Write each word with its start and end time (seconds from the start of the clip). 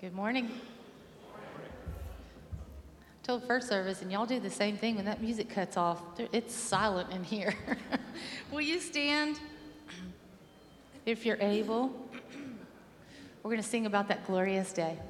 Good 0.00 0.14
morning. 0.14 0.48
Told 3.24 3.42
first 3.42 3.68
service, 3.68 4.00
and 4.00 4.12
y'all 4.12 4.26
do 4.26 4.38
the 4.38 4.48
same 4.48 4.76
thing 4.76 4.94
when 4.94 5.04
that 5.06 5.20
music 5.20 5.50
cuts 5.50 5.76
off. 5.76 6.00
It's 6.32 6.54
silent 6.54 7.10
in 7.10 7.24
here. 7.24 7.52
Will 8.52 8.60
you 8.60 8.78
stand 8.78 9.40
if 11.04 11.26
you're 11.26 11.40
able? 11.40 11.90
We're 13.42 13.50
going 13.50 13.60
to 13.60 13.68
sing 13.68 13.86
about 13.86 14.06
that 14.06 14.24
glorious 14.24 14.72
day. 14.72 15.00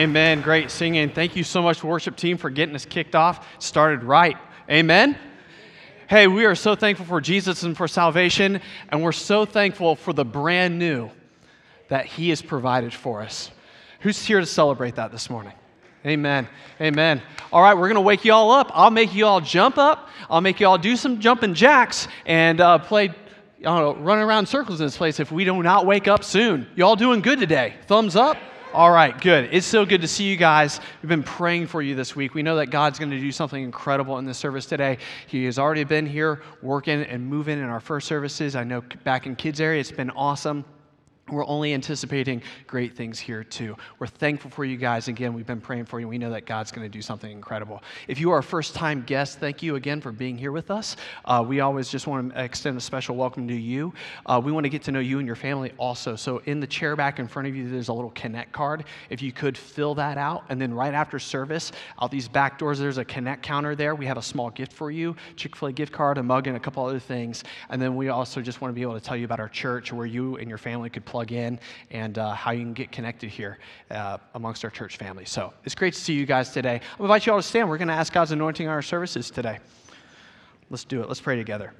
Amen. 0.00 0.40
Great 0.40 0.70
singing. 0.70 1.10
Thank 1.10 1.36
you 1.36 1.44
so 1.44 1.60
much, 1.60 1.84
worship 1.84 2.16
team, 2.16 2.38
for 2.38 2.48
getting 2.48 2.74
us 2.74 2.86
kicked 2.86 3.14
off. 3.14 3.46
Started 3.58 4.02
right. 4.02 4.38
Amen. 4.70 5.14
Hey, 6.08 6.26
we 6.26 6.46
are 6.46 6.54
so 6.54 6.74
thankful 6.74 7.04
for 7.04 7.20
Jesus 7.20 7.64
and 7.64 7.76
for 7.76 7.86
salvation, 7.86 8.62
and 8.88 9.02
we're 9.02 9.12
so 9.12 9.44
thankful 9.44 9.96
for 9.96 10.14
the 10.14 10.24
brand 10.24 10.78
new 10.78 11.10
that 11.88 12.06
He 12.06 12.30
has 12.30 12.40
provided 12.40 12.94
for 12.94 13.20
us. 13.20 13.50
Who's 14.00 14.24
here 14.24 14.40
to 14.40 14.46
celebrate 14.46 14.94
that 14.94 15.12
this 15.12 15.28
morning? 15.28 15.52
Amen. 16.06 16.48
Amen. 16.80 17.20
All 17.52 17.60
right, 17.60 17.74
we're 17.74 17.88
going 17.88 17.96
to 17.96 18.00
wake 18.00 18.24
you 18.24 18.32
all 18.32 18.52
up. 18.52 18.70
I'll 18.72 18.90
make 18.90 19.14
you 19.14 19.26
all 19.26 19.42
jump 19.42 19.76
up. 19.76 20.08
I'll 20.30 20.40
make 20.40 20.60
you 20.60 20.66
all 20.66 20.78
do 20.78 20.96
some 20.96 21.20
jumping 21.20 21.52
jacks 21.52 22.08
and 22.24 22.58
uh, 22.62 22.78
play 22.78 23.08
I 23.08 23.64
don't 23.64 23.98
know, 23.98 24.02
running 24.02 24.24
around 24.24 24.46
circles 24.46 24.80
in 24.80 24.86
this 24.86 24.96
place 24.96 25.20
if 25.20 25.30
we 25.30 25.44
do 25.44 25.62
not 25.62 25.84
wake 25.84 26.08
up 26.08 26.24
soon. 26.24 26.66
Y'all 26.74 26.96
doing 26.96 27.20
good 27.20 27.38
today? 27.38 27.74
Thumbs 27.86 28.16
up? 28.16 28.38
All 28.72 28.92
right, 28.92 29.20
good. 29.20 29.48
It's 29.50 29.66
so 29.66 29.84
good 29.84 30.00
to 30.02 30.06
see 30.06 30.22
you 30.22 30.36
guys. 30.36 30.78
We've 31.02 31.08
been 31.08 31.24
praying 31.24 31.66
for 31.66 31.82
you 31.82 31.96
this 31.96 32.14
week. 32.14 32.34
We 32.34 32.44
know 32.44 32.54
that 32.54 32.66
God's 32.66 33.00
going 33.00 33.10
to 33.10 33.18
do 33.18 33.32
something 33.32 33.60
incredible 33.60 34.16
in 34.18 34.26
this 34.26 34.38
service 34.38 34.64
today. 34.64 34.98
He 35.26 35.44
has 35.46 35.58
already 35.58 35.82
been 35.82 36.06
here 36.06 36.40
working 36.62 37.02
and 37.02 37.26
moving 37.26 37.58
in 37.58 37.64
our 37.64 37.80
first 37.80 38.06
services. 38.06 38.54
I 38.54 38.62
know 38.62 38.80
back 39.02 39.26
in 39.26 39.34
kids 39.34 39.60
area, 39.60 39.80
it's 39.80 39.90
been 39.90 40.10
awesome. 40.10 40.64
We're 41.30 41.46
only 41.46 41.74
anticipating 41.74 42.42
great 42.66 42.96
things 42.96 43.18
here 43.18 43.44
too. 43.44 43.76
We're 43.98 44.06
thankful 44.06 44.50
for 44.50 44.64
you 44.64 44.76
guys. 44.76 45.08
Again, 45.08 45.34
we've 45.34 45.46
been 45.46 45.60
praying 45.60 45.86
for 45.86 46.00
you. 46.00 46.08
We 46.08 46.18
know 46.18 46.30
that 46.30 46.46
God's 46.46 46.72
going 46.72 46.84
to 46.84 46.88
do 46.88 47.02
something 47.02 47.30
incredible. 47.30 47.82
If 48.08 48.18
you 48.18 48.30
are 48.32 48.38
a 48.38 48.42
first 48.42 48.74
time 48.74 49.02
guest, 49.06 49.38
thank 49.38 49.62
you 49.62 49.76
again 49.76 50.00
for 50.00 50.12
being 50.12 50.36
here 50.36 50.52
with 50.52 50.70
us. 50.70 50.96
Uh, 51.24 51.44
we 51.46 51.60
always 51.60 51.88
just 51.88 52.06
want 52.06 52.34
to 52.34 52.42
extend 52.42 52.76
a 52.76 52.80
special 52.80 53.16
welcome 53.16 53.48
to 53.48 53.54
you. 53.54 53.92
Uh, 54.26 54.40
we 54.42 54.52
want 54.52 54.64
to 54.64 54.70
get 54.70 54.82
to 54.82 54.92
know 54.92 55.00
you 55.00 55.18
and 55.18 55.26
your 55.26 55.36
family 55.36 55.72
also. 55.78 56.16
So, 56.16 56.38
in 56.46 56.60
the 56.60 56.66
chair 56.66 56.96
back 56.96 57.18
in 57.18 57.28
front 57.28 57.48
of 57.48 57.54
you, 57.54 57.68
there's 57.68 57.88
a 57.88 57.92
little 57.92 58.10
Connect 58.10 58.52
card. 58.52 58.84
If 59.08 59.22
you 59.22 59.32
could 59.32 59.56
fill 59.56 59.94
that 59.94 60.18
out, 60.18 60.44
and 60.48 60.60
then 60.60 60.74
right 60.74 60.94
after 60.94 61.18
service, 61.18 61.72
out 62.00 62.10
these 62.10 62.28
back 62.28 62.58
doors, 62.58 62.78
there's 62.78 62.98
a 62.98 63.04
Connect 63.04 63.42
counter 63.42 63.74
there. 63.74 63.94
We 63.94 64.06
have 64.06 64.18
a 64.18 64.22
small 64.22 64.50
gift 64.50 64.72
for 64.72 64.90
you 64.90 65.16
Chick 65.36 65.56
fil 65.56 65.68
A 65.68 65.72
gift 65.72 65.92
card, 65.92 66.18
a 66.18 66.22
mug, 66.22 66.46
and 66.46 66.56
a 66.56 66.60
couple 66.60 66.84
other 66.84 66.98
things. 66.98 67.44
And 67.68 67.80
then 67.80 67.96
we 67.96 68.08
also 68.08 68.40
just 68.40 68.60
want 68.60 68.72
to 68.72 68.74
be 68.74 68.82
able 68.82 68.94
to 68.94 69.00
tell 69.00 69.16
you 69.16 69.24
about 69.24 69.40
our 69.40 69.48
church 69.48 69.92
where 69.92 70.06
you 70.06 70.36
and 70.36 70.48
your 70.48 70.58
family 70.58 70.90
could 70.90 71.04
plug 71.04 71.19
in 71.28 71.58
and 71.90 72.18
uh, 72.18 72.32
how 72.32 72.50
you 72.50 72.62
can 72.62 72.72
get 72.72 72.90
connected 72.92 73.30
here 73.30 73.58
uh, 73.90 74.18
amongst 74.34 74.64
our 74.64 74.70
church 74.70 74.96
family. 74.96 75.24
So 75.24 75.52
it's 75.64 75.74
great 75.74 75.94
to 75.94 76.00
see 76.00 76.14
you 76.14 76.26
guys 76.26 76.50
today. 76.50 76.80
I 76.98 77.02
invite 77.02 77.26
you 77.26 77.32
all 77.32 77.38
to 77.38 77.42
stand. 77.42 77.68
We're 77.68 77.78
going 77.78 77.88
to 77.88 77.94
ask 77.94 78.12
God's 78.12 78.32
anointing 78.32 78.66
on 78.66 78.72
our 78.72 78.82
services 78.82 79.30
today. 79.30 79.58
Let's 80.70 80.84
do 80.84 81.02
it. 81.02 81.08
Let's 81.08 81.20
pray 81.20 81.36
together. 81.36 81.72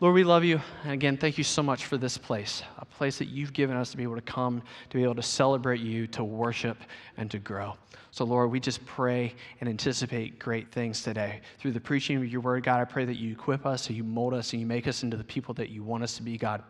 Lord, 0.00 0.14
we 0.14 0.24
love 0.24 0.44
you. 0.44 0.62
And 0.84 0.92
again, 0.92 1.18
thank 1.18 1.36
you 1.36 1.44
so 1.44 1.62
much 1.62 1.84
for 1.84 1.98
this 1.98 2.16
place, 2.16 2.62
a 2.78 2.86
place 2.86 3.18
that 3.18 3.28
you've 3.28 3.52
given 3.52 3.76
us 3.76 3.90
to 3.90 3.98
be 3.98 4.02
able 4.02 4.14
to 4.14 4.22
come, 4.22 4.62
to 4.88 4.96
be 4.96 5.04
able 5.04 5.16
to 5.16 5.22
celebrate 5.22 5.80
you, 5.80 6.06
to 6.06 6.24
worship, 6.24 6.78
and 7.18 7.30
to 7.30 7.38
grow. 7.38 7.74
So, 8.10 8.24
Lord, 8.24 8.50
we 8.50 8.60
just 8.60 8.82
pray 8.86 9.34
and 9.60 9.68
anticipate 9.68 10.38
great 10.38 10.72
things 10.72 11.02
today. 11.02 11.42
Through 11.58 11.72
the 11.72 11.80
preaching 11.80 12.16
of 12.16 12.26
your 12.26 12.40
word, 12.40 12.64
God, 12.64 12.80
I 12.80 12.86
pray 12.86 13.04
that 13.04 13.18
you 13.18 13.32
equip 13.32 13.66
us, 13.66 13.88
that 13.88 13.92
you 13.92 14.02
mold 14.02 14.32
us, 14.32 14.54
and 14.54 14.60
you 14.60 14.66
make 14.66 14.88
us 14.88 15.02
into 15.02 15.18
the 15.18 15.24
people 15.24 15.52
that 15.54 15.68
you 15.68 15.82
want 15.82 16.02
us 16.02 16.16
to 16.16 16.22
be, 16.22 16.38
God. 16.38 16.62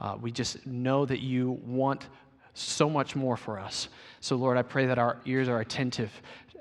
Uh, 0.00 0.16
we 0.18 0.32
just 0.32 0.66
know 0.66 1.04
that 1.04 1.20
you 1.20 1.60
want 1.66 2.06
so 2.54 2.88
much 2.88 3.14
more 3.14 3.36
for 3.36 3.58
us. 3.58 3.90
So, 4.20 4.36
Lord, 4.36 4.56
I 4.56 4.62
pray 4.62 4.86
that 4.86 4.98
our 4.98 5.20
ears 5.26 5.50
are 5.50 5.60
attentive 5.60 6.10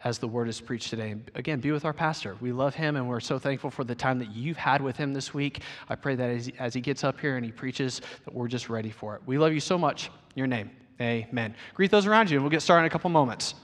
as 0.03 0.17
the 0.17 0.27
word 0.27 0.47
is 0.47 0.59
preached 0.61 0.89
today. 0.89 1.15
Again, 1.35 1.59
be 1.59 1.71
with 1.71 1.85
our 1.85 1.93
pastor. 1.93 2.37
We 2.41 2.51
love 2.51 2.75
him 2.75 2.95
and 2.95 3.07
we're 3.07 3.19
so 3.19 3.39
thankful 3.39 3.69
for 3.69 3.83
the 3.83 3.95
time 3.95 4.19
that 4.19 4.31
you've 4.31 4.57
had 4.57 4.81
with 4.81 4.97
him 4.97 5.13
this 5.13 5.33
week. 5.33 5.61
I 5.89 5.95
pray 5.95 6.15
that 6.15 6.29
as 6.29 6.49
as 6.59 6.73
he 6.73 6.81
gets 6.81 7.03
up 7.03 7.19
here 7.19 7.35
and 7.35 7.45
he 7.45 7.51
preaches, 7.51 8.01
that 8.25 8.33
we're 8.33 8.47
just 8.47 8.69
ready 8.69 8.91
for 8.91 9.15
it. 9.15 9.21
We 9.25 9.37
love 9.37 9.53
you 9.53 9.59
so 9.59 9.77
much. 9.77 10.09
Your 10.35 10.47
name, 10.47 10.71
amen. 11.01 11.55
Greet 11.73 11.91
those 11.91 12.05
around 12.05 12.29
you 12.29 12.37
and 12.37 12.43
we'll 12.43 12.51
get 12.51 12.61
started 12.61 12.83
in 12.83 12.87
a 12.87 12.89
couple 12.89 13.09
moments. 13.09 13.55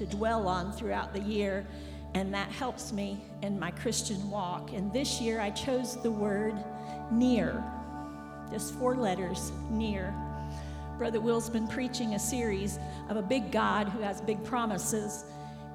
To 0.00 0.06
dwell 0.06 0.48
on 0.48 0.72
throughout 0.72 1.12
the 1.12 1.20
year, 1.20 1.66
and 2.14 2.32
that 2.32 2.50
helps 2.50 2.90
me 2.90 3.22
in 3.42 3.58
my 3.58 3.70
Christian 3.70 4.30
walk. 4.30 4.72
And 4.72 4.90
this 4.94 5.20
year, 5.20 5.40
I 5.40 5.50
chose 5.50 6.00
the 6.02 6.10
word 6.10 6.54
near. 7.12 7.62
Just 8.50 8.72
four 8.76 8.96
letters, 8.96 9.52
near. 9.68 10.14
Brother 10.96 11.20
Will's 11.20 11.50
been 11.50 11.68
preaching 11.68 12.14
a 12.14 12.18
series 12.18 12.78
of 13.10 13.18
a 13.18 13.22
big 13.22 13.52
God 13.52 13.90
who 13.90 14.00
has 14.00 14.22
big 14.22 14.42
promises. 14.42 15.24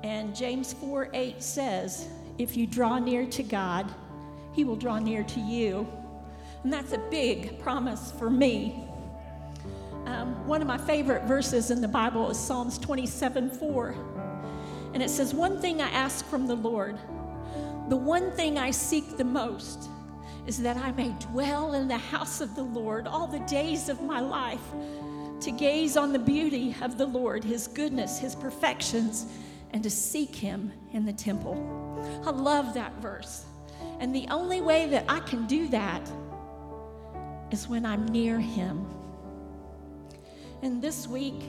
And 0.01 0.35
James 0.35 0.73
4 0.73 1.09
8 1.13 1.43
says, 1.43 2.07
If 2.39 2.57
you 2.57 2.65
draw 2.65 2.97
near 2.97 3.27
to 3.27 3.43
God, 3.43 3.93
he 4.53 4.63
will 4.63 4.75
draw 4.75 4.97
near 4.97 5.23
to 5.23 5.39
you. 5.39 5.87
And 6.63 6.73
that's 6.73 6.93
a 6.93 6.99
big 7.11 7.59
promise 7.59 8.11
for 8.17 8.31
me. 8.31 8.87
Um, 10.07 10.47
one 10.47 10.61
of 10.61 10.67
my 10.67 10.79
favorite 10.79 11.25
verses 11.25 11.69
in 11.69 11.79
the 11.79 11.87
Bible 11.87 12.31
is 12.31 12.39
Psalms 12.39 12.79
27 12.79 13.51
4. 13.51 14.14
And 14.95 15.03
it 15.03 15.09
says, 15.09 15.33
One 15.33 15.59
thing 15.59 15.81
I 15.81 15.89
ask 15.89 16.25
from 16.25 16.47
the 16.47 16.55
Lord, 16.55 16.97
the 17.89 17.97
one 17.97 18.31
thing 18.31 18.57
I 18.57 18.71
seek 18.71 19.17
the 19.17 19.25
most 19.25 19.89
is 20.47 20.61
that 20.61 20.77
I 20.77 20.93
may 20.93 21.09
dwell 21.19 21.73
in 21.73 21.89
the 21.89 21.97
house 21.97 22.39
of 22.39 22.55
the 22.55 22.63
Lord 22.63 23.05
all 23.05 23.27
the 23.27 23.39
days 23.39 23.89
of 23.89 24.01
my 24.01 24.21
life, 24.21 24.63
to 25.41 25.51
gaze 25.51 25.97
on 25.97 26.13
the 26.13 26.19
beauty 26.19 26.73
of 26.81 26.97
the 26.97 27.05
Lord, 27.05 27.43
his 27.43 27.67
goodness, 27.67 28.19
his 28.19 28.35
perfections, 28.35 29.25
and 29.71 29.83
to 29.83 29.89
seek 29.89 30.33
him 30.33 30.71
in 30.93 31.05
the 31.05 31.11
temple. 31.11 31.57
I 32.25 32.29
love 32.29 32.73
that 32.75 32.93
verse. 33.01 33.43
And 33.99 34.15
the 34.15 34.25
only 34.29 34.61
way 34.61 34.87
that 34.87 35.03
I 35.09 35.19
can 35.19 35.45
do 35.45 35.67
that 35.67 36.09
is 37.51 37.67
when 37.67 37.85
I'm 37.85 38.07
near 38.07 38.39
him. 38.39 38.85
And 40.61 40.81
this 40.81 41.05
week, 41.05 41.43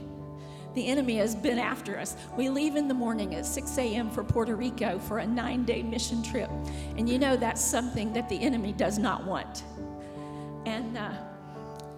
the 0.76 0.86
enemy 0.86 1.16
has 1.16 1.34
been 1.34 1.58
after 1.58 1.98
us. 1.98 2.16
We 2.36 2.50
leave 2.50 2.76
in 2.76 2.86
the 2.86 2.94
morning 2.94 3.34
at 3.34 3.46
6 3.46 3.78
a.m. 3.78 4.10
for 4.10 4.22
Puerto 4.22 4.54
Rico 4.54 4.98
for 4.98 5.18
a 5.18 5.26
nine 5.26 5.64
day 5.64 5.82
mission 5.82 6.22
trip. 6.22 6.50
And 6.98 7.08
you 7.08 7.18
know 7.18 7.34
that's 7.34 7.64
something 7.64 8.12
that 8.12 8.28
the 8.28 8.38
enemy 8.38 8.72
does 8.72 8.98
not 8.98 9.24
want. 9.24 9.64
And 10.66 10.98
uh, 10.98 11.12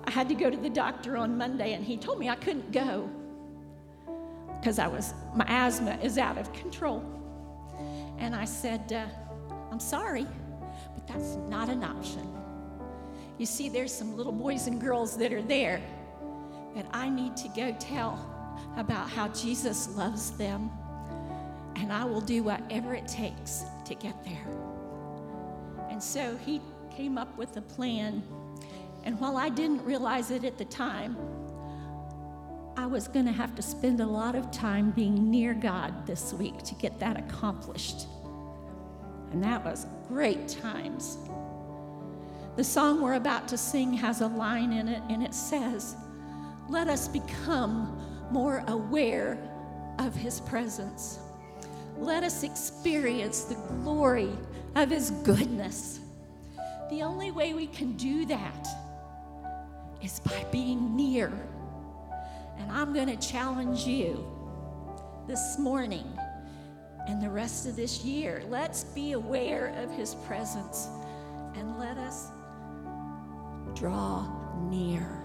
I 0.05 0.11
had 0.13 0.29
to 0.29 0.37
go 0.37 0.49
to 0.49 0.57
the 0.57 0.71
doctor 0.71 1.17
on 1.17 1.37
Monday, 1.37 1.73
and 1.73 1.85
he 1.85 1.97
told 1.97 2.21
me 2.21 2.29
I 2.29 2.37
couldn't 2.37 2.71
go 2.71 3.11
because 4.61 4.79
I 4.79 4.87
was, 4.87 5.13
my 5.35 5.45
asthma 5.49 5.99
is 6.01 6.17
out 6.17 6.39
of 6.39 6.53
control. 6.53 7.05
And 8.19 8.33
I 8.33 8.45
said, 8.45 8.93
uh, 8.93 9.07
I'm 9.73 9.81
sorry, 9.81 10.27
but 10.95 11.05
that's 11.09 11.35
not 11.49 11.69
an 11.69 11.83
option. 11.83 12.33
You 13.39 13.47
see, 13.47 13.69
there's 13.69 13.93
some 13.93 14.17
little 14.17 14.33
boys 14.33 14.69
and 14.69 14.81
girls 14.81 15.17
that 15.17 15.33
are 15.33 15.43
there 15.43 15.81
that 16.77 16.87
I 16.93 17.09
need 17.09 17.37
to 17.39 17.49
go 17.49 17.75
tell 17.81 18.38
about 18.77 19.09
how 19.09 19.29
Jesus 19.29 19.89
loves 19.97 20.31
them. 20.33 20.71
And 21.77 21.93
I 21.93 22.05
will 22.05 22.21
do 22.21 22.43
whatever 22.43 22.95
it 22.95 23.07
takes 23.07 23.65
to 23.85 23.95
get 23.95 24.25
there. 24.25 24.47
And 25.91 26.03
so 26.03 26.37
he 26.37 26.61
came 26.91 27.19
up 27.19 27.37
with 27.39 27.57
a 27.57 27.63
plan. 27.63 28.23
And 29.05 29.19
while 29.21 29.37
I 29.37 29.49
didn't 29.49 29.85
realize 29.85 30.31
it 30.31 30.45
at 30.45 30.59
the 30.59 30.65
time, 30.65 31.17
I 32.77 32.87
was 32.87 33.09
going 33.09 33.27
to 33.27 33.33
have 33.33 33.55
to 33.57 33.63
spend 33.63 34.01
a 34.01 34.07
lot 34.07 34.37
of 34.37 34.51
time 34.51 34.93
being 34.93 35.31
near 35.31 35.55
God 35.55 36.07
this 36.07 36.33
week 36.33 36.63
to 36.63 36.75
get 36.77 37.01
that 37.01 37.19
accomplished. 37.19 38.07
And 39.33 39.43
that 39.43 39.65
was 39.65 39.87
great 40.07 40.49
times. 40.49 41.19
The 42.57 42.65
song 42.65 43.01
we're 43.03 43.15
about 43.15 43.49
to 43.49 43.59
sing 43.59 43.93
has 43.95 44.21
a 44.21 44.29
line 44.29 44.73
in 44.73 44.89
it, 44.89 45.03
and 45.09 45.23
it 45.23 45.35
says, 45.35 45.97
Let 46.69 46.89
us 46.89 47.09
become 47.09 48.01
more 48.31 48.65
aware 48.69 49.39
of 49.99 50.15
His 50.15 50.41
presence. 50.41 51.19
Let 51.97 52.23
us 52.23 52.43
experience 52.43 53.43
the 53.43 53.57
glory 53.83 54.31
of 54.77 54.91
His 54.91 55.11
goodness. 55.11 56.01
The 56.91 57.03
only 57.03 57.31
way 57.31 57.55
we 57.55 57.67
can 57.67 57.97
do 57.97 58.25
that 58.27 58.69
is 60.03 60.21
by 60.21 60.45
being 60.51 60.97
near. 60.97 61.33
And 62.59 62.71
I'm 62.73 62.93
going 62.93 63.09
to 63.09 63.17
challenge 63.17 63.85
you 63.85 64.27
this 65.27 65.59
morning 65.59 66.07
and 67.09 67.23
the 67.23 67.31
rest 67.31 67.67
of 67.67 67.77
this 67.77 68.05
year. 68.05 68.43
Let's 68.49 68.85
be 68.85 69.13
aware 69.13 69.75
of 69.79 69.91
His 69.91 70.15
presence 70.15 70.89
and 71.55 71.79
let 71.79 71.99
us 71.99 72.29
draw 73.75 74.27
near. 74.69 75.18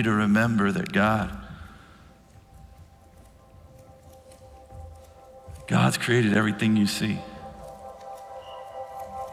You 0.00 0.04
to 0.04 0.12
remember 0.12 0.72
that 0.72 0.92
God, 0.92 1.30
God's 5.68 5.98
created 5.98 6.34
everything 6.34 6.74
you 6.74 6.86
see. 6.86 7.18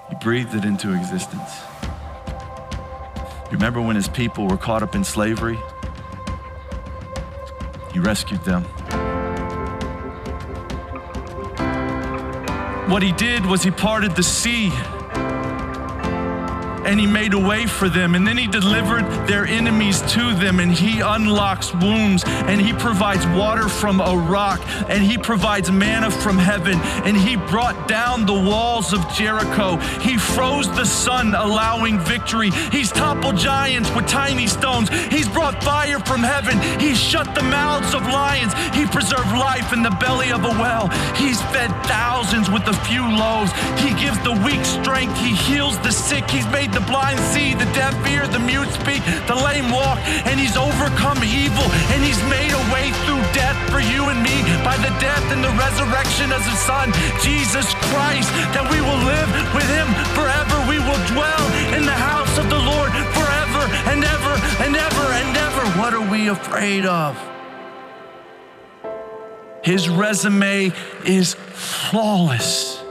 He 0.09 0.15
breathed 0.21 0.53
it 0.55 0.65
into 0.65 0.93
existence. 0.93 1.61
You 3.45 3.53
remember 3.53 3.79
when 3.79 3.95
his 3.95 4.09
people 4.09 4.45
were 4.45 4.57
caught 4.57 4.83
up 4.83 4.93
in 4.93 5.05
slavery? 5.05 5.57
He 7.93 7.99
rescued 7.99 8.43
them. 8.43 8.63
What 12.89 13.01
he 13.01 13.13
did 13.13 13.45
was 13.45 13.63
he 13.63 13.71
parted 13.71 14.17
the 14.17 14.23
sea 14.23 14.69
and 16.87 16.99
he 16.99 17.05
made 17.05 17.33
a 17.33 17.39
way 17.39 17.65
for 17.65 17.89
them. 17.89 18.15
And 18.15 18.25
then 18.25 18.37
he 18.37 18.47
delivered 18.47 19.03
their 19.27 19.45
enemies 19.45 20.01
to 20.13 20.33
them, 20.33 20.59
and 20.59 20.71
he 20.71 21.01
unlocks 21.01 21.73
wombs, 21.73 22.23
and 22.25 22.61
he 22.61 22.71
provides 22.73 23.27
water 23.27 23.67
from 23.67 23.99
a 23.99 24.15
rock, 24.15 24.61
and 24.89 25.03
he 25.03 25.17
provides 25.17 25.69
manna 25.69 26.09
from 26.09 26.37
heaven, 26.37 26.79
and 27.05 27.17
he 27.17 27.35
brought 27.35 27.87
down 27.87 28.25
the 28.25 28.33
walls 28.33 28.93
of 28.93 29.01
Jericho. 29.13 29.75
He 29.99 30.17
froze 30.17 30.69
the 30.75 30.85
sun, 30.85 31.35
allowing 31.35 31.99
victory. 31.99 32.51
He's 32.71 32.91
toppled 32.91 33.37
giants 33.37 33.93
with 33.93 34.07
tiny 34.07 34.47
stones. 34.47 34.89
He's 35.11 35.27
brought 35.27 35.61
fire 35.61 35.99
from 35.99 36.23
heaven. 36.23 36.57
He's 36.79 36.99
shut 36.99 37.35
the 37.35 37.43
mouths 37.43 37.93
of 37.93 38.01
lions. 38.03 38.53
He 38.73 38.85
preserved 38.85 39.31
life 39.33 39.73
in 39.73 39.83
the 39.83 39.95
belly 39.99 40.31
of 40.31 40.45
a 40.45 40.55
well. 40.61 40.87
He's 41.15 41.41
fed 41.53 41.71
thousands 41.83 42.49
with 42.49 42.65
a 42.67 42.73
few 42.87 43.03
loaves. 43.03 43.51
He 43.81 43.93
gives 43.99 44.19
the 44.23 44.39
weak 44.45 44.63
strength. 44.63 45.17
He 45.17 45.35
heals 45.35 45.77
the 45.79 45.91
sick. 45.91 46.29
He's 46.29 46.47
made 46.47 46.71
the 46.77 46.85
blind 46.85 47.17
see, 47.33 47.55
the 47.55 47.65
deaf 47.73 47.93
hear, 48.05 48.27
the 48.27 48.37
mute 48.37 48.69
speak, 48.69 49.01
the 49.25 49.33
lame 49.33 49.71
walk, 49.73 49.97
and 50.29 50.39
he's 50.39 50.55
overcome 50.55 51.17
evil, 51.25 51.65
and 51.89 52.05
he's 52.05 52.21
made 52.29 52.53
a 52.53 52.63
way 52.69 52.93
through 53.01 53.17
death 53.33 53.57
for 53.73 53.81
you 53.81 54.05
and 54.13 54.21
me 54.21 54.45
by 54.61 54.77
the 54.85 54.93
death 55.01 55.25
and 55.33 55.41
the 55.41 55.49
resurrection 55.57 56.29
of 56.29 56.41
his 56.45 56.59
son, 56.69 56.93
Jesus 57.25 57.65
Christ, 57.89 58.29
that 58.53 58.69
we 58.69 58.77
will 58.77 59.01
live 59.09 59.29
with 59.57 59.65
him 59.73 59.89
forever. 60.13 60.57
We 60.69 60.77
will 60.77 61.01
dwell 61.17 61.45
in 61.73 61.81
the 61.81 61.97
house 61.97 62.37
of 62.37 62.45
the 62.45 62.61
Lord 62.61 62.93
forever 63.17 63.63
and 63.89 64.05
ever 64.05 64.33
and 64.61 64.77
ever 64.77 65.05
and 65.17 65.33
ever. 65.33 65.63
What 65.81 65.95
are 65.95 66.07
we 66.11 66.29
afraid 66.29 66.85
of? 66.85 67.17
His 69.63 69.89
resume 69.89 70.71
is 71.05 71.33
flawless. 71.33 72.83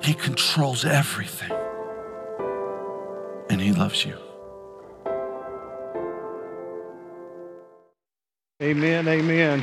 He 0.00 0.14
controls 0.14 0.86
everything 0.86 1.61
and 3.52 3.60
He 3.60 3.70
loves 3.70 4.06
you. 4.06 4.16
Amen, 8.62 9.06
amen. 9.06 9.62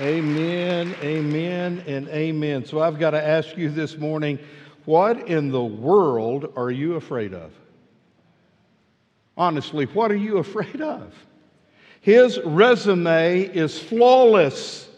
Amen, 0.00 0.94
amen, 1.02 1.84
and 1.86 2.08
amen. 2.08 2.64
So 2.64 2.80
I've 2.80 2.98
got 2.98 3.10
to 3.10 3.22
ask 3.22 3.56
you 3.58 3.68
this 3.68 3.98
morning 3.98 4.38
what 4.86 5.28
in 5.28 5.50
the 5.50 5.62
world 5.62 6.50
are 6.56 6.70
you 6.70 6.94
afraid 6.94 7.34
of? 7.34 7.52
Honestly, 9.36 9.84
what 9.84 10.10
are 10.10 10.16
you 10.16 10.38
afraid 10.38 10.80
of? 10.80 11.12
His 12.00 12.40
resume 12.42 13.42
is 13.42 13.78
flawless. 13.78 14.88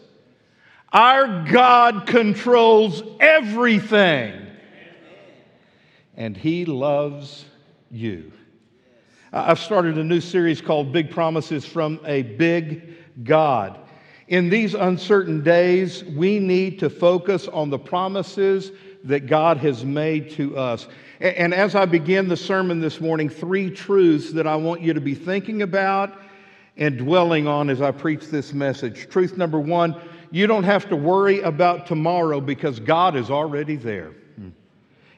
Our 0.93 1.43
God 1.51 2.07
controls 2.07 3.03
everything 3.19 4.40
and 6.21 6.37
He 6.37 6.65
loves 6.65 7.45
you. 7.89 8.31
I've 9.33 9.57
started 9.57 9.97
a 9.97 10.03
new 10.03 10.21
series 10.21 10.61
called 10.61 10.91
Big 10.91 11.09
Promises 11.09 11.65
from 11.65 11.99
a 12.05 12.21
Big 12.21 13.23
God. 13.23 13.79
In 14.27 14.47
these 14.47 14.75
uncertain 14.75 15.43
days, 15.43 16.03
we 16.03 16.37
need 16.37 16.77
to 16.77 16.91
focus 16.91 17.47
on 17.47 17.71
the 17.71 17.79
promises 17.79 18.71
that 19.03 19.25
God 19.25 19.57
has 19.57 19.83
made 19.83 20.29
to 20.31 20.55
us. 20.55 20.87
And 21.19 21.55
as 21.55 21.73
I 21.73 21.85
begin 21.85 22.27
the 22.27 22.37
sermon 22.37 22.79
this 22.79 23.01
morning, 23.01 23.27
three 23.27 23.71
truths 23.71 24.31
that 24.33 24.45
I 24.45 24.55
want 24.55 24.81
you 24.81 24.93
to 24.93 25.01
be 25.01 25.15
thinking 25.15 25.63
about 25.63 26.19
and 26.77 26.99
dwelling 26.99 27.47
on 27.47 27.67
as 27.67 27.81
I 27.81 27.89
preach 27.89 28.27
this 28.27 28.53
message. 28.53 29.09
Truth 29.09 29.37
number 29.37 29.59
one 29.59 29.99
you 30.29 30.45
don't 30.45 30.63
have 30.63 30.87
to 30.87 30.95
worry 30.95 31.41
about 31.41 31.87
tomorrow 31.87 32.39
because 32.39 32.79
God 32.79 33.15
is 33.15 33.31
already 33.31 33.75
there 33.75 34.13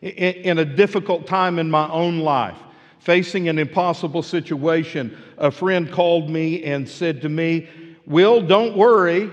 in 0.03 0.57
a 0.59 0.65
difficult 0.65 1.25
time 1.25 1.59
in 1.59 1.71
my 1.71 1.89
own 1.89 2.19
life, 2.19 2.57
facing 2.99 3.47
an 3.47 3.57
impossible 3.57 4.21
situation, 4.21 5.17
a 5.37 5.49
friend 5.49 5.91
called 5.91 6.29
me 6.29 6.63
and 6.63 6.87
said 6.87 7.21
to 7.21 7.29
me, 7.29 7.69
Will, 8.05 8.41
don't 8.41 8.75
worry, 8.75 9.31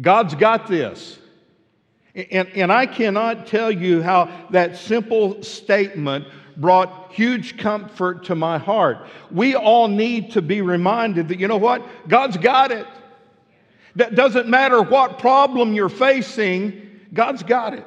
God's 0.00 0.34
got 0.34 0.66
this. 0.66 1.18
And, 2.14 2.48
and 2.48 2.72
I 2.72 2.86
cannot 2.86 3.46
tell 3.46 3.70
you 3.70 4.02
how 4.02 4.48
that 4.50 4.76
simple 4.76 5.42
statement 5.44 6.26
brought 6.56 7.12
huge 7.12 7.56
comfort 7.56 8.24
to 8.24 8.34
my 8.34 8.58
heart. 8.58 9.06
We 9.30 9.54
all 9.54 9.86
need 9.86 10.32
to 10.32 10.42
be 10.42 10.60
reminded 10.60 11.28
that, 11.28 11.38
you 11.38 11.46
know 11.46 11.56
what? 11.56 11.84
God's 12.08 12.36
got 12.36 12.72
it. 12.72 12.86
That 13.96 14.16
doesn't 14.16 14.48
matter 14.48 14.82
what 14.82 15.20
problem 15.20 15.72
you're 15.72 15.88
facing, 15.88 17.00
God's 17.12 17.44
got 17.44 17.74
it. 17.74 17.86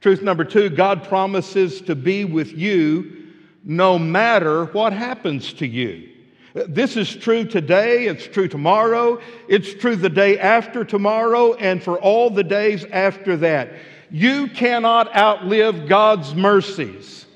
Truth 0.00 0.22
number 0.22 0.44
two 0.44 0.68
God 0.70 1.04
promises 1.04 1.80
to 1.82 1.94
be 1.94 2.24
with 2.24 2.52
you 2.52 3.32
no 3.64 3.98
matter 3.98 4.66
what 4.66 4.92
happens 4.92 5.52
to 5.54 5.66
you. 5.66 6.08
This 6.54 6.96
is 6.96 7.14
true 7.14 7.44
today, 7.44 8.06
it's 8.06 8.26
true 8.26 8.48
tomorrow, 8.48 9.20
it's 9.46 9.74
true 9.74 9.96
the 9.96 10.08
day 10.08 10.38
after 10.38 10.84
tomorrow, 10.84 11.52
and 11.54 11.82
for 11.82 11.98
all 12.00 12.30
the 12.30 12.44
days 12.44 12.84
after 12.86 13.36
that. 13.38 13.74
You 14.10 14.46
cannot 14.46 15.14
outlive 15.14 15.88
God's 15.88 16.34
mercies 16.34 17.26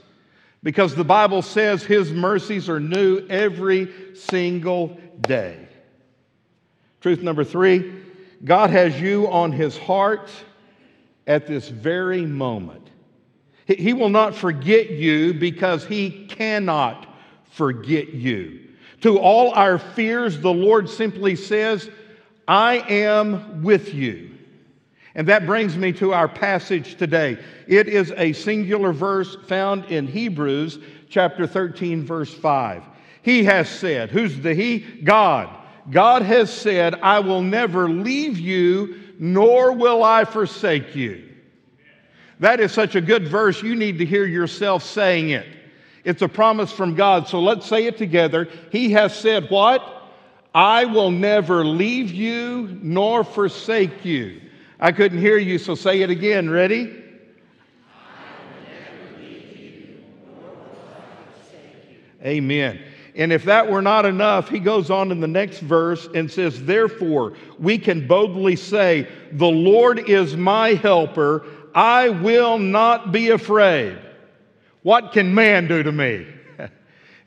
because 0.63 0.95
the 0.95 1.05
Bible 1.05 1.43
says 1.43 1.83
His 1.83 2.13
mercies 2.13 2.69
are 2.69 2.81
new 2.81 3.27
every 3.29 4.15
single 4.15 4.99
day. 5.21 5.69
Truth 7.01 7.23
number 7.23 7.45
three 7.45 7.93
God 8.43 8.71
has 8.71 8.99
you 8.99 9.31
on 9.31 9.53
His 9.53 9.77
heart 9.77 10.31
at 11.31 11.47
this 11.47 11.69
very 11.69 12.27
moment. 12.27 12.91
He 13.65 13.93
will 13.93 14.09
not 14.09 14.35
forget 14.35 14.91
you 14.91 15.33
because 15.33 15.87
he 15.87 16.27
cannot 16.27 17.07
forget 17.53 18.09
you. 18.09 18.69
To 19.03 19.17
all 19.17 19.53
our 19.53 19.79
fears, 19.79 20.41
the 20.41 20.53
Lord 20.53 20.91
simply 20.91 21.37
says, 21.37 21.89
I 22.49 22.79
am 22.89 23.63
with 23.63 23.95
you. 23.95 24.33
And 25.15 25.29
that 25.29 25.47
brings 25.47 25.77
me 25.77 25.93
to 25.95 26.13
our 26.13 26.27
passage 26.27 26.97
today. 26.97 27.39
It 27.69 27.87
is 27.87 28.13
a 28.17 28.33
singular 28.33 28.93
verse 28.93 29.37
found 29.47 29.85
in 29.85 30.09
Hebrews 30.09 30.81
chapter 31.09 31.47
13, 31.47 32.05
verse 32.05 32.35
5. 32.35 32.83
He 33.23 33.45
has 33.45 33.69
said, 33.69 34.11
Who's 34.11 34.41
the 34.41 34.53
He? 34.55 34.81
God. 34.81 35.49
God 35.93 36.23
has 36.23 36.53
said, 36.53 36.97
I 36.97 37.21
will 37.21 37.43
never 37.43 37.89
leave 37.89 38.37
you 38.37 39.10
nor 39.21 39.73
will 39.73 40.03
I 40.03 40.25
forsake 40.25 40.97
you. 40.97 41.29
That 42.41 42.59
is 42.59 42.73
such 42.73 42.95
a 42.95 43.03
good 43.03 43.29
verse, 43.29 43.63
you 43.63 43.77
need 43.77 43.99
to 43.99 44.07
hear 44.07 44.25
yourself 44.25 44.83
saying 44.83 45.29
it. 45.29 45.47
It's 46.05 46.23
a 46.23 46.29
promise 46.29 46.73
from 46.73 46.95
God. 46.95 47.29
So 47.29 47.39
let's 47.39 47.67
say 47.67 47.85
it 47.85 47.99
together. 47.99 48.49
He 48.73 48.91
has 48.93 49.15
said, 49.15 49.51
What? 49.51 49.99
I 50.55 50.87
will 50.87 51.11
never 51.11 51.65
leave 51.65 52.11
you 52.11 52.79
nor 52.83 53.23
forsake 53.23 54.05
you. 54.05 54.41
I 54.81 54.91
couldn't 54.91 55.19
hear 55.19 55.37
you, 55.37 55.59
so 55.59 55.75
say 55.75 56.01
it 56.01 56.09
again. 56.09 56.49
Ready? 56.49 56.97
Amen. 62.25 62.83
And 63.15 63.33
if 63.33 63.45
that 63.45 63.71
were 63.71 63.83
not 63.83 64.07
enough, 64.07 64.49
he 64.49 64.59
goes 64.59 64.91
on 64.91 65.11
in 65.11 65.21
the 65.21 65.27
next 65.27 65.59
verse 65.61 66.09
and 66.15 66.31
says, 66.31 66.65
Therefore, 66.65 67.35
we 67.59 67.79
can 67.79 68.07
boldly 68.07 68.57
say, 68.57 69.09
The 69.33 69.47
Lord 69.47 70.09
is 70.09 70.37
my 70.37 70.75
helper. 70.75 71.45
I 71.75 72.09
will 72.09 72.59
not 72.59 73.13
be 73.13 73.31
afraid. 73.31 73.99
What 74.83 75.13
can 75.13 75.35
man 75.35 75.69
do 75.69 75.83
to 75.83 75.93
me? 75.93 76.27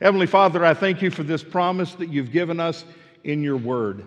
Heavenly 0.00 0.26
Father, 0.26 0.64
I 0.64 0.74
thank 0.74 1.02
you 1.02 1.10
for 1.10 1.22
this 1.22 1.42
promise 1.42 1.94
that 1.94 2.08
you've 2.08 2.32
given 2.32 2.60
us 2.60 2.84
in 3.22 3.42
your 3.42 3.56
word. 3.56 4.06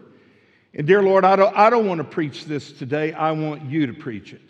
And 0.74 0.86
dear 0.86 1.02
Lord, 1.02 1.26
I 1.26 1.36
don't, 1.36 1.56
I 1.56 1.70
don't 1.70 1.88
want 1.88 2.00
to 2.00 2.04
preach 2.04 2.46
this 2.46 2.72
today. 2.72 3.14
I 3.14 3.32
want 3.32 3.64
you 3.64 3.88
to 3.88 3.94
preach 3.94 4.34
it. 4.34 4.42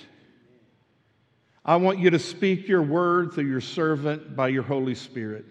I 1.63 1.75
want 1.75 1.99
you 1.99 2.09
to 2.09 2.19
speak 2.19 2.67
your 2.67 2.81
word 2.81 3.33
through 3.33 3.47
your 3.47 3.61
servant 3.61 4.35
by 4.35 4.47
your 4.47 4.63
Holy 4.63 4.95
Spirit. 4.95 5.45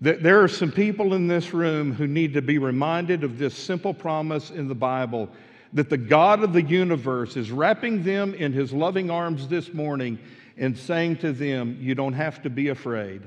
There 0.00 0.42
are 0.42 0.48
some 0.48 0.70
people 0.70 1.14
in 1.14 1.26
this 1.26 1.52
room 1.52 1.92
who 1.92 2.06
need 2.06 2.34
to 2.34 2.42
be 2.42 2.58
reminded 2.58 3.24
of 3.24 3.36
this 3.36 3.56
simple 3.56 3.92
promise 3.92 4.50
in 4.50 4.68
the 4.68 4.74
Bible 4.74 5.28
that 5.72 5.90
the 5.90 5.96
God 5.96 6.44
of 6.44 6.52
the 6.52 6.62
universe 6.62 7.36
is 7.36 7.50
wrapping 7.50 8.04
them 8.04 8.32
in 8.34 8.52
his 8.52 8.72
loving 8.72 9.10
arms 9.10 9.48
this 9.48 9.74
morning 9.74 10.18
and 10.56 10.78
saying 10.78 11.16
to 11.18 11.32
them, 11.32 11.76
You 11.80 11.96
don't 11.96 12.12
have 12.12 12.42
to 12.42 12.50
be 12.50 12.68
afraid. 12.68 13.22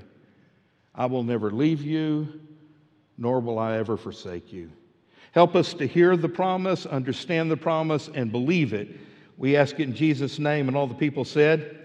I 0.95 1.07
will 1.07 1.23
never 1.23 1.51
leave 1.51 1.81
you 1.81 2.41
nor 3.17 3.39
will 3.39 3.59
I 3.59 3.77
ever 3.77 3.97
forsake 3.97 4.51
you. 4.51 4.71
Help 5.33 5.55
us 5.55 5.73
to 5.75 5.85
hear 5.85 6.17
the 6.17 6.27
promise, 6.27 6.85
understand 6.85 7.51
the 7.51 7.57
promise, 7.57 8.09
and 8.13 8.31
believe 8.31 8.73
it. 8.73 8.89
We 9.37 9.55
ask 9.55 9.79
it 9.79 9.83
in 9.83 9.93
Jesus' 9.93 10.39
name. 10.39 10.67
And 10.67 10.75
all 10.75 10.87
the 10.87 10.95
people 10.95 11.23
said, 11.23 11.80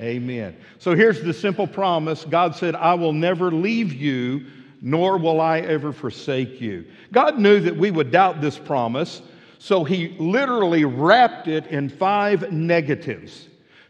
Amen. 0.00 0.56
So 0.78 0.94
here's 0.94 1.22
the 1.22 1.34
simple 1.34 1.66
promise 1.66 2.24
God 2.24 2.54
said, 2.54 2.74
I 2.74 2.94
will 2.94 3.12
never 3.12 3.50
leave 3.50 3.92
you, 3.92 4.46
nor 4.80 5.18
will 5.18 5.40
I 5.40 5.58
ever 5.60 5.92
forsake 5.92 6.60
you. 6.60 6.84
God 7.12 7.38
knew 7.38 7.58
that 7.60 7.76
we 7.76 7.90
would 7.90 8.12
doubt 8.12 8.40
this 8.40 8.58
promise, 8.58 9.22
so 9.58 9.82
he 9.82 10.16
literally 10.18 10.84
wrapped 10.84 11.48
it 11.48 11.66
in 11.66 11.88
five 11.88 12.52
negatives. 12.52 13.48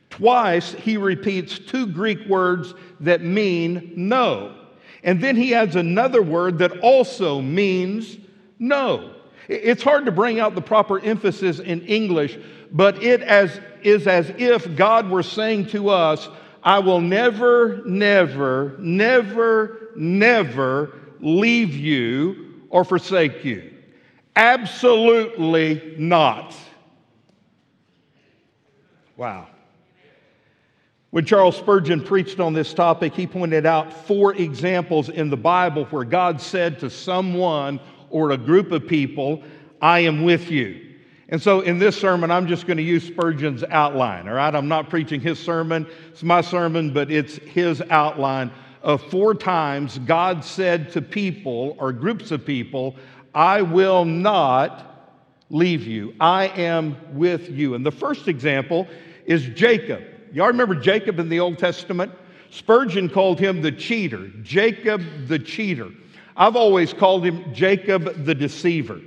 Twice 0.09 0.73
he 0.73 0.97
repeats 0.97 1.59
two 1.59 1.87
Greek 1.87 2.27
words 2.27 2.73
that 3.01 3.23
mean 3.23 3.93
no. 3.95 4.55
And 5.05 5.23
then 5.23 5.37
he 5.37 5.55
adds 5.55 5.77
another 5.77 6.23
word 6.23 6.59
that 6.59 6.81
also 6.81 7.43
means 7.43 8.17
no. 8.59 9.15
It's 9.49 9.83
hard 9.83 10.05
to 10.05 10.13
bring 10.13 10.41
out 10.41 10.55
the 10.55 10.61
proper 10.61 11.01
emphasis 11.01 11.59
in 11.59 11.81
English, 11.83 12.39
but 12.71 13.03
it 13.03 13.23
as, 13.23 13.61
is 13.83 14.07
as 14.07 14.31
if 14.37 14.77
God 14.77 15.09
were 15.11 15.23
saying 15.23 15.67
to 15.69 15.89
us, 15.89 16.29
I 16.63 16.81
will 16.81 17.01
never, 17.01 17.83
never, 17.87 18.77
never, 18.79 19.91
never 19.97 20.99
leave 21.21 21.75
you 21.75 22.63
or 22.69 22.85
forsake 22.85 23.45
you. 23.45 23.73
Absolutely 24.37 25.95
not. 25.97 26.55
Wow. 29.17 29.49
When 31.11 31.25
Charles 31.25 31.57
Spurgeon 31.57 32.05
preached 32.05 32.39
on 32.39 32.53
this 32.53 32.75
topic, 32.75 33.15
he 33.15 33.27
pointed 33.27 33.65
out 33.65 34.07
four 34.07 34.35
examples 34.35 35.09
in 35.09 35.31
the 35.31 35.39
Bible 35.39 35.87
where 35.87 36.05
God 36.05 36.41
said 36.41 36.79
to 36.81 36.91
someone 36.91 37.81
or 38.11 38.31
a 38.31 38.37
group 38.37 38.73
of 38.73 38.87
people, 38.87 39.43
I 39.81 40.01
am 40.01 40.25
with 40.25 40.51
you. 40.51 40.85
And 41.29 41.41
so 41.41 41.61
in 41.61 41.79
this 41.79 41.97
sermon, 41.97 42.31
I'm 42.31 42.47
just 42.47 42.67
going 42.67 42.79
to 42.79 42.83
use 42.83 43.05
Spurgeon's 43.05 43.63
outline, 43.65 44.29
all 44.29 44.35
right? 44.35 44.55
I'm 44.55 44.69
not 44.69 44.89
preaching 44.89 45.21
his 45.21 45.39
sermon, 45.39 45.87
it's 46.09 46.23
my 46.23 46.41
sermon, 46.41 46.93
but 46.93 47.11
it's 47.11 47.37
his 47.37 47.83
outline 47.91 48.51
of 48.83 49.03
four 49.11 49.35
times 49.35 49.99
God 49.99 50.45
said 50.45 50.91
to 50.93 51.03
people 51.03 51.77
or 51.79 51.93
groups 51.93 52.31
of 52.31 52.47
people, 52.47 52.97
I 53.35 53.63
will 53.63 54.05
not 54.05 54.89
leave 55.51 55.87
you. 55.87 56.15
I 56.21 56.49
am 56.49 56.97
with 57.17 57.51
you. 57.51 57.75
And 57.75 57.85
the 57.85 57.93
first 57.93 58.29
example 58.29 58.87
is 59.27 59.47
Jacob. 59.49 60.03
Y'all 60.33 60.47
remember 60.47 60.75
Jacob 60.75 61.19
in 61.19 61.29
the 61.29 61.41
Old 61.41 61.59
Testament? 61.59 62.13
Spurgeon 62.51 63.09
called 63.09 63.39
him 63.39 63.61
the 63.61 63.73
cheater, 63.73 64.29
Jacob 64.43 65.03
the 65.27 65.39
cheater. 65.39 65.91
I've 66.39 66.55
always 66.55 66.93
called 66.93 67.25
him 67.25 67.53
Jacob 67.53 68.25
the 68.25 68.35
deceiver. 68.35 69.01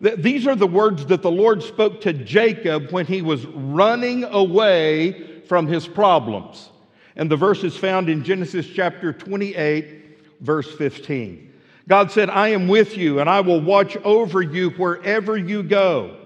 These 0.00 0.46
are 0.46 0.56
the 0.56 0.66
words 0.66 1.06
that 1.06 1.22
the 1.22 1.30
Lord 1.30 1.62
spoke 1.62 2.00
to 2.00 2.12
Jacob 2.12 2.90
when 2.90 3.06
he 3.06 3.20
was 3.22 3.44
running 3.46 4.24
away 4.24 5.42
from 5.46 5.68
his 5.68 5.86
problems. 5.86 6.70
And 7.14 7.30
the 7.30 7.36
verse 7.36 7.62
is 7.62 7.76
found 7.76 8.08
in 8.08 8.24
Genesis 8.24 8.66
chapter 8.66 9.12
28, 9.12 10.40
verse 10.40 10.74
15. 10.74 11.52
God 11.86 12.10
said, 12.10 12.30
I 12.30 12.48
am 12.48 12.68
with 12.68 12.96
you 12.96 13.20
and 13.20 13.28
I 13.28 13.40
will 13.40 13.60
watch 13.60 13.96
over 13.98 14.40
you 14.40 14.70
wherever 14.70 15.36
you 15.36 15.62
go. 15.62 16.16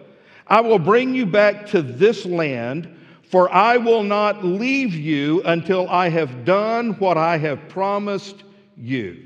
I 0.46 0.60
will 0.60 0.78
bring 0.78 1.12
you 1.12 1.26
back 1.26 1.66
to 1.70 1.82
this 1.82 2.24
land, 2.24 2.96
for 3.24 3.52
I 3.52 3.78
will 3.78 4.04
not 4.04 4.44
leave 4.44 4.94
you 4.94 5.42
until 5.42 5.88
I 5.88 6.08
have 6.08 6.44
done 6.44 6.92
what 7.00 7.18
I 7.18 7.36
have 7.38 7.68
promised 7.68 8.44
you. 8.76 9.25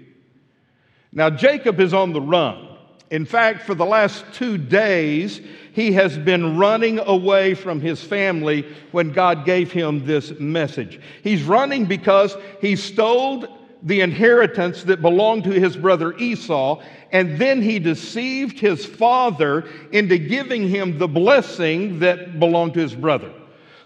Now, 1.13 1.31
Jacob 1.31 1.81
is 1.81 1.93
on 1.93 2.13
the 2.13 2.21
run. 2.21 2.69
In 3.11 3.25
fact, 3.25 3.63
for 3.65 3.75
the 3.75 3.85
last 3.85 4.25
two 4.33 4.57
days, 4.57 5.41
he 5.73 5.93
has 5.93 6.17
been 6.17 6.57
running 6.57 7.01
away 7.01 7.55
from 7.55 7.81
his 7.81 8.03
family 8.03 8.65
when 8.93 9.11
God 9.13 9.45
gave 9.45 9.73
him 9.73 10.07
this 10.07 10.33
message. 10.39 11.01
He's 11.25 11.43
running 11.43 11.87
because 11.87 12.37
he 12.61 12.77
stole 12.77 13.47
the 13.83 14.01
inheritance 14.03 14.85
that 14.85 15.03
belonged 15.03 15.45
to 15.45 15.51
his 15.51 15.77
brother 15.77 16.17
Esau, 16.19 16.83
and 17.11 17.41
then 17.41 17.63
he 17.63 17.79
deceived 17.79 18.61
his 18.61 18.87
father 18.87 19.69
into 19.91 20.19
giving 20.19 20.69
him 20.69 20.99
the 20.99 21.09
blessing 21.09 21.99
that 22.01 22.39
belonged 22.39 22.75
to 22.75 22.81
his 22.81 22.95
brother. 22.95 23.33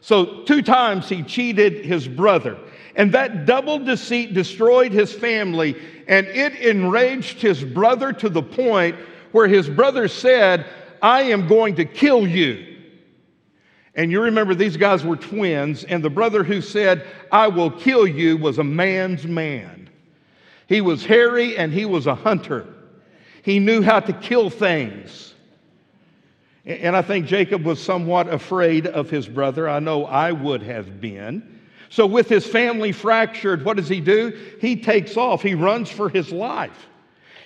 So, 0.01 0.43
two 0.43 0.61
times 0.61 1.09
he 1.09 1.23
cheated 1.23 1.87
his 1.87 2.07
brother. 2.07 2.59
And 2.97 3.13
that 3.13 3.47
double 3.47 3.79
deceit 3.79 4.35
destroyed 4.35 4.93
his 4.93 5.13
family, 5.13 5.77
and 6.07 6.27
it 6.27 6.55
enraged 6.57 7.41
his 7.41 7.65
brother 7.65 8.13
to 8.13 8.29
the 8.29 8.43
point 8.43 8.97
where 9.33 9.49
his 9.49 9.69
brother 9.69 10.07
said, 10.07 10.67
I 11.03 11.23
am 11.23 11.49
going 11.49 11.75
to 11.77 11.85
kill 11.85 12.27
you. 12.27 12.77
And 13.97 14.11
you 14.11 14.21
remember 14.21 14.55
these 14.55 14.77
guys 14.77 15.05
were 15.05 15.17
twins, 15.17 15.85
and 15.85 16.03
the 16.03 16.11
brother 16.11 16.45
who 16.45 16.61
said, 16.61 17.07
I 17.31 17.49
will 17.49 17.71
kill 17.71 18.07
you, 18.07 18.37
was 18.37 18.59
a 18.59 18.65
man's 18.65 19.25
man. 19.27 19.91
He 20.67 20.81
was 20.81 21.05
hairy 21.05 21.57
and 21.57 21.73
he 21.73 21.85
was 21.85 22.07
a 22.07 22.15
hunter. 22.15 22.67
He 23.43 23.59
knew 23.59 23.83
how 23.83 24.01
to 24.01 24.13
kill 24.13 24.51
things. 24.51 25.35
And 26.65 26.97
I 26.97 27.03
think 27.03 27.27
Jacob 27.27 27.65
was 27.65 27.83
somewhat 27.83 28.33
afraid 28.33 28.87
of 28.87 29.11
his 29.11 29.29
brother. 29.29 29.69
I 29.69 29.81
know 29.81 30.07
I 30.07 30.33
would 30.33 30.63
have 30.63 31.01
been. 31.01 31.61
So, 31.91 32.07
with 32.07 32.29
his 32.29 32.47
family 32.47 32.93
fractured, 32.93 33.65
what 33.65 33.77
does 33.77 33.89
he 33.89 34.01
do? 34.01 34.37
He 34.61 34.77
takes 34.77 35.17
off, 35.17 35.43
he 35.43 35.55
runs 35.55 35.91
for 35.91 36.09
his 36.09 36.33
life. 36.33 36.89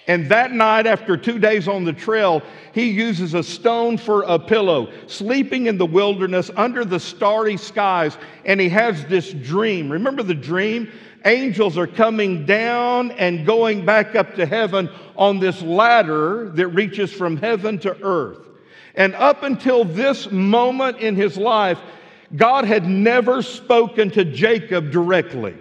And 0.08 0.26
that 0.30 0.52
night, 0.52 0.86
after 0.86 1.18
two 1.18 1.38
days 1.38 1.68
on 1.68 1.84
the 1.84 1.92
trail, 1.92 2.42
he 2.72 2.88
uses 2.90 3.34
a 3.34 3.42
stone 3.42 3.98
for 3.98 4.22
a 4.22 4.38
pillow, 4.38 4.90
sleeping 5.06 5.66
in 5.66 5.76
the 5.76 5.84
wilderness 5.84 6.50
under 6.56 6.82
the 6.82 6.98
starry 6.98 7.58
skies. 7.58 8.16
And 8.46 8.58
he 8.58 8.70
has 8.70 9.04
this 9.04 9.30
dream. 9.34 9.92
Remember 9.92 10.22
the 10.22 10.34
dream? 10.34 10.90
Angels 11.26 11.76
are 11.76 11.86
coming 11.86 12.46
down 12.46 13.10
and 13.12 13.44
going 13.44 13.84
back 13.84 14.14
up 14.14 14.34
to 14.36 14.46
heaven 14.46 14.88
on 15.14 15.40
this 15.40 15.60
ladder 15.60 16.48
that 16.54 16.68
reaches 16.68 17.12
from 17.12 17.36
heaven 17.36 17.78
to 17.80 17.94
earth. 18.02 18.38
And 18.94 19.14
up 19.14 19.42
until 19.42 19.84
this 19.84 20.30
moment 20.30 20.98
in 20.98 21.16
his 21.16 21.36
life, 21.36 21.78
God 22.34 22.64
had 22.64 22.86
never 22.86 23.42
spoken 23.42 24.10
to 24.10 24.24
Jacob 24.24 24.90
directly. 24.90 25.56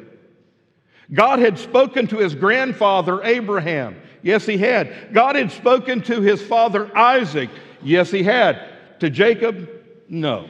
God 1.14 1.40
had 1.40 1.58
spoken 1.58 2.08
to 2.08 2.18
his 2.18 2.36
grandfather 2.36 3.24
Abraham. 3.24 3.96
Yes, 4.22 4.46
he 4.46 4.58
had. 4.58 5.14
God 5.14 5.36
had 5.36 5.52
spoken 5.52 6.02
to 6.04 6.22
his 6.22 6.42
father 6.42 6.96
Isaac. 6.98 7.50
Yes, 7.82 8.12
he 8.12 8.24
had. 8.24 8.62
To 9.00 9.10
Jacob, 9.10 9.70
no. 10.10 10.50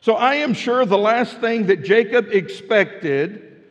So 0.00 0.14
I 0.14 0.36
am 0.36 0.52
sure 0.52 0.84
the 0.84 0.98
last 0.98 1.38
thing 1.38 1.66
that 1.66 1.84
Jacob 1.84 2.28
expected, 2.30 3.64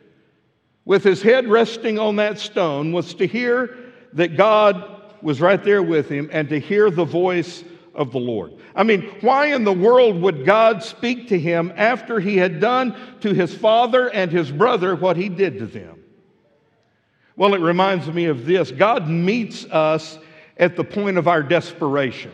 with 0.84 1.04
his 1.04 1.22
head 1.22 1.48
resting 1.48 1.98
on 1.98 2.16
that 2.16 2.38
stone, 2.38 2.92
was 2.92 3.14
to 3.14 3.26
hear 3.26 3.76
that 4.14 4.36
God 4.36 5.14
was 5.22 5.40
right 5.40 5.62
there 5.62 5.82
with 5.82 6.08
him 6.08 6.28
and 6.32 6.48
to 6.48 6.58
hear 6.58 6.90
the 6.90 7.04
voice 7.04 7.62
of 7.98 8.12
the 8.12 8.18
Lord. 8.18 8.54
I 8.74 8.84
mean, 8.84 9.02
why 9.20 9.46
in 9.46 9.64
the 9.64 9.72
world 9.72 10.22
would 10.22 10.46
God 10.46 10.82
speak 10.82 11.28
to 11.28 11.38
him 11.38 11.72
after 11.76 12.20
he 12.20 12.36
had 12.36 12.60
done 12.60 12.96
to 13.20 13.34
his 13.34 13.54
father 13.54 14.08
and 14.08 14.30
his 14.30 14.50
brother 14.50 14.96
what 14.96 15.16
he 15.16 15.28
did 15.28 15.58
to 15.58 15.66
them? 15.66 16.04
Well, 17.36 17.54
it 17.54 17.60
reminds 17.60 18.06
me 18.08 18.26
of 18.26 18.46
this 18.46 18.70
God 18.70 19.08
meets 19.08 19.64
us 19.66 20.18
at 20.56 20.76
the 20.76 20.84
point 20.84 21.18
of 21.18 21.28
our 21.28 21.42
desperation. 21.42 22.32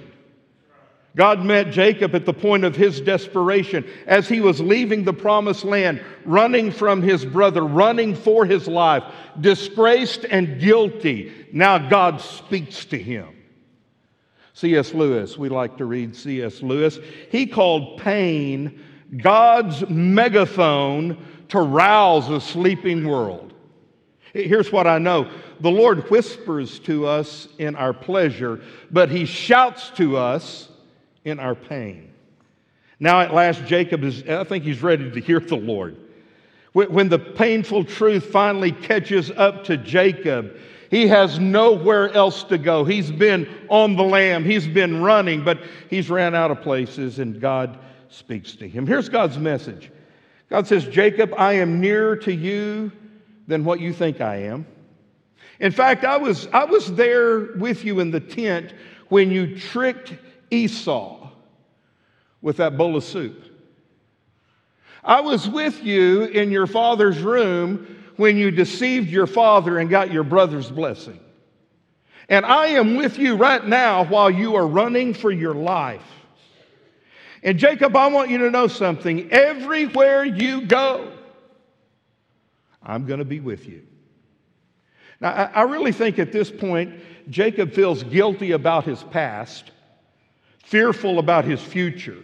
God 1.17 1.45
met 1.45 1.71
Jacob 1.71 2.15
at 2.15 2.27
the 2.27 2.33
point 2.33 2.65
of 2.65 2.75
his 2.75 3.01
desperation 3.01 3.87
as 4.07 4.29
he 4.29 4.41
was 4.41 4.61
leaving 4.61 5.05
the 5.05 5.13
promised 5.13 5.65
land, 5.65 6.03
running 6.25 6.73
from 6.73 7.03
his 7.03 7.25
brother, 7.25 7.63
running 7.63 8.17
for 8.17 8.45
his 8.45 8.67
life, 8.67 9.05
disgraced 9.41 10.25
and 10.25 10.61
guilty. 10.61 11.33
Now 11.53 11.79
God 11.89 12.21
speaks 12.21 12.85
to 12.87 12.99
him. 12.99 13.34
C.S. 14.55 14.95
Lewis, 14.95 15.37
we 15.37 15.49
like 15.49 15.77
to 15.79 15.85
read 15.85 16.15
C.S. 16.15 16.63
Lewis. 16.63 16.99
He 17.31 17.47
called 17.47 18.01
pain 18.01 18.81
God's 19.17 19.89
megaphone 19.89 21.25
to 21.49 21.61
rouse 21.61 22.31
a 22.31 22.41
sleeping 22.41 23.07
world. 23.07 23.53
Here's 24.33 24.73
what 24.73 24.87
I 24.87 24.99
know 24.99 25.31
the 25.61 25.71
Lord 25.71 26.11
whispers 26.11 26.79
to 26.81 27.07
us 27.07 27.49
in 27.59 27.77
our 27.77 27.93
pleasure, 27.93 28.61
but 28.91 29.11
he 29.11 29.25
shouts 29.25 29.91
to 29.91 30.17
us 30.17 30.69
in 31.25 31.39
our 31.39 31.55
pain. 31.55 32.11
Now, 33.01 33.21
at 33.21 33.35
last, 33.35 33.65
Jacob 33.65 34.03
is, 34.05 34.23
I 34.25 34.45
think 34.45 34.65
he's 34.65 34.83
ready 34.83 35.11
to 35.11 35.21
hear 35.21 35.41
the 35.41 35.57
Lord. 35.57 35.97
When 36.73 37.09
the 37.09 37.19
painful 37.19 37.85
truth 37.85 38.27
finally 38.27 38.73
catches 38.73 39.31
up 39.31 39.65
to 39.65 39.77
Jacob, 39.77 40.57
he 40.95 41.09
has 41.09 41.41
nowhere 41.41 42.09
else 42.11 42.45
to 42.45 42.57
go. 42.57 42.85
He's 42.85 43.11
been 43.11 43.49
on 43.69 43.97
the 43.97 44.05
lam, 44.05 44.45
he's 44.45 44.69
been 44.69 45.03
running, 45.03 45.43
but 45.43 45.59
he's 45.91 46.09
ran 46.09 46.37
out 46.37 46.53
of 46.53 46.61
places, 46.61 47.19
and 47.19 47.41
God 47.41 47.81
speaks 48.09 48.55
to 48.57 48.69
him. 48.69 48.87
Here's 48.87 49.09
God's 49.09 49.37
message 49.37 49.91
God 50.49 50.69
says, 50.69 50.87
Jacob, 50.87 51.35
I 51.37 51.55
am 51.55 51.81
nearer 51.81 52.15
to 52.19 52.33
you 52.33 52.93
than 53.49 53.65
what 53.65 53.81
you 53.81 53.93
think 53.93 54.21
I 54.21 54.43
am. 54.43 54.69
In 55.59 55.73
fact, 55.73 56.05
I 56.05 56.17
was, 56.17 56.47
I 56.53 56.65
was 56.65 56.95
there 56.95 57.57
with 57.57 57.85
you 57.85 57.99
in 57.99 58.13
the 58.13 58.21
tent 58.21 58.73
when 59.09 59.33
you 59.33 59.59
tricked 59.59 60.15
Esau 60.53 61.29
with 62.41 62.59
that 62.59 62.77
bowl 62.77 62.95
of 62.95 63.03
soup. 63.03 63.43
I 65.03 65.23
was 65.23 65.49
with 65.49 65.83
you 65.83 66.23
in 66.23 66.53
your 66.53 66.69
father's 66.69 67.19
room 67.21 67.94
when 68.17 68.37
you 68.37 68.51
deceived 68.51 69.09
your 69.09 69.27
father 69.27 69.79
and 69.79 69.91
got 69.91 70.13
your 70.13 70.25
brother's 70.25 70.71
blessing. 70.71 71.21
And 72.29 72.47
I 72.47 72.69
am 72.69 72.97
with 72.97 73.19
you 73.19 73.37
right 73.37 73.65
now 73.65 74.05
while 74.05 74.31
you 74.31 74.57
are 74.57 74.67
running 74.67 75.13
for 75.15 75.31
your 75.31 75.55
life. 75.55 76.03
And 77.43 77.59
Jacob, 77.59 77.95
I 77.95 78.07
want 78.07 78.31
you 78.31 78.39
to 78.39 78.51
know 78.51 78.67
something. 78.67 79.31
Everywhere 79.31 80.25
you 80.25 80.63
go, 80.63 81.13
I'm 82.83 83.05
going 83.05 83.19
to 83.19 83.25
be 83.25 83.41
with 83.41 83.69
you. 83.69 83.83
Now, 85.21 85.51
I, 85.55 85.63
really 85.63 85.93
think 85.93 86.19
at 86.19 86.33
this 86.33 86.51
point, 86.51 87.01
Jacob 87.31 87.73
feels 87.73 88.03
guilty 88.03 88.53
about 88.53 88.85
his 88.85 89.03
past, 89.05 89.71
fearful 90.65 91.19
about 91.19 91.45
his 91.45 91.61
future, 91.61 92.19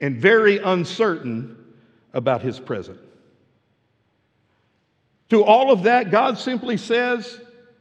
and 0.00 0.16
very 0.16 0.58
uncertain 0.58 1.56
about 2.12 2.42
his 2.42 2.60
present. 2.60 2.98
To 5.30 5.44
all 5.44 5.72
of 5.72 5.84
that, 5.84 6.10
God 6.10 6.38
simply 6.38 6.76
says, 6.76 7.40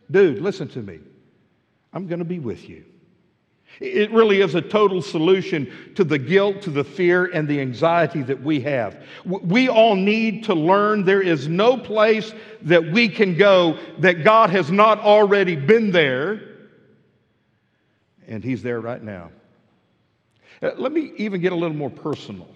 Dude, 0.09 0.41
listen 0.41 0.67
to 0.69 0.79
me. 0.79 0.99
I'm 1.93 2.07
going 2.07 2.19
to 2.19 2.25
be 2.25 2.39
with 2.39 2.69
you. 2.69 2.85
It 3.79 4.11
really 4.11 4.39
is 4.39 4.55
a 4.55 4.61
total 4.61 5.01
solution 5.01 5.71
to 5.95 6.03
the 6.03 6.17
guilt, 6.17 6.61
to 6.61 6.69
the 6.69 6.83
fear, 6.83 7.25
and 7.25 7.47
the 7.47 7.59
anxiety 7.59 8.21
that 8.21 8.41
we 8.41 8.61
have. 8.61 9.03
We 9.25 9.67
all 9.67 9.95
need 9.95 10.45
to 10.45 10.53
learn 10.53 11.03
there 11.03 11.21
is 11.21 11.47
no 11.47 11.77
place 11.77 12.33
that 12.61 12.91
we 12.91 13.09
can 13.09 13.35
go 13.35 13.77
that 13.99 14.23
God 14.23 14.49
has 14.51 14.71
not 14.71 14.99
already 14.99 15.55
been 15.55 15.91
there, 15.91 16.41
and 18.27 18.43
He's 18.43 18.63
there 18.63 18.79
right 18.79 19.03
now. 19.03 19.31
Uh, 20.61 20.71
let 20.77 20.93
me 20.93 21.11
even 21.17 21.41
get 21.41 21.51
a 21.51 21.55
little 21.55 21.75
more 21.75 21.89
personal. 21.89 22.47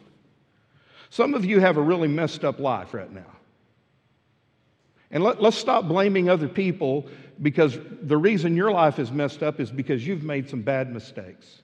Some 1.09 1.33
of 1.33 1.43
you 1.43 1.59
have 1.59 1.75
a 1.75 1.81
really 1.81 2.07
messed 2.07 2.45
up 2.45 2.59
life 2.59 2.93
right 2.93 3.11
now. 3.11 3.38
And 5.11 5.23
let, 5.23 5.39
us 5.41 5.55
stop 5.55 5.87
blaming 5.87 6.29
other 6.29 6.47
people 6.47 7.07
because 7.41 7.77
the 8.01 8.17
reason 8.17 8.55
your 8.55 8.71
life 8.71 8.99
is 8.99 9.11
messed 9.11 9.41
up 9.41 9.59
is 9.59 9.71
because 9.71 10.05
you've 10.05 10.23
made 10.23 10.49
some 10.49 10.61
bad 10.61 10.93
mistakes. 10.93 11.61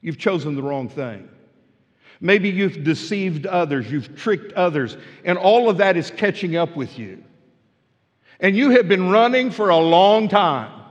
You've 0.00 0.18
chosen 0.18 0.56
the 0.56 0.62
wrong 0.62 0.88
thing. 0.88 1.28
Maybe 2.20 2.48
you've 2.48 2.84
deceived 2.84 3.46
others, 3.46 3.90
you've 3.90 4.16
tricked 4.16 4.52
others, 4.52 4.96
and 5.24 5.36
all 5.36 5.68
of 5.68 5.78
that 5.78 5.96
is 5.96 6.10
catching 6.10 6.56
up 6.56 6.76
with 6.76 6.98
you. 6.98 7.22
And 8.38 8.56
you 8.56 8.70
have 8.70 8.88
been 8.88 9.10
running 9.10 9.50
for 9.50 9.70
a 9.70 9.76
long 9.76 10.28
time. 10.28 10.82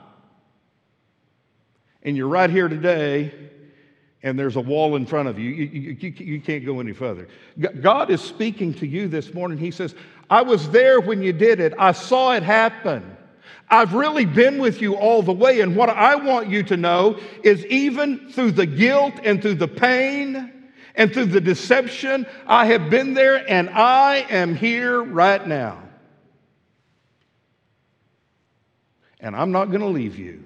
And 2.04 2.18
you're 2.18 2.28
right 2.28 2.50
here 2.50 2.68
today, 2.68 3.34
and 4.24 4.38
there's 4.38 4.56
a 4.56 4.62
wall 4.62 4.96
in 4.96 5.06
front 5.06 5.28
of 5.28 5.40
you. 5.40 5.50
You, 5.50 5.66
you, 5.66 5.98
you, 6.00 6.26
you 6.26 6.42
can't 6.42 6.66
go 6.66 6.80
any 6.80 6.94
further. 6.94 7.28
God 7.82 8.12
is 8.12 8.22
speaking 8.22 8.74
to 8.76 8.88
you 8.88 9.08
this 9.08 9.34
morning. 9.34 9.58
He 9.58 9.72
says, 9.72 9.96
I 10.30 10.42
was 10.44 10.70
there 10.70 11.02
when 11.02 11.22
you 11.22 11.34
did 11.34 11.60
it, 11.60 11.74
I 11.78 11.92
saw 11.92 12.34
it 12.34 12.44
happen. 12.44 13.18
I've 13.70 13.94
really 13.94 14.26
been 14.26 14.60
with 14.60 14.82
you 14.82 14.96
all 14.96 15.24
the 15.24 15.32
way. 15.32 15.62
And 15.62 15.76
what 15.76 15.90
I 15.90 16.16
want 16.16 16.50
you 16.50 16.62
to 16.64 16.78
know 16.78 17.20
is 17.42 17.66
even 17.68 18.30
through 18.30 18.52
the 18.52 18.66
guilt 18.66 19.14
and 19.24 19.42
through 19.42 19.56
the 19.56 19.68
pain 19.68 20.52
and 20.96 21.14
through 21.14 21.28
the 21.28 21.40
deception, 21.40 22.28
I 22.46 22.66
have 22.66 22.90
been 22.90 23.14
there 23.14 23.50
and 23.50 23.70
I 23.70 24.26
am 24.30 24.56
here 24.56 25.02
right 25.02 25.46
now. 25.48 25.82
And 29.22 29.36
I'm 29.36 29.54
not 29.54 29.66
going 29.66 29.82
to 29.82 29.88
leave 29.88 30.20
you. 30.20 30.44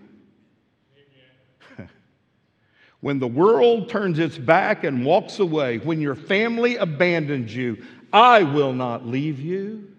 When 3.06 3.20
the 3.20 3.28
world 3.28 3.88
turns 3.88 4.18
its 4.18 4.36
back 4.36 4.84
and 4.84 5.06
walks 5.06 5.38
away, 5.38 5.78
when 5.78 6.02
your 6.02 6.16
family 6.16 6.76
abandons 6.78 7.56
you, 7.56 7.78
I 8.12 8.42
will 8.42 8.74
not 8.74 9.06
leave 9.06 9.40
you 9.40 9.92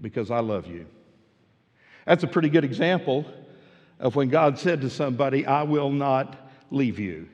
because 0.00 0.30
I 0.30 0.38
love 0.38 0.68
you. 0.68 0.86
That's 2.06 2.22
a 2.22 2.28
pretty 2.28 2.50
good 2.50 2.62
example 2.62 3.24
of 3.98 4.14
when 4.14 4.28
God 4.28 4.60
said 4.60 4.80
to 4.82 4.90
somebody, 4.90 5.44
I 5.44 5.64
will 5.64 5.90
not 5.90 6.48
leave 6.70 7.00
you. 7.00 7.28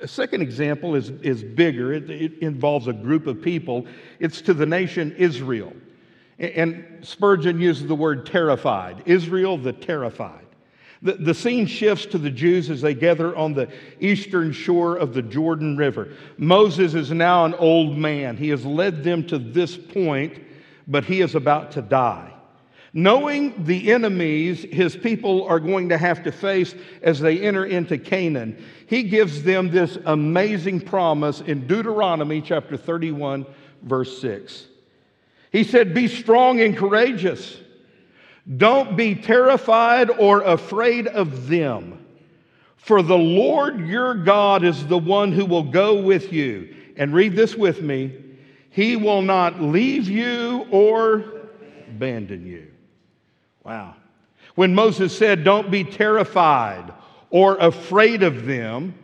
A 0.00 0.08
second 0.08 0.40
example 0.40 0.94
is, 0.94 1.10
is 1.10 1.42
bigger. 1.44 1.92
It, 1.92 2.08
it 2.08 2.38
involves 2.38 2.86
a 2.86 2.94
group 2.94 3.26
of 3.26 3.42
people. 3.42 3.86
It's 4.18 4.40
to 4.40 4.54
the 4.54 4.64
nation 4.64 5.14
Israel. 5.18 5.74
And 6.38 7.04
Spurgeon 7.06 7.60
uses 7.60 7.86
the 7.86 7.94
word 7.94 8.24
terrified 8.24 9.02
Israel 9.04 9.58
the 9.58 9.74
terrified. 9.74 10.47
The, 11.02 11.12
the 11.12 11.34
scene 11.34 11.66
shifts 11.66 12.06
to 12.06 12.18
the 12.18 12.30
Jews 12.30 12.70
as 12.70 12.80
they 12.80 12.94
gather 12.94 13.36
on 13.36 13.54
the 13.54 13.68
eastern 14.00 14.52
shore 14.52 14.96
of 14.96 15.14
the 15.14 15.22
Jordan 15.22 15.76
River. 15.76 16.08
Moses 16.36 16.94
is 16.94 17.12
now 17.12 17.44
an 17.44 17.54
old 17.54 17.96
man. 17.96 18.36
He 18.36 18.48
has 18.48 18.64
led 18.64 19.04
them 19.04 19.26
to 19.28 19.38
this 19.38 19.76
point, 19.76 20.42
but 20.88 21.04
he 21.04 21.20
is 21.20 21.34
about 21.34 21.72
to 21.72 21.82
die. 21.82 22.34
Knowing 22.92 23.64
the 23.64 23.92
enemies 23.92 24.64
his 24.72 24.96
people 24.96 25.46
are 25.46 25.60
going 25.60 25.90
to 25.90 25.98
have 25.98 26.24
to 26.24 26.32
face 26.32 26.74
as 27.02 27.20
they 27.20 27.38
enter 27.40 27.64
into 27.64 27.98
Canaan, 27.98 28.64
he 28.86 29.02
gives 29.04 29.42
them 29.42 29.70
this 29.70 29.98
amazing 30.06 30.80
promise 30.80 31.40
in 31.42 31.66
Deuteronomy 31.66 32.40
chapter 32.40 32.76
31, 32.76 33.46
verse 33.82 34.20
6. 34.20 34.66
He 35.52 35.64
said, 35.64 35.94
Be 35.94 36.08
strong 36.08 36.60
and 36.60 36.76
courageous. 36.76 37.60
Don't 38.56 38.96
be 38.96 39.14
terrified 39.14 40.10
or 40.10 40.40
afraid 40.40 41.06
of 41.06 41.48
them, 41.48 42.04
for 42.76 43.02
the 43.02 43.18
Lord 43.18 43.86
your 43.86 44.14
God 44.14 44.64
is 44.64 44.86
the 44.86 44.98
one 44.98 45.32
who 45.32 45.44
will 45.44 45.64
go 45.64 46.00
with 46.00 46.32
you. 46.32 46.74
And 46.96 47.14
read 47.14 47.36
this 47.36 47.54
with 47.54 47.82
me 47.82 48.16
He 48.70 48.96
will 48.96 49.22
not 49.22 49.60
leave 49.60 50.08
you 50.08 50.66
or 50.70 51.24
abandon 51.88 52.46
you. 52.46 52.68
Wow. 53.64 53.96
When 54.54 54.74
Moses 54.74 55.16
said, 55.16 55.44
Don't 55.44 55.70
be 55.70 55.84
terrified 55.84 56.92
or 57.30 57.56
afraid 57.58 58.22
of 58.22 58.46
them, 58.46 58.94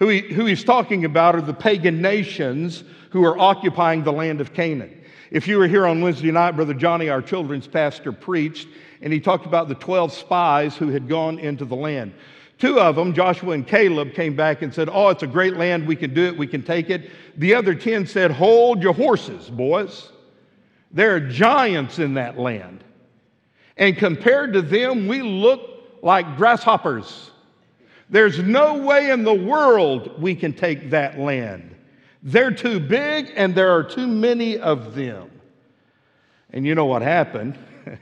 who, 0.00 0.08
he, 0.08 0.20
who 0.20 0.46
he's 0.46 0.64
talking 0.64 1.04
about 1.04 1.36
are 1.36 1.42
the 1.42 1.54
pagan 1.54 2.02
nations 2.02 2.82
who 3.10 3.24
are 3.24 3.38
occupying 3.38 4.02
the 4.02 4.12
land 4.12 4.40
of 4.40 4.52
Canaan. 4.52 5.00
If 5.30 5.46
you 5.46 5.58
were 5.58 5.68
here 5.68 5.86
on 5.86 6.00
Wednesday 6.00 6.32
night, 6.32 6.56
Brother 6.56 6.74
Johnny, 6.74 7.08
our 7.08 7.22
children's 7.22 7.68
pastor, 7.68 8.10
preached, 8.10 8.66
and 9.02 9.12
he 9.12 9.20
talked 9.20 9.46
about 9.46 9.68
the 9.68 9.76
12 9.76 10.12
spies 10.12 10.74
who 10.74 10.88
had 10.88 11.06
gone 11.06 11.38
into 11.38 11.64
the 11.64 11.76
land. 11.76 12.14
Two 12.58 12.80
of 12.80 12.96
them, 12.96 13.14
Joshua 13.14 13.52
and 13.52 13.66
Caleb, 13.66 14.14
came 14.14 14.34
back 14.34 14.62
and 14.62 14.74
said, 14.74 14.88
Oh, 14.90 15.08
it's 15.08 15.22
a 15.22 15.26
great 15.26 15.56
land. 15.56 15.86
We 15.86 15.96
can 15.96 16.12
do 16.12 16.26
it. 16.26 16.36
We 16.36 16.46
can 16.46 16.62
take 16.62 16.90
it. 16.90 17.10
The 17.36 17.54
other 17.54 17.74
10 17.74 18.06
said, 18.06 18.30
Hold 18.30 18.82
your 18.82 18.92
horses, 18.92 19.48
boys. 19.48 20.10
There 20.90 21.14
are 21.14 21.20
giants 21.20 21.98
in 21.98 22.14
that 22.14 22.38
land. 22.38 22.84
And 23.76 23.96
compared 23.96 24.52
to 24.54 24.62
them, 24.62 25.06
we 25.06 25.22
look 25.22 25.60
like 26.02 26.36
grasshoppers. 26.36 27.29
There's 28.10 28.38
no 28.40 28.78
way 28.78 29.10
in 29.10 29.22
the 29.22 29.34
world 29.34 30.20
we 30.20 30.34
can 30.34 30.52
take 30.52 30.90
that 30.90 31.18
land. 31.18 31.74
They're 32.22 32.50
too 32.50 32.80
big 32.80 33.32
and 33.36 33.54
there 33.54 33.70
are 33.70 33.84
too 33.84 34.06
many 34.06 34.58
of 34.58 34.94
them. 34.94 35.30
And 36.52 36.66
you 36.66 36.74
know 36.74 36.86
what 36.86 37.02
happened? 37.02 37.56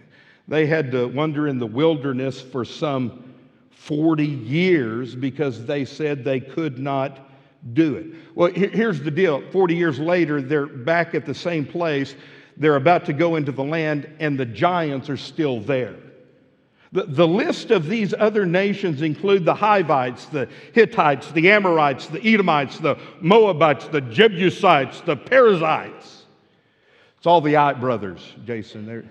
they 0.48 0.66
had 0.66 0.90
to 0.92 1.06
wander 1.06 1.46
in 1.46 1.59
the 1.59 1.66
wilderness 1.66 2.40
for 2.40 2.64
some 2.64 3.34
40 3.70 4.24
years 4.24 5.14
because 5.14 5.66
they 5.66 5.84
said 5.84 6.24
they 6.24 6.40
could 6.40 6.78
not 6.78 7.30
do 7.74 7.96
it. 7.96 8.06
Well, 8.34 8.50
here's 8.50 9.00
the 9.00 9.11
deal 9.11 9.42
40 9.52 9.76
years 9.76 9.98
later, 9.98 10.40
they're 10.40 10.66
back 10.66 11.14
at 11.14 11.26
the 11.26 11.34
same 11.34 11.66
place 11.66 12.14
they're 12.59 12.76
about 12.76 13.06
to 13.06 13.12
go 13.12 13.36
into 13.36 13.52
the 13.52 13.62
land, 13.62 14.12
and 14.18 14.38
the 14.38 14.44
giants 14.44 15.09
are 15.09 15.16
still 15.16 15.61
there. 15.61 15.94
The, 16.93 17.05
the 17.05 17.28
list 17.28 17.70
of 17.70 17.86
these 17.86 18.14
other 18.14 18.47
nations 18.47 19.03
include 19.03 19.45
the 19.45 19.55
Hivites, 19.55 20.26
the 20.26 20.49
Hittites, 20.72 21.30
the 21.32 21.51
Amorites, 21.51 22.07
the 22.07 22.20
Edomites, 22.22 22.78
the 22.78 22.97
Moabites, 23.20 23.89
the 23.89 24.01
Jebusites, 24.01 25.03
the 25.03 25.16
Perizzites. 25.16 26.24
It's 27.18 27.26
all 27.26 27.41
the 27.41 27.57
Ite 27.57 27.80
brothers, 27.80 28.34
Jason. 28.47 28.86
They're, 28.86 29.05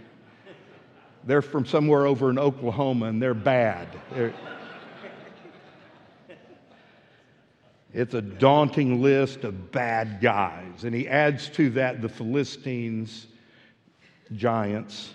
they're 1.25 1.41
from 1.41 1.65
somewhere 1.65 2.07
over 2.07 2.29
in 2.29 2.39
Oklahoma 2.39 3.07
and 3.07 3.21
they're 3.21 3.33
bad. 3.33 3.87
They're, 4.13 4.33
it's 7.93 8.13
a 8.13 8.21
daunting 8.21 9.01
list 9.01 9.43
of 9.43 9.71
bad 9.71 10.19
guys. 10.21 10.83
And 10.83 10.95
he 10.95 11.07
adds 11.07 11.49
to 11.49 11.69
that 11.71 12.01
the 12.01 12.09
Philistines 12.09 13.27
giants. 14.35 15.13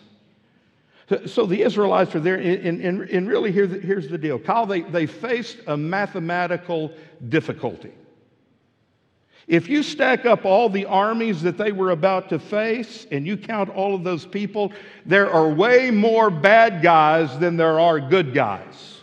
So 1.26 1.46
the 1.46 1.62
Israelites 1.62 2.14
are 2.14 2.20
there, 2.20 2.36
and, 2.36 3.28
really 3.28 3.53
here, 3.53 3.66
here's 3.66 4.09
the 4.09 4.18
deal. 4.18 4.38
Kyle, 4.38 4.66
they, 4.66 4.82
they 4.82 5.07
faced 5.07 5.59
a 5.66 5.76
mathematical 5.76 6.92
difficulty. 7.28 7.92
If 9.48 9.68
you 9.68 9.82
stack 9.82 10.24
up 10.24 10.44
all 10.44 10.68
the 10.68 10.86
armies 10.86 11.42
that 11.42 11.59
they 11.59 11.72
were 11.72 11.90
about 11.90 12.28
to 12.28 12.38
face 12.38 13.07
and 13.11 13.26
you 13.26 13.36
count 13.36 13.68
all 13.70 13.94
of 13.94 14.05
those 14.05 14.24
people, 14.24 14.72
there 15.05 15.30
are 15.30 15.48
way 15.48 15.90
more 15.90 16.30
bad 16.30 16.80
guys 16.80 17.36
than 17.38 17.57
there 17.57 17.80
are 17.80 17.98
good 17.98 18.32
guys. 18.32 19.00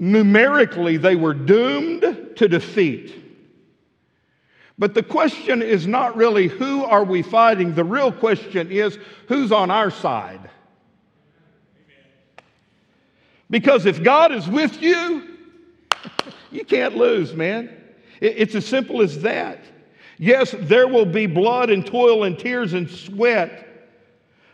Numerically, 0.00 0.96
they 0.96 1.16
were 1.16 1.34
doomed 1.34 2.32
to 2.36 2.48
defeat. 2.48 3.27
But 4.78 4.94
the 4.94 5.02
question 5.02 5.60
is 5.60 5.86
not 5.86 6.16
really 6.16 6.46
who 6.46 6.84
are 6.84 7.02
we 7.02 7.22
fighting? 7.22 7.74
The 7.74 7.84
real 7.84 8.12
question 8.12 8.70
is 8.70 8.98
who's 9.26 9.50
on 9.50 9.70
our 9.70 9.90
side? 9.90 10.50
Because 13.50 13.86
if 13.86 14.02
God 14.02 14.30
is 14.30 14.46
with 14.46 14.80
you, 14.80 15.36
you 16.52 16.64
can't 16.64 16.96
lose, 16.96 17.34
man. 17.34 17.74
It's 18.20 18.54
as 18.54 18.66
simple 18.66 19.02
as 19.02 19.22
that. 19.22 19.60
Yes, 20.18 20.54
there 20.58 20.88
will 20.88 21.06
be 21.06 21.26
blood 21.26 21.70
and 21.70 21.86
toil 21.86 22.24
and 22.24 22.38
tears 22.38 22.72
and 22.72 22.90
sweat. 22.90 23.64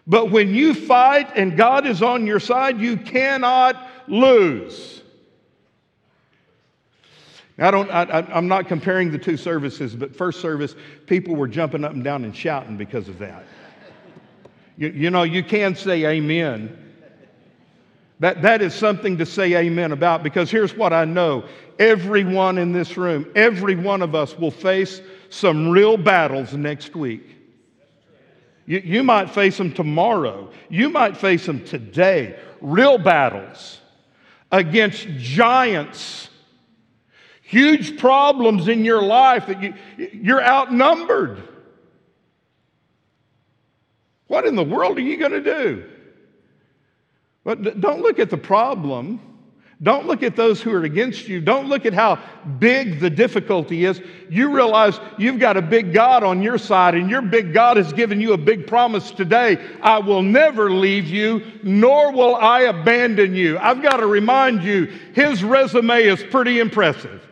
But 0.07 0.31
when 0.31 0.55
you 0.55 0.75
fight 0.75 1.31
and 1.35 1.57
God 1.57 1.87
is 1.87 2.03
on 2.03 2.27
your 2.27 2.41
side, 2.41 2.79
you 2.79 2.99
cannot 2.99 3.89
lose. 4.07 5.03
I 7.59 7.71
don't, 7.71 7.91
I, 7.91 8.27
I'm 8.33 8.49
not 8.49 8.67
comparing 8.67 9.13
the 9.13 9.19
two 9.19 9.37
services, 9.37 9.95
but 9.95 10.15
first 10.17 10.41
service, 10.41 10.75
people 11.07 11.37
were 11.37 11.47
jumping 11.47 11.85
up 11.85 11.93
and 11.93 12.03
down 12.03 12.25
and 12.25 12.35
shouting 12.35 12.77
because 12.77 13.09
of 13.09 13.19
that. 13.21 13.45
You, 14.77 14.89
you 14.89 15.11
know, 15.11 15.23
you 15.23 15.45
can 15.45 15.77
say 15.77 16.05
amen. 16.05 16.81
That, 18.21 18.43
that 18.43 18.63
is 18.63 18.75
something 18.75 19.19
to 19.19 19.27
say 19.27 19.55
amen 19.55 19.93
about 19.93 20.23
because 20.23 20.51
here's 20.51 20.75
what 20.75 20.93
I 20.93 21.05
know 21.05 21.45
everyone 21.79 22.59
in 22.59 22.73
this 22.73 22.97
room, 22.97 23.31
every 23.35 23.75
one 23.75 24.03
of 24.03 24.15
us 24.15 24.39
will 24.39 24.51
face 24.51 25.01
some 25.31 25.69
real 25.69 25.97
battles 25.97 26.55
next 26.55 26.95
week. 26.95 27.37
You, 28.67 28.79
you 28.79 29.03
might 29.05 29.31
face 29.31 29.59
them 29.59 29.73
tomorrow, 29.73 30.51
you 30.71 30.89
might 30.89 31.17
face 31.17 31.47
them 31.47 31.65
today. 31.65 32.39
Real 32.61 32.99
battles 32.99 33.81
against 34.51 35.07
giants 35.19 36.31
huge 37.55 37.99
problems 37.99 38.67
in 38.67 38.85
your 38.85 39.01
life 39.01 39.47
that 39.47 39.63
you, 39.63 39.75
you're 39.97 40.43
outnumbered. 40.43 41.41
What 44.27 44.45
in 44.45 44.57
the 44.57 44.65
world 44.65 44.99
are 44.99 45.03
you 45.03 45.17
going 45.17 45.31
to 45.33 45.41
do? 45.41 45.85
But 47.45 47.81
don't 47.81 48.01
look 48.01 48.19
at 48.19 48.31
the 48.31 48.37
problem. 48.37 49.21
Don't 49.83 50.07
look 50.07 50.23
at 50.23 50.35
those 50.35 50.61
who 50.61 50.73
are 50.73 50.83
against 50.83 51.29
you. 51.29 51.41
Don't 51.41 51.69
look 51.69 51.87
at 51.87 51.93
how 51.93 52.19
big 52.59 52.99
the 52.99 53.11
difficulty 53.11 53.85
is. 53.85 54.01
You 54.31 54.55
realize 54.55 54.99
you've 55.19 55.39
got 55.39 55.57
a 55.57 55.63
big 55.63 55.93
God 55.93 56.25
on 56.25 56.43
your 56.43 56.59
side, 56.59 56.95
and 56.95 57.11
your 57.11 57.23
big 57.23 57.53
God 57.53 57.77
has 57.77 57.93
given 57.93 58.21
you 58.21 58.33
a 58.33 58.39
big 58.39 58.67
promise 58.67 59.11
today. 59.11 59.59
I 59.83 59.99
will 59.99 60.23
never 60.23 60.71
leave 60.71 61.07
you, 61.07 61.43
nor 61.63 62.13
will 62.13 62.35
I 62.35 62.63
abandon 62.63 63.35
you. 63.35 63.59
I've 63.59 63.83
got 63.83 63.99
to 63.99 64.07
remind 64.07 64.65
you, 64.65 64.87
his 65.13 65.45
resume 65.45 66.03
is 66.03 66.23
pretty 66.23 66.59
impressive. 66.61 67.23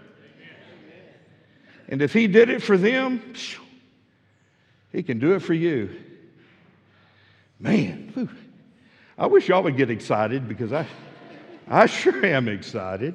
And 1.93 2.01
if 2.01 2.15
he 2.15 2.27
did 2.27 2.49
it 2.49 2.63
for 2.63 2.79
them, 2.79 3.21
he 4.93 5.03
can 5.03 5.19
do 5.19 5.35
it 5.35 5.41
for 5.41 5.53
you. 5.53 5.91
Man, 7.61 8.11
whew. 8.15 8.31
I 9.19 9.27
wish 9.27 9.51
y'all 9.51 9.63
would 9.63 9.77
get 9.77 9.91
excited 9.91 10.49
because 10.49 10.73
I, 10.73 10.87
I 11.69 11.85
sure 11.85 12.25
am 12.25 12.49
excited. 12.49 13.15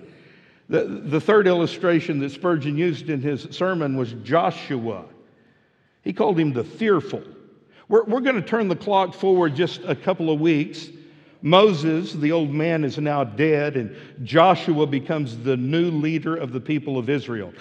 The, 0.69 0.83
the 0.83 1.19
third 1.19 1.47
illustration 1.47 2.19
that 2.19 2.29
Spurgeon 2.29 2.77
used 2.77 3.09
in 3.09 3.19
his 3.19 3.47
sermon 3.49 3.97
was 3.97 4.13
Joshua. 4.23 5.05
He 6.03 6.13
called 6.13 6.39
him 6.39 6.53
the 6.53 6.63
fearful. 6.63 7.23
We're, 7.89 8.03
we're 8.03 8.21
going 8.21 8.35
to 8.35 8.47
turn 8.47 8.67
the 8.67 8.75
clock 8.75 9.15
forward 9.15 9.55
just 9.55 9.81
a 9.85 9.95
couple 9.95 10.29
of 10.29 10.39
weeks. 10.39 10.87
Moses, 11.41 12.13
the 12.13 12.31
old 12.31 12.51
man, 12.51 12.83
is 12.83 12.99
now 12.99 13.23
dead, 13.23 13.75
and 13.75 13.95
Joshua 14.23 14.85
becomes 14.85 15.35
the 15.35 15.57
new 15.57 15.89
leader 15.89 16.35
of 16.35 16.53
the 16.53 16.61
people 16.61 16.99
of 16.99 17.09
Israel. 17.09 17.51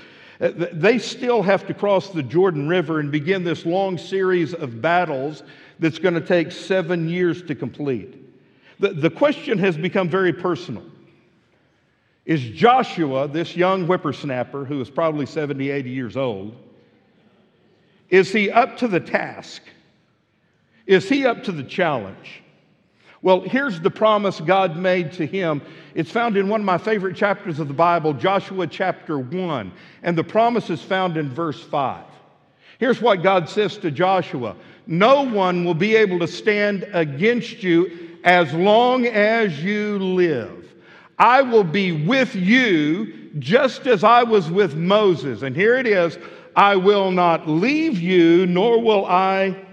Uh, 0.40 0.50
they 0.72 0.98
still 0.98 1.42
have 1.42 1.66
to 1.66 1.74
cross 1.74 2.10
the 2.10 2.22
Jordan 2.22 2.68
River 2.68 3.00
and 3.00 3.10
begin 3.10 3.44
this 3.44 3.64
long 3.64 3.96
series 3.96 4.52
of 4.52 4.82
battles 4.82 5.42
that's 5.78 5.98
going 5.98 6.14
to 6.14 6.20
take 6.20 6.52
seven 6.52 7.08
years 7.08 7.42
to 7.44 7.54
complete. 7.54 8.22
The, 8.78 8.90
the 8.90 9.10
question 9.10 9.58
has 9.58 9.76
become 9.76 10.08
very 10.08 10.32
personal. 10.32 10.84
Is 12.26 12.42
Joshua, 12.42 13.28
this 13.28 13.56
young 13.56 13.86
whippersnapper 13.86 14.64
who 14.64 14.80
is 14.80 14.90
probably 14.90 15.26
70, 15.26 15.70
80 15.70 15.90
years 15.90 16.16
old, 16.16 16.56
is 18.10 18.32
he 18.32 18.50
up 18.50 18.76
to 18.78 18.88
the 18.88 19.00
task? 19.00 19.62
Is 20.86 21.08
he 21.08 21.24
up 21.24 21.44
to 21.44 21.52
the 21.52 21.62
challenge? 21.62 22.42
Well, 23.26 23.40
here's 23.40 23.80
the 23.80 23.90
promise 23.90 24.40
God 24.40 24.76
made 24.76 25.10
to 25.14 25.26
him. 25.26 25.60
It's 25.96 26.12
found 26.12 26.36
in 26.36 26.48
one 26.48 26.60
of 26.60 26.64
my 26.64 26.78
favorite 26.78 27.16
chapters 27.16 27.58
of 27.58 27.66
the 27.66 27.74
Bible, 27.74 28.12
Joshua 28.12 28.68
chapter 28.68 29.18
1, 29.18 29.72
and 30.04 30.16
the 30.16 30.22
promise 30.22 30.70
is 30.70 30.80
found 30.80 31.16
in 31.16 31.28
verse 31.30 31.60
5. 31.60 32.04
Here's 32.78 33.02
what 33.02 33.24
God 33.24 33.48
says 33.48 33.78
to 33.78 33.90
Joshua 33.90 34.54
No 34.86 35.22
one 35.22 35.64
will 35.64 35.74
be 35.74 35.96
able 35.96 36.20
to 36.20 36.28
stand 36.28 36.88
against 36.92 37.64
you 37.64 38.16
as 38.22 38.54
long 38.54 39.06
as 39.06 39.60
you 39.60 39.98
live. 39.98 40.72
I 41.18 41.42
will 41.42 41.64
be 41.64 42.06
with 42.06 42.32
you 42.36 43.32
just 43.40 43.88
as 43.88 44.04
I 44.04 44.22
was 44.22 44.48
with 44.48 44.76
Moses. 44.76 45.42
And 45.42 45.56
here 45.56 45.74
it 45.74 45.88
is 45.88 46.16
I 46.54 46.76
will 46.76 47.10
not 47.10 47.48
leave 47.48 47.98
you, 47.98 48.46
nor 48.46 48.80
will 48.80 49.04
I 49.04 49.66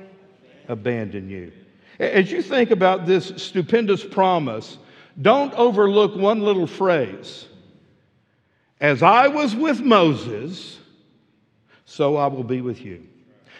abandon 0.67 1.29
you. 1.29 1.51
As 1.99 2.31
you 2.31 2.41
think 2.41 2.71
about 2.71 3.05
this 3.05 3.33
stupendous 3.37 4.03
promise, 4.03 4.77
don't 5.21 5.53
overlook 5.53 6.15
one 6.15 6.41
little 6.41 6.67
phrase. 6.67 7.47
As 8.81 9.03
I 9.03 9.27
was 9.27 9.55
with 9.55 9.79
Moses, 9.79 10.79
so 11.85 12.17
I 12.17 12.27
will 12.27 12.43
be 12.43 12.61
with 12.61 12.81
you. 12.81 13.07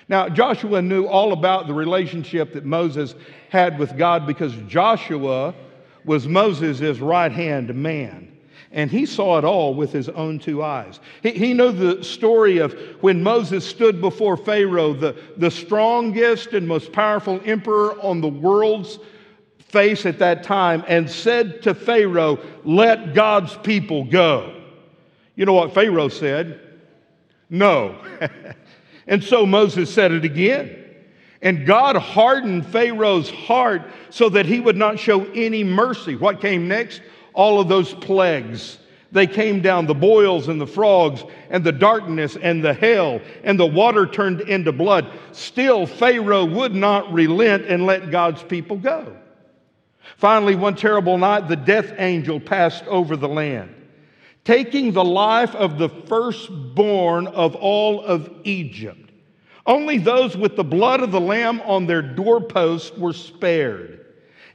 Now, 0.10 0.28
Joshua 0.28 0.82
knew 0.82 1.06
all 1.06 1.32
about 1.32 1.68
the 1.68 1.74
relationship 1.74 2.54
that 2.54 2.66
Moses 2.66 3.16
had 3.50 3.80
with 3.80 3.98
God 3.98 4.28
because 4.28 4.54
Joshua 4.68 5.54
was 6.04 6.28
Moses' 6.28 7.00
right 7.00 7.32
hand 7.32 7.74
man. 7.74 8.33
And 8.74 8.90
he 8.90 9.06
saw 9.06 9.38
it 9.38 9.46
all 9.46 9.76
with 9.76 9.92
his 9.92 10.10
own 10.10 10.40
two 10.40 10.64
eyes. 10.64 11.00
He, 11.22 11.32
he 11.32 11.54
knew 11.54 11.72
the 11.72 12.04
story 12.04 12.58
of 12.58 12.74
when 13.02 13.22
Moses 13.22 13.64
stood 13.64 14.02
before 14.02 14.36
Pharaoh, 14.36 14.94
the, 14.94 15.16
the 15.38 15.52
strongest 15.52 16.54
and 16.54 16.68
most 16.68 16.92
powerful 16.92 17.40
emperor 17.46 18.02
on 18.02 18.20
the 18.20 18.28
world's 18.28 18.98
face 19.60 20.08
at 20.08 20.18
that 20.20 20.44
time, 20.44 20.84
and 20.88 21.10
said 21.10 21.62
to 21.62 21.76
Pharaoh, 21.76 22.40
Let 22.66 23.14
God's 23.14 23.56
people 23.58 24.06
go. 24.06 24.60
You 25.36 25.46
know 25.46 25.54
what 25.54 25.74
Pharaoh 25.74 26.10
said? 26.10 26.60
No. 27.52 27.96
and 29.08 29.24
so 29.24 29.46
Moses 29.46 29.94
said 29.94 30.12
it 30.12 30.26
again. 30.26 30.80
And 31.44 31.68
God 31.68 31.96
hardened 31.98 32.66
Pharaoh's 32.66 33.30
heart 33.30 33.84
so 34.10 34.30
that 34.30 34.46
he 34.48 34.60
would 34.60 34.78
not 34.78 34.98
show 34.98 35.26
any 35.34 35.64
mercy. 35.64 36.16
What 36.16 36.42
came 36.42 36.68
next? 36.68 37.02
All 37.34 37.60
of 37.60 37.68
those 37.68 37.94
plagues. 37.94 38.80
They 39.12 39.28
came 39.28 39.62
down 39.62 39.86
the 39.86 39.94
boils 39.94 40.48
and 40.48 40.60
the 40.60 40.66
frogs 40.66 41.24
and 41.52 41.64
the 41.64 41.72
darkness 41.72 42.36
and 42.36 42.64
the 42.64 42.74
hail 42.74 43.22
and 43.44 43.60
the 43.60 43.66
water 43.66 44.08
turned 44.08 44.42
into 44.42 44.72
blood. 44.72 45.08
Still, 45.32 45.86
Pharaoh 45.86 46.46
would 46.46 46.74
not 46.74 47.14
relent 47.14 47.66
and 47.66 47.86
let 47.86 48.10
God's 48.10 48.42
people 48.42 48.78
go. 48.78 49.16
Finally, 50.18 50.56
one 50.56 50.76
terrible 50.76 51.18
night, 51.18 51.48
the 51.48 51.56
death 51.56 51.94
angel 51.98 52.40
passed 52.40 52.86
over 52.88 53.16
the 53.16 53.28
land, 53.28 53.74
taking 54.44 54.92
the 54.92 55.04
life 55.04 55.54
of 55.56 55.78
the 55.78 55.90
firstborn 55.90 57.28
of 57.28 57.56
all 57.56 58.02
of 58.02 58.30
Egypt. 58.44 59.12
Only 59.66 60.00
those 60.00 60.36
with 60.36 60.56
the 60.56 60.64
blood 60.64 61.02
of 61.02 61.12
the 61.12 61.22
Lamb 61.22 61.62
on 61.62 61.86
their 61.86 62.02
doorposts 62.02 62.98
were 62.98 63.14
spared. 63.14 64.03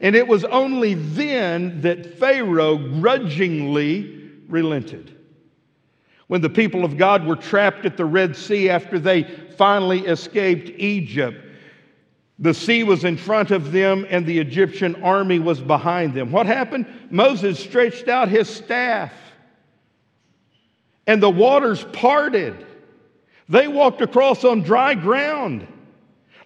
And 0.00 0.14
it 0.14 0.26
was 0.26 0.44
only 0.44 0.94
then 0.94 1.80
that 1.80 2.18
Pharaoh 2.18 2.76
grudgingly 2.76 4.30
relented. 4.48 5.16
When 6.28 6.40
the 6.40 6.50
people 6.50 6.84
of 6.84 6.96
God 6.96 7.26
were 7.26 7.36
trapped 7.36 7.84
at 7.86 7.96
the 7.96 8.04
Red 8.04 8.36
Sea 8.36 8.70
after 8.70 8.98
they 8.98 9.24
finally 9.56 10.06
escaped 10.06 10.70
Egypt, 10.78 11.44
the 12.38 12.54
sea 12.54 12.84
was 12.84 13.04
in 13.04 13.16
front 13.16 13.50
of 13.50 13.72
them 13.72 14.06
and 14.08 14.24
the 14.24 14.38
Egyptian 14.38 15.02
army 15.02 15.40
was 15.40 15.60
behind 15.60 16.14
them. 16.14 16.30
What 16.30 16.46
happened? 16.46 16.86
Moses 17.10 17.58
stretched 17.58 18.08
out 18.08 18.28
his 18.28 18.48
staff 18.48 19.12
and 21.08 21.22
the 21.22 21.30
waters 21.30 21.84
parted. 21.92 22.66
They 23.48 23.66
walked 23.66 24.02
across 24.02 24.44
on 24.44 24.62
dry 24.62 24.94
ground. 24.94 25.66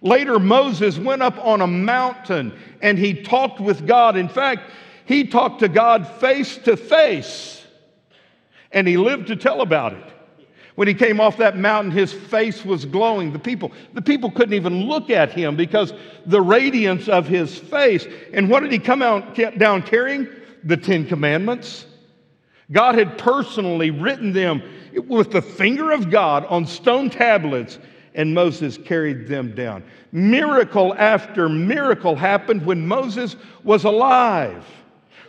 Later, 0.03 0.37
Moses 0.37 0.99
went 0.99 1.23
up 1.23 1.37
on 1.43 1.61
a 1.61 1.67
mountain 1.67 2.53
and 2.81 2.99
he 2.99 3.23
talked 3.23 3.59
with 3.59 3.87
God. 3.87 4.17
In 4.17 4.27
fact, 4.27 4.69
he 5.05 5.25
talked 5.25 5.61
to 5.61 5.69
God 5.69 6.05
face 6.05 6.57
to 6.59 6.77
face 6.77 7.65
and 8.73 8.87
he 8.87 8.97
lived 8.97 9.27
to 9.27 9.35
tell 9.35 9.61
about 9.61 9.93
it. 9.93 10.03
When 10.75 10.87
he 10.87 10.93
came 10.93 11.21
off 11.21 11.37
that 11.37 11.55
mountain, 11.55 11.91
his 11.91 12.11
face 12.11 12.65
was 12.65 12.83
glowing. 12.83 13.31
The 13.31 13.39
people, 13.39 13.71
the 13.93 14.01
people 14.01 14.29
couldn't 14.31 14.55
even 14.55 14.87
look 14.87 15.09
at 15.09 15.31
him 15.31 15.55
because 15.55 15.93
the 16.25 16.41
radiance 16.41 17.07
of 17.07 17.27
his 17.27 17.57
face. 17.57 18.05
And 18.33 18.49
what 18.49 18.61
did 18.61 18.71
he 18.71 18.79
come 18.79 19.01
out 19.01 19.35
down 19.57 19.83
carrying? 19.83 20.27
The 20.63 20.77
Ten 20.77 21.05
Commandments. 21.05 21.85
God 22.71 22.95
had 22.95 23.17
personally 23.17 23.91
written 23.91 24.33
them 24.33 24.63
with 25.07 25.31
the 25.31 25.41
finger 25.41 25.91
of 25.91 26.09
God 26.09 26.45
on 26.45 26.65
stone 26.65 27.09
tablets, 27.09 27.77
and 28.15 28.33
Moses 28.33 28.77
carried 28.77 29.27
them 29.27 29.55
down. 29.55 29.83
Miracle 30.11 30.93
after 30.93 31.49
miracle 31.49 32.15
happened 32.15 32.65
when 32.65 32.87
Moses 32.87 33.35
was 33.63 33.83
alive. 33.83 34.65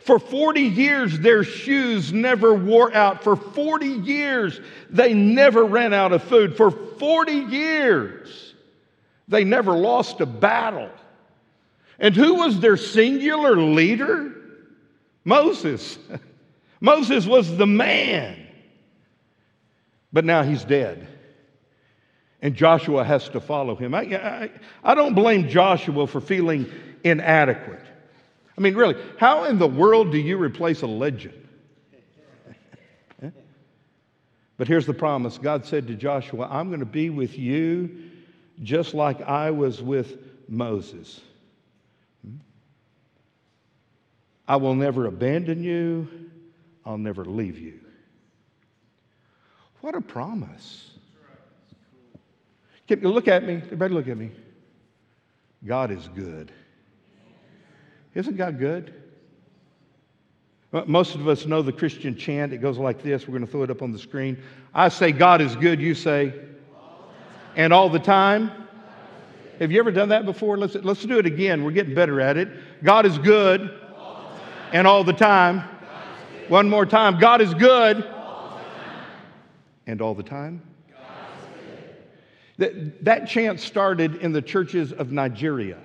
For 0.03 0.19
40 0.19 0.61
years, 0.61 1.19
their 1.19 1.45
shoes 1.45 2.13
never 2.13 2.53
wore 2.55 2.95
out. 2.95 3.25
For 3.25 3.37
40 3.37 3.87
years, 3.87 4.61
they 4.91 5.15
never 5.15 5.65
ran 5.65 5.95
out 5.95 6.13
of 6.13 6.23
food. 6.23 6.57
For 6.59 6.71
40 6.71 7.33
years, 7.33 8.55
they 9.29 9.45
never 9.45 9.73
lost 9.73 10.21
a 10.21 10.27
battle. 10.27 10.91
And 11.99 12.15
who 12.15 12.35
was 12.35 12.61
their 12.61 12.77
singular 12.77 13.57
leader? 13.57 14.35
Moses. 15.25 15.99
Moses 16.83 17.27
was 17.27 17.57
the 17.57 17.67
man. 17.67 18.47
But 20.13 20.27
now 20.27 20.43
he's 20.43 20.65
dead. 20.65 21.09
And 22.45 22.55
Joshua 22.55 23.03
has 23.03 23.31
to 23.31 23.41
follow 23.41 23.75
him. 23.75 23.95
I, 23.95 24.03
I, 24.03 24.51
I 24.85 24.95
don't 24.95 25.15
blame 25.15 25.49
Joshua 25.49 26.07
for 26.07 26.21
feeling 26.21 26.71
inadequate. 27.03 27.81
I 28.57 28.61
mean, 28.61 28.75
really, 28.75 29.03
how 29.19 29.45
in 29.45 29.59
the 29.59 29.67
world 29.67 30.13
do 30.13 30.19
you 30.19 30.37
replace 30.37 30.83
a 30.83 30.87
legend? 30.87 31.49
but 34.59 34.69
here's 34.69 34.85
the 34.85 34.93
promise 34.93 35.39
God 35.39 35.65
said 35.65 35.87
to 35.87 35.95
Joshua, 35.95 36.47
I'm 36.51 36.69
going 36.69 36.81
to 36.81 36.87
be 36.87 37.09
with 37.09 37.39
you 37.39 38.11
just 38.63 38.93
like 38.93 39.23
I 39.23 39.51
was 39.51 39.83
with 39.83 40.19
Moses. 40.47 41.23
I 44.47 44.57
will 44.57 44.75
never 44.75 45.07
abandon 45.07 45.65
you, 45.65 46.07
I'll 46.85 46.99
never 46.99 47.25
leave 47.25 47.59
you. 47.59 47.81
What 49.81 49.95
a 49.95 50.03
promise. 50.03 50.91
Can 52.87 53.01
you 53.01 53.09
look 53.09 53.29
at 53.29 53.45
me? 53.45 53.55
Everybody 53.55 53.95
look 53.95 54.09
at 54.09 54.17
me. 54.17 54.31
God 55.65 55.91
is 55.91 56.09
good. 56.15 56.53
Isn't 58.15 58.37
God 58.37 58.59
good? 58.59 58.95
Uh, 60.73 60.83
most 60.87 61.15
of 61.15 61.27
us 61.29 61.47
know 61.47 61.63
the 61.63 61.73
Christian 61.73 62.17
chant. 62.17 62.53
It 62.53 62.59
goes 62.59 62.79
like 62.79 63.03
this. 63.03 63.27
We're 63.27 63.33
going 63.35 63.47
to 63.47 63.51
throw 63.51 63.63
it 63.63 63.71
up 63.71 63.81
on 63.81 63.93
the 63.93 63.99
screen. 63.99 64.43
I 64.75 64.89
say, 64.89 65.13
God 65.13 65.41
is 65.41 65.57
good. 65.57 65.81
You 65.81 65.95
say, 65.95 66.35
and 67.57 67.73
all 67.73 67.89
the 67.89 67.99
time. 67.99 68.51
Have 69.61 69.71
you 69.71 69.79
ever 69.79 69.93
done 69.93 70.09
that 70.09 70.27
before? 70.27 70.59
Let's, 70.59 70.75
let's 70.75 71.05
do 71.05 71.19
it 71.19 71.27
again. 71.27 71.63
We're 71.63 71.71
getting 71.71 71.95
better 71.95 72.21
at 72.21 72.37
it. 72.37 72.49
God 72.83 73.07
is 73.07 73.19
good 73.19 73.81
and 74.73 74.87
all 74.87 75.05
the 75.05 75.13
time. 75.13 75.63
One 76.49 76.69
more 76.69 76.85
time. 76.85 77.19
God 77.21 77.41
is 77.41 77.55
good 77.55 78.05
all 78.05 78.61
and 79.87 80.03
all 80.03 80.15
the 80.15 80.25
time. 80.25 80.61
That, 82.59 83.05
that 83.05 83.29
chant 83.29 83.61
started 83.61 84.17
in 84.17 84.33
the 84.33 84.43
churches 84.43 84.93
of 84.93 85.11
Nigeria. 85.11 85.79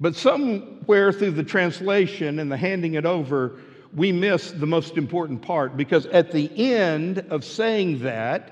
But 0.00 0.16
somewhere 0.16 1.12
through 1.12 1.32
the 1.32 1.44
translation 1.44 2.38
and 2.38 2.50
the 2.50 2.56
handing 2.56 2.94
it 2.94 3.06
over, 3.06 3.60
we 3.94 4.10
miss 4.10 4.50
the 4.50 4.66
most 4.66 4.96
important 4.96 5.42
part 5.42 5.76
because 5.76 6.06
at 6.06 6.32
the 6.32 6.50
end 6.72 7.18
of 7.30 7.44
saying 7.44 8.00
that, 8.00 8.50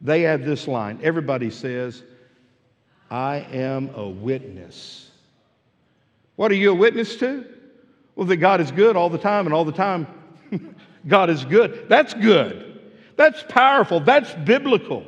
they 0.00 0.26
add 0.26 0.44
this 0.44 0.66
line. 0.66 0.98
Everybody 1.02 1.50
says, 1.50 2.02
I 3.10 3.46
am 3.52 3.90
a 3.94 4.08
witness. 4.08 5.10
What 6.36 6.50
are 6.50 6.56
you 6.56 6.70
a 6.70 6.74
witness 6.74 7.16
to? 7.16 7.44
Well, 8.16 8.26
that 8.26 8.36
God 8.36 8.60
is 8.60 8.70
good 8.70 8.96
all 8.96 9.10
the 9.10 9.18
time, 9.18 9.46
and 9.46 9.54
all 9.54 9.64
the 9.64 9.72
time, 9.72 10.06
God 11.06 11.30
is 11.30 11.44
good. 11.44 11.86
That's 11.88 12.14
good. 12.14 12.69
That's 13.20 13.42
powerful. 13.50 14.00
That's 14.00 14.32
biblical. 14.32 15.04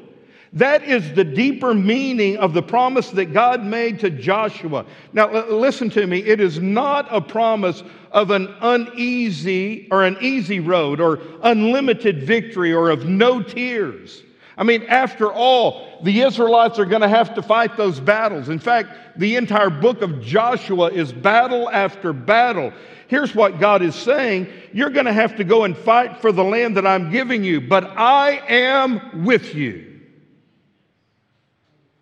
That 0.52 0.82
is 0.84 1.14
the 1.14 1.24
deeper 1.24 1.72
meaning 1.72 2.36
of 2.36 2.52
the 2.52 2.60
promise 2.60 3.08
that 3.12 3.32
God 3.32 3.64
made 3.64 4.00
to 4.00 4.10
Joshua. 4.10 4.84
Now, 5.14 5.48
listen 5.48 5.88
to 5.88 6.06
me. 6.06 6.18
It 6.18 6.38
is 6.38 6.58
not 6.58 7.08
a 7.10 7.22
promise 7.22 7.82
of 8.10 8.30
an 8.30 8.54
uneasy 8.60 9.88
or 9.90 10.04
an 10.04 10.18
easy 10.20 10.60
road 10.60 11.00
or 11.00 11.20
unlimited 11.42 12.22
victory 12.22 12.74
or 12.74 12.90
of 12.90 13.06
no 13.06 13.42
tears. 13.42 14.22
I 14.56 14.64
mean, 14.64 14.82
after 14.84 15.32
all, 15.32 15.98
the 16.02 16.20
Israelites 16.20 16.78
are 16.78 16.84
going 16.84 17.00
to 17.02 17.08
have 17.08 17.34
to 17.34 17.42
fight 17.42 17.76
those 17.76 18.00
battles. 18.00 18.48
In 18.48 18.58
fact, 18.58 19.18
the 19.18 19.36
entire 19.36 19.70
book 19.70 20.02
of 20.02 20.20
Joshua 20.20 20.90
is 20.90 21.12
battle 21.12 21.70
after 21.70 22.12
battle. 22.12 22.72
Here's 23.08 23.34
what 23.34 23.60
God 23.60 23.82
is 23.82 23.94
saying 23.94 24.48
You're 24.72 24.90
going 24.90 25.06
to 25.06 25.12
have 25.12 25.36
to 25.36 25.44
go 25.44 25.64
and 25.64 25.76
fight 25.76 26.20
for 26.20 26.32
the 26.32 26.44
land 26.44 26.76
that 26.76 26.86
I'm 26.86 27.10
giving 27.10 27.44
you, 27.44 27.60
but 27.60 27.84
I 27.84 28.42
am 28.48 29.24
with 29.24 29.54
you. 29.54 30.00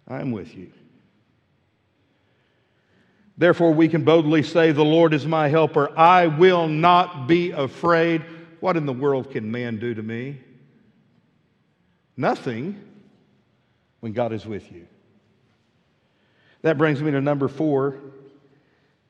I'm 0.08 0.32
with 0.32 0.54
you. 0.56 0.72
Therefore, 3.38 3.72
we 3.72 3.88
can 3.88 4.04
boldly 4.04 4.42
say, 4.42 4.72
The 4.72 4.84
Lord 4.84 5.14
is 5.14 5.24
my 5.24 5.48
helper. 5.48 5.96
I 5.96 6.26
will 6.26 6.68
not 6.68 7.26
be 7.26 7.52
afraid. 7.52 8.24
What 8.58 8.76
in 8.76 8.86
the 8.86 8.92
world 8.92 9.30
can 9.30 9.50
man 9.50 9.78
do 9.78 9.94
to 9.94 10.02
me? 10.02 10.40
Nothing 12.20 12.78
when 14.00 14.12
God 14.12 14.34
is 14.34 14.44
with 14.44 14.70
you. 14.70 14.86
That 16.60 16.76
brings 16.76 17.00
me 17.00 17.10
to 17.12 17.20
number 17.22 17.48
four, 17.48 17.98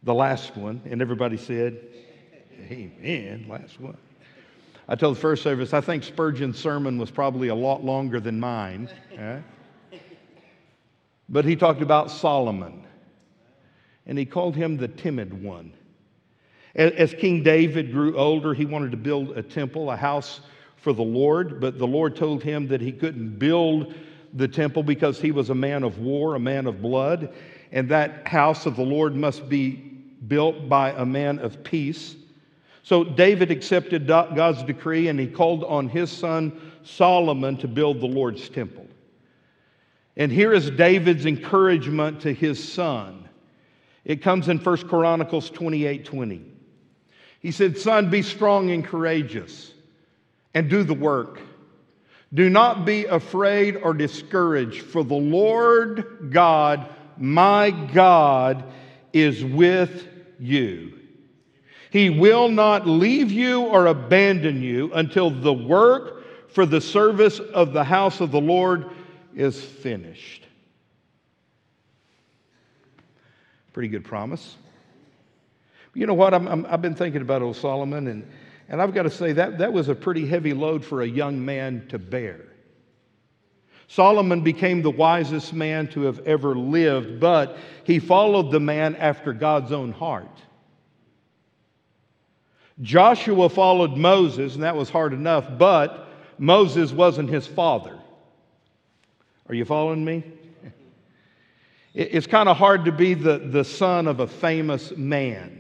the 0.05 0.15
last 0.15 0.57
one. 0.57 0.81
And 0.89 1.03
everybody 1.03 1.37
said, 1.37 1.81
Amen, 2.71 3.47
last 3.49 3.81
one. 3.81 3.97
I 4.87 4.95
told 4.95 5.17
the 5.17 5.21
first 5.21 5.43
service, 5.43 5.75
I 5.75 5.81
think 5.81 6.05
Spurgeon's 6.05 6.57
sermon 6.57 6.99
was 6.99 7.11
probably 7.11 7.49
a 7.49 7.55
lot 7.55 7.85
longer 7.85 8.21
than 8.21 8.39
mine. 8.39 8.89
But 11.29 11.45
he 11.45 11.57
talked 11.57 11.83
about 11.83 12.13
Solomon, 12.13 12.87
and 14.07 14.17
he 14.17 14.25
called 14.25 14.55
him 14.55 14.77
the 14.77 14.87
timid 14.87 15.43
one. 15.43 15.73
As 16.77 17.13
King 17.15 17.43
David 17.43 17.91
grew 17.91 18.17
older, 18.17 18.55
he 18.55 18.67
wanted 18.67 18.93
to 18.93 18.97
build 18.97 19.37
a 19.37 19.43
temple, 19.43 19.91
a 19.91 19.97
house 19.97 20.43
for 20.81 20.93
the 20.93 21.03
Lord, 21.03 21.61
but 21.61 21.79
the 21.79 21.87
Lord 21.87 22.17
told 22.17 22.43
him 22.43 22.69
that 22.69 22.81
he 22.81 22.93
couldn't 22.93 23.39
build 23.39 23.95
the 24.33 24.49
temple 24.49 24.83
because 24.83 25.21
he 25.21 25.31
was 25.31 25.51
a 25.51 25.55
man 25.55 25.83
of 25.83 25.99
war, 25.99 26.35
a 26.35 26.41
man 26.41 26.67
of 26.67 26.81
blood, 26.81 27.35
and 27.73 27.89
that 27.91 28.27
house 28.27 28.67
of 28.67 28.77
the 28.77 28.83
Lord 28.83 29.15
must 29.15 29.49
be 29.49 29.73
built 30.27 30.69
by 30.69 30.91
a 30.93 31.05
man 31.05 31.39
of 31.39 31.63
peace. 31.63 32.17
So 32.83 33.05
David 33.05 33.51
accepted 33.51 34.07
God's 34.07 34.63
decree 34.63 35.09
and 35.09 35.21
he 35.21 35.27
called 35.27 35.65
on 35.65 35.89
his 35.89 36.11
son 36.11 36.59
Solomon 36.83 37.57
to 37.59 37.69
build 37.69 38.01
the 38.01 38.07
Lord's 38.07 38.49
temple. 38.49 38.87
And 40.17 40.33
here 40.33 40.53
is 40.53 40.71
David's 40.71 41.27
encouragement 41.27 42.23
to 42.23 42.33
his 42.33 42.63
son. 42.63 43.29
It 44.05 44.23
comes 44.23 44.49
in 44.49 44.59
1 44.59 44.77
Chronicles 44.89 45.51
28 45.51 46.05
20. 46.05 46.45
He 47.41 47.53
said, 47.53 47.79
Son, 47.79 48.11
be 48.11 48.23
strong 48.23 48.71
and 48.71 48.85
courageous 48.85 49.73
and 50.55 50.69
do 50.69 50.83
the 50.83 50.95
work. 50.95 51.41
Do 52.33 52.49
not 52.49 52.85
be 52.85 53.07
afraid 53.07 53.77
or 53.77 53.93
discouraged, 53.93 54.83
for 54.83 55.03
the 55.03 55.15
Lord 55.15 56.31
God, 56.31 56.89
my 57.17 57.71
God, 57.71 58.65
is 59.13 59.45
with 59.45 60.07
you. 60.39 60.99
He 61.91 62.09
will 62.09 62.49
not 62.49 62.87
leave 62.87 63.33
you 63.33 63.63
or 63.63 63.87
abandon 63.87 64.63
you 64.63 64.93
until 64.95 65.31
the 65.31 65.53
work 65.53 66.25
for 66.49 66.67
the 66.67 66.81
service 66.81 67.41
of 67.41 67.73
the 67.73 67.83
house 67.83 68.21
of 68.21 68.31
the 68.31 68.41
Lord 68.41 68.91
is 69.35 69.61
finished. 69.61 70.47
Pretty 73.73 73.89
good 73.89 74.05
promise. 74.05 74.57
You 75.95 76.07
know 76.07 76.15
what? 76.15 76.33
i 76.33 76.39
have 76.39 76.83
been 76.83 76.95
thinking 76.95 77.23
about 77.23 77.43
old 77.43 77.57
Solomon, 77.57 78.07
and, 78.07 78.31
and 78.71 78.81
I've 78.81 78.95
got 78.95 79.03
to 79.03 79.11
say 79.11 79.33
that 79.33 79.59
that 79.59 79.73
was 79.73 79.89
a 79.89 79.95
pretty 79.97 80.27
heavy 80.27 80.55
load 80.55 80.85
for 80.85 81.03
a 81.03 81.07
young 81.07 81.45
man 81.45 81.87
to 81.89 81.99
bear. 81.99 82.41
Solomon 83.89 84.43
became 84.43 84.81
the 84.81 84.91
wisest 84.91 85.53
man 85.53 85.89
to 85.89 86.03
have 86.03 86.21
ever 86.21 86.55
lived, 86.55 87.19
but 87.19 87.59
he 87.83 87.99
followed 87.99 88.53
the 88.53 88.61
man 88.61 88.95
after 88.95 89.33
God's 89.33 89.73
own 89.73 89.91
heart. 89.91 90.41
Joshua 92.81 93.49
followed 93.49 93.97
Moses, 93.97 94.55
and 94.55 94.63
that 94.63 94.77
was 94.77 94.89
hard 94.89 95.13
enough, 95.13 95.45
but 95.59 96.09
Moses 96.39 96.93
wasn't 96.93 97.29
his 97.29 97.49
father. 97.49 97.99
Are 99.49 99.55
you 99.55 99.65
following 99.65 100.05
me? 100.05 100.23
It's 101.93 102.29
kind 102.29 102.49
of 102.49 102.57
hard 102.57 102.85
to 102.85 102.93
be 102.93 103.15
the, 103.15 103.39
the 103.39 103.65
son 103.65 104.07
of 104.07 104.21
a 104.21 104.29
famous 104.29 104.97
man. 104.97 105.60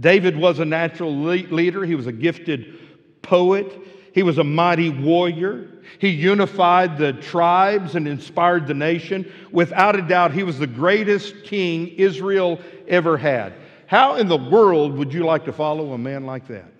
David 0.00 0.36
was 0.36 0.58
a 0.58 0.64
natural 0.64 1.12
le- 1.22 1.48
leader, 1.50 1.84
he 1.84 1.94
was 1.94 2.06
a 2.06 2.12
gifted 2.12 2.78
poet, 3.22 3.72
he 4.12 4.22
was 4.22 4.38
a 4.38 4.44
mighty 4.44 4.90
warrior. 4.90 5.68
He 5.98 6.08
unified 6.08 6.98
the 6.98 7.12
tribes 7.14 7.94
and 7.94 8.06
inspired 8.06 8.66
the 8.66 8.74
nation. 8.74 9.30
Without 9.52 9.96
a 9.96 10.02
doubt, 10.02 10.32
he 10.32 10.42
was 10.42 10.58
the 10.58 10.66
greatest 10.66 11.44
king 11.44 11.88
Israel 11.88 12.60
ever 12.88 13.16
had. 13.16 13.54
How 13.86 14.16
in 14.16 14.28
the 14.28 14.36
world 14.36 14.96
would 14.98 15.12
you 15.14 15.24
like 15.24 15.44
to 15.46 15.52
follow 15.52 15.92
a 15.92 15.98
man 15.98 16.26
like 16.26 16.46
that? 16.48 16.72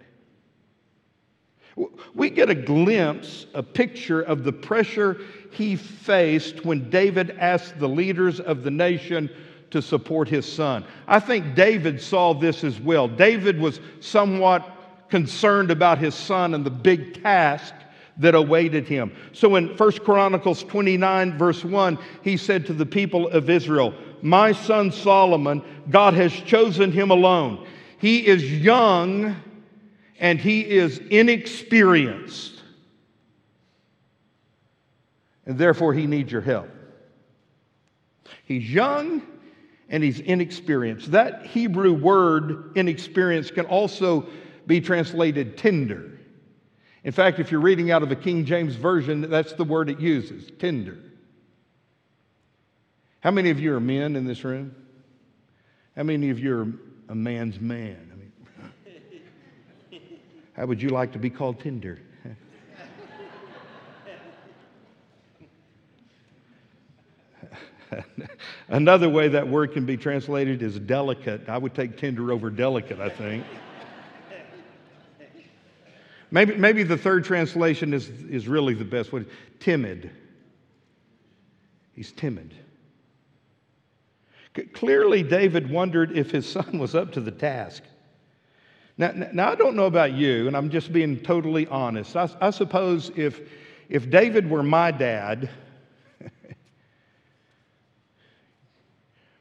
We 2.15 2.29
get 2.29 2.51
a 2.51 2.55
glimpse, 2.55 3.47
a 3.55 3.63
picture 3.63 4.21
of 4.21 4.43
the 4.43 4.53
pressure 4.53 5.21
he 5.53 5.77
faced 5.77 6.65
when 6.65 6.91
David 6.91 7.31
asked 7.39 7.79
the 7.79 7.89
leaders 7.89 8.41
of 8.41 8.65
the 8.65 8.71
nation 8.71 9.31
to 9.71 9.83
support 9.83 10.29
his 10.29 10.51
son. 10.51 10.85
I 11.07 11.21
think 11.21 11.55
David 11.55 12.01
saw 12.01 12.35
this 12.35 12.65
as 12.65 12.81
well. 12.81 13.09
David 13.09 13.61
was 13.61 13.81
somewhat 14.01 14.69
concerned 15.09 15.71
about 15.71 15.99
his 15.99 16.15
son 16.15 16.55
and 16.55 16.65
the 16.65 16.71
big 16.71 17.23
task 17.23 17.75
that 18.19 18.35
awaited 18.35 18.89
him. 18.89 19.15
So 19.33 19.57
in 19.57 19.69
1 19.77 19.93
Chronicles 19.99 20.65
29, 20.65 21.39
verse 21.39 21.65
1, 21.65 21.99
he 22.23 22.37
said 22.37 22.67
to 22.67 22.73
the 22.73 22.87
people 22.87 23.29
of 23.29 23.49
Israel, 23.49 23.95
My 24.23 24.53
son 24.53 24.91
Solomon, 24.91 25.63
God 25.91 26.15
has 26.15 26.33
chosen 26.33 26.91
him 26.91 27.11
alone. 27.11 27.67
He 27.99 28.27
is 28.27 28.53
young 28.53 29.37
and 30.19 30.41
he 30.41 30.63
is 30.63 30.99
inexperienced. 30.99 32.63
And 35.47 35.57
therefore, 35.57 35.95
he 35.95 36.07
needs 36.07 36.31
your 36.31 36.43
help. 36.43 36.69
He's 38.45 38.71
young 38.71 39.23
and 39.89 40.03
he's 40.03 40.21
inexperienced. 40.21 41.13
That 41.13 41.47
Hebrew 41.47 41.93
word, 41.93 42.73
inexperienced, 42.77 43.55
can 43.55 43.67
also 43.67 44.29
be 44.67 44.81
translated 44.81 45.57
tender. 45.57 46.19
In 47.05 47.13
fact, 47.13 47.39
if 47.39 47.51
you're 47.51 47.61
reading 47.61 47.91
out 47.91 48.03
of 48.03 48.13
a 48.13 48.17
King 48.17 48.45
James 48.45 48.75
Version, 48.75 49.23
that's 49.23 49.55
the 49.55 49.65
word 49.65 49.89
it 49.89 50.01
uses 50.01 50.51
tender. 50.59 50.99
How 53.21 53.31
many 53.31 53.51
of 53.51 53.59
you 53.59 53.75
are 53.75 53.81
men 53.81 54.15
in 54.15 54.27
this 54.27 54.45
room? 54.45 54.75
How 55.97 56.03
many 56.03 56.31
of 56.31 56.39
you 56.39 56.57
are 56.59 56.67
a 57.09 57.15
man's 57.15 57.61
man? 57.61 58.11
I 58.13 58.17
mean, 58.17 58.33
how 60.53 60.67
would 60.67 60.81
you 60.81 60.91
like 60.91 61.13
to 61.13 61.19
be 61.19 61.31
called 61.31 61.61
tender? 61.61 61.99
Another 68.69 69.09
way 69.09 69.29
that 69.29 69.47
word 69.47 69.73
can 69.73 69.87
be 69.87 69.97
translated 69.97 70.63
is 70.63 70.79
delicate. 70.79 71.49
I 71.49 71.59
would 71.59 71.75
take 71.75 71.97
tender 71.97 72.33
over 72.33 72.51
delicate, 72.51 73.01
I 73.01 73.09
think. 73.09 73.45
Maybe, 76.31 76.57
maybe 76.57 76.83
the 76.83 76.97
third 76.97 77.25
translation 77.25 77.95
is, 77.95 78.09
is 78.09 78.47
really 78.47 78.75
the 78.75 78.85
best 78.85 79.13
one 79.13 79.27
timid. 79.61 80.11
He's 81.95 82.13
timid. 82.13 82.55
Clearly, 84.75 85.23
David 85.23 85.71
wondered 85.71 86.17
if 86.17 86.31
his 86.31 86.47
son 86.47 86.79
was 86.79 86.95
up 86.95 87.13
to 87.13 87.21
the 87.21 87.31
task. 87.31 87.83
Now, 88.99 89.13
now, 89.33 89.51
I 89.51 89.55
don't 89.55 89.77
know 89.77 89.87
about 89.87 90.13
you, 90.13 90.49
and 90.49 90.57
I'm 90.57 90.71
just 90.71 90.93
being 90.93 91.21
totally 91.21 91.69
honest. 91.69 92.17
I, 92.17 92.29
I 92.41 92.51
suppose 92.51 93.13
if, 93.15 93.41
if 93.89 94.11
David 94.11 94.51
were 94.51 94.65
my 94.65 94.91
dad, 94.91 95.49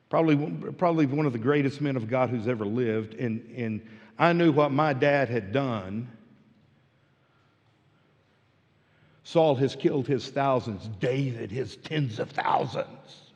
probably, 0.09 0.71
probably 0.73 1.05
one 1.05 1.25
of 1.25 1.33
the 1.33 1.39
greatest 1.39 1.81
men 1.81 1.95
of 1.95 2.09
God 2.09 2.29
who's 2.29 2.47
ever 2.47 2.65
lived, 2.65 3.13
and, 3.15 3.53
and 3.55 3.81
I 4.17 4.33
knew 4.33 4.51
what 4.51 4.71
my 4.71 4.93
dad 4.93 5.29
had 5.29 5.51
done 5.51 6.09
Saul 9.27 9.55
has 9.55 9.75
killed 9.75 10.07
his 10.07 10.29
thousands, 10.29 10.89
David 11.01 11.51
his 11.51 11.75
tens 11.75 12.17
of 12.17 12.29
thousands. 12.29 13.33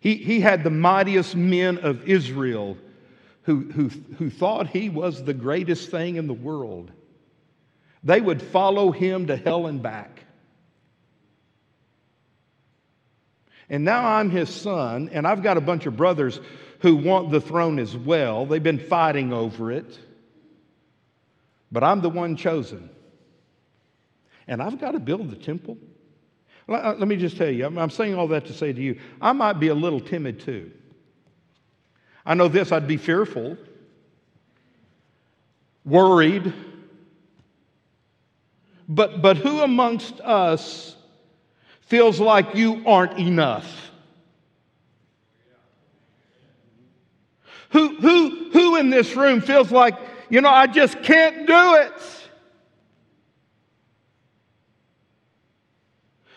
He, 0.00 0.16
he 0.16 0.40
had 0.40 0.64
the 0.64 0.70
mightiest 0.70 1.36
men 1.36 1.78
of 1.78 2.08
Israel 2.08 2.76
who, 3.42 3.60
who, 3.70 3.90
who 4.18 4.28
thought 4.28 4.66
he 4.66 4.88
was 4.88 5.22
the 5.22 5.32
greatest 5.32 5.88
thing 5.88 6.16
in 6.16 6.26
the 6.26 6.34
world. 6.34 6.90
They 8.02 8.20
would 8.20 8.42
follow 8.42 8.90
him 8.90 9.28
to 9.28 9.36
hell 9.36 9.68
and 9.68 9.80
back. 9.80 10.23
And 13.70 13.84
now 13.84 14.06
I'm 14.06 14.30
his 14.30 14.48
son, 14.48 15.10
and 15.12 15.26
I've 15.26 15.42
got 15.42 15.56
a 15.56 15.60
bunch 15.60 15.86
of 15.86 15.96
brothers 15.96 16.40
who 16.80 16.96
want 16.96 17.30
the 17.30 17.40
throne 17.40 17.78
as 17.78 17.96
well. 17.96 18.46
They've 18.46 18.62
been 18.62 18.78
fighting 18.78 19.32
over 19.32 19.72
it 19.72 19.98
but 21.74 21.82
I'm 21.82 22.00
the 22.02 22.08
one 22.08 22.36
chosen. 22.36 22.88
And 24.46 24.62
I've 24.62 24.80
got 24.80 24.92
to 24.92 25.00
build 25.00 25.28
the 25.28 25.36
temple. 25.36 25.76
Uh, 26.68 26.94
let, 26.96 27.08
me 27.08 27.16
just 27.16 27.36
tell 27.36 27.50
you, 27.50 27.66
I'm 27.66 27.90
saying 27.90 28.14
all 28.14 28.28
that 28.28 28.46
to 28.46 28.52
say 28.52 28.72
to 28.72 28.80
you, 28.80 29.00
I 29.20 29.32
might 29.32 29.54
be 29.54 29.68
a 29.68 29.74
little 29.74 29.98
timid 29.98 30.38
too. 30.38 30.70
I 32.24 32.34
know 32.34 32.46
this, 32.46 32.70
I'd 32.70 32.86
be 32.86 32.96
fearful, 32.96 33.58
worried. 35.84 36.54
But, 38.88 39.20
but 39.20 39.36
who 39.36 39.60
amongst 39.60 40.20
us 40.20 40.94
feels 41.86 42.20
like 42.20 42.54
you 42.54 42.82
aren't 42.86 43.18
enough? 43.18 43.90
Who, 47.70 47.96
who, 47.96 48.50
who 48.52 48.76
in 48.76 48.90
this 48.90 49.16
room 49.16 49.40
feels 49.40 49.70
like 49.70 49.98
you 50.34 50.40
know, 50.40 50.50
I 50.50 50.66
just 50.66 51.00
can't 51.04 51.46
do 51.46 51.74
it. 51.74 51.92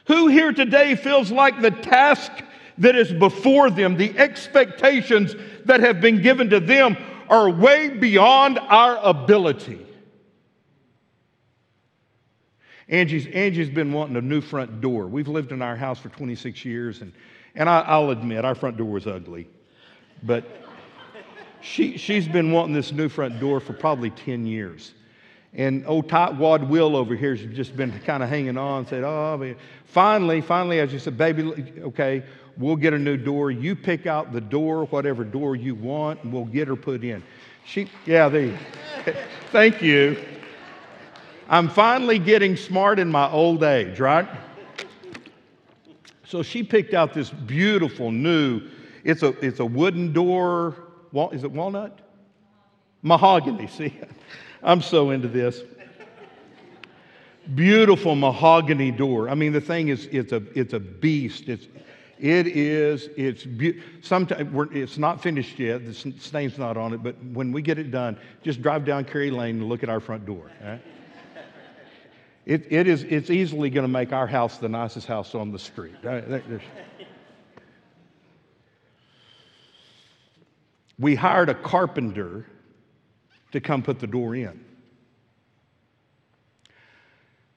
Who 0.05 0.27
here 0.27 0.53
today 0.53 0.95
feels 0.95 1.31
like 1.31 1.61
the 1.61 1.71
task 1.71 2.31
that 2.77 2.95
is 2.95 3.11
before 3.11 3.71
them, 3.71 3.97
the 3.97 4.15
expectations 4.19 5.35
that 5.65 5.79
have 5.79 5.99
been 5.99 6.21
given 6.21 6.51
to 6.51 6.59
them, 6.59 6.95
are 7.27 7.49
way 7.49 7.89
beyond 7.89 8.59
our 8.59 8.97
ability? 8.97 9.86
Angie's, 12.89 13.27
Angie's 13.27 13.69
been 13.69 13.91
wanting 13.91 14.15
a 14.15 14.21
new 14.21 14.41
front 14.41 14.79
door. 14.79 15.07
We've 15.07 15.27
lived 15.27 15.51
in 15.51 15.61
our 15.61 15.75
house 15.75 15.99
for 15.99 16.09
26 16.09 16.63
years, 16.63 17.01
and, 17.01 17.11
and 17.55 17.69
I, 17.69 17.81
I'll 17.81 18.11
admit, 18.11 18.45
our 18.45 18.55
front 18.55 18.77
door 18.77 18.91
was 18.91 19.07
ugly. 19.07 19.47
But 20.23 20.45
she, 21.61 21.97
she's 21.97 22.27
been 22.27 22.51
wanting 22.51 22.73
this 22.73 22.91
new 22.91 23.09
front 23.09 23.39
door 23.39 23.59
for 23.59 23.73
probably 23.73 24.09
10 24.11 24.45
years. 24.45 24.93
And 25.53 25.85
old 25.87 26.07
tightwad 26.07 26.67
Will 26.67 26.95
over 26.95 27.15
here 27.15 27.35
has 27.35 27.55
just 27.55 27.75
been 27.75 27.97
kind 28.05 28.23
of 28.23 28.29
hanging 28.29 28.57
on, 28.57 28.85
said, 28.85 29.03
Oh, 29.03 29.37
man. 29.37 29.55
finally, 29.85 30.39
finally, 30.39 30.81
I 30.81 30.85
just 30.85 31.03
said, 31.05 31.17
Baby, 31.17 31.73
okay, 31.79 32.23
we'll 32.57 32.75
get 32.75 32.93
a 32.93 32.99
new 32.99 33.17
door. 33.17 33.51
You 33.51 33.75
pick 33.75 34.05
out 34.05 34.31
the 34.31 34.41
door, 34.41 34.85
whatever 34.85 35.23
door 35.23 35.55
you 35.55 35.75
want, 35.75 36.23
and 36.23 36.31
we'll 36.31 36.45
get 36.45 36.67
her 36.67 36.75
put 36.75 37.03
in. 37.03 37.23
She, 37.65 37.89
yeah, 38.05 38.29
there 38.29 38.45
you 38.45 38.57
Thank 39.51 39.81
you. 39.81 40.17
I'm 41.49 41.69
finally 41.69 42.19
getting 42.19 42.57
smart 42.57 42.99
in 42.99 43.09
my 43.09 43.29
old 43.31 43.63
age, 43.63 43.99
right? 43.99 44.27
So 46.25 46.43
she 46.43 46.61
picked 46.61 46.93
out 46.93 47.13
this 47.13 47.29
beautiful 47.29 48.11
new, 48.11 48.61
it's 49.05 49.23
a, 49.23 49.29
it's 49.45 49.61
a 49.61 49.65
wooden 49.65 50.11
door, 50.11 50.75
is 51.31 51.45
it 51.45 51.51
walnut? 51.51 51.99
Mahogany. 53.01 53.67
See, 53.77 53.97
I'm 54.61 54.81
so 54.81 55.11
into 55.11 55.29
this. 55.29 55.61
Beautiful 57.55 58.15
mahogany 58.15 58.91
door. 58.91 59.29
I 59.29 59.35
mean, 59.35 59.53
the 59.53 59.61
thing 59.61 59.87
is, 59.87 60.07
it's 60.11 60.33
a, 60.33 60.43
it's 60.53 60.73
a 60.73 60.79
beast. 60.81 61.47
It's, 61.47 61.67
it 62.19 62.47
is, 62.47 63.07
it's, 63.15 63.45
be- 63.45 63.81
sometimes 64.01 64.69
it's 64.73 64.97
not 64.97 65.23
finished 65.23 65.57
yet. 65.57 65.85
The 65.85 65.93
stain's 65.93 66.57
not 66.57 66.75
on 66.75 66.91
it, 66.91 67.01
but 67.01 67.15
when 67.31 67.53
we 67.53 67.61
get 67.61 67.79
it 67.79 67.89
done, 67.89 68.17
just 68.43 68.61
drive 68.61 68.83
down 68.83 69.05
Kerry 69.05 69.31
Lane 69.31 69.59
and 69.59 69.69
look 69.69 69.81
at 69.81 69.87
our 69.87 70.01
front 70.01 70.25
door. 70.25 70.51
Right? 70.61 70.81
It, 72.47 72.65
it 72.71 72.87
is, 72.87 73.03
it's 73.03 73.29
easily 73.29 73.69
going 73.69 73.83
to 73.83 73.91
make 73.91 74.13
our 74.13 74.25
house 74.25 74.57
the 74.57 74.69
nicest 74.69 75.05
house 75.05 75.35
on 75.35 75.51
the 75.51 75.59
street. 75.59 75.95
Uh, 76.05 76.39
we 80.97 81.13
hired 81.13 81.49
a 81.49 81.53
carpenter 81.53 82.45
to 83.51 83.59
come 83.59 83.83
put 83.83 83.99
the 83.99 84.07
door 84.07 84.33
in. 84.33 84.63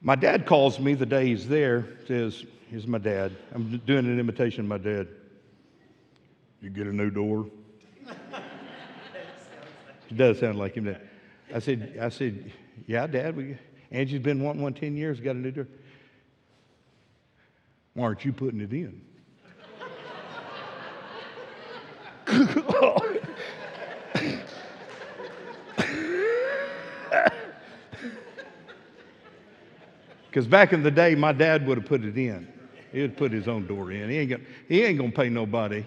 My 0.01 0.15
dad 0.17 0.45
calls 0.45 0.77
me 0.77 0.93
the 0.93 1.05
day 1.05 1.27
he's 1.27 1.47
there, 1.47 1.87
says, 2.05 2.43
Here's 2.69 2.85
my 2.85 2.97
dad. 2.97 3.33
I'm 3.53 3.77
doing 3.85 4.05
an 4.05 4.19
imitation 4.19 4.61
of 4.61 4.67
my 4.67 4.77
dad. 4.77 5.07
You 6.61 6.69
get 6.69 6.87
a 6.87 6.93
new 6.93 7.09
door? 7.09 7.45
it 10.09 10.17
does 10.17 10.39
sound 10.39 10.57
like 10.57 10.75
him. 10.75 10.93
I 11.55 11.59
said, 11.59 11.97
I 12.01 12.09
said, 12.09 12.51
Yeah, 12.87 13.07
Dad, 13.07 13.37
we, 13.37 13.57
Angie's 13.91 14.21
been 14.21 14.41
wanting 14.41 14.61
one 14.61 14.73
10 14.73 14.95
years, 14.95 15.19
got 15.19 15.35
a 15.35 15.39
new 15.39 15.51
door. 15.51 15.67
Why 17.93 18.05
aren't 18.05 18.23
you 18.23 18.31
putting 18.31 18.61
it 18.61 18.71
in? 18.71 19.01
Because 30.29 30.47
back 30.47 30.71
in 30.71 30.81
the 30.81 30.91
day, 30.91 31.13
my 31.13 31.33
dad 31.33 31.67
would 31.67 31.77
have 31.77 31.85
put 31.85 32.05
it 32.05 32.17
in. 32.17 32.47
He 32.93 33.01
would 33.01 33.17
put 33.17 33.33
his 33.33 33.49
own 33.49 33.67
door 33.67 33.91
in. 33.91 34.09
He 34.09 34.17
ain't 34.17 34.29
gonna, 34.29 34.43
he 34.69 34.81
ain't 34.81 34.97
gonna 34.97 35.11
pay 35.11 35.27
nobody. 35.27 35.85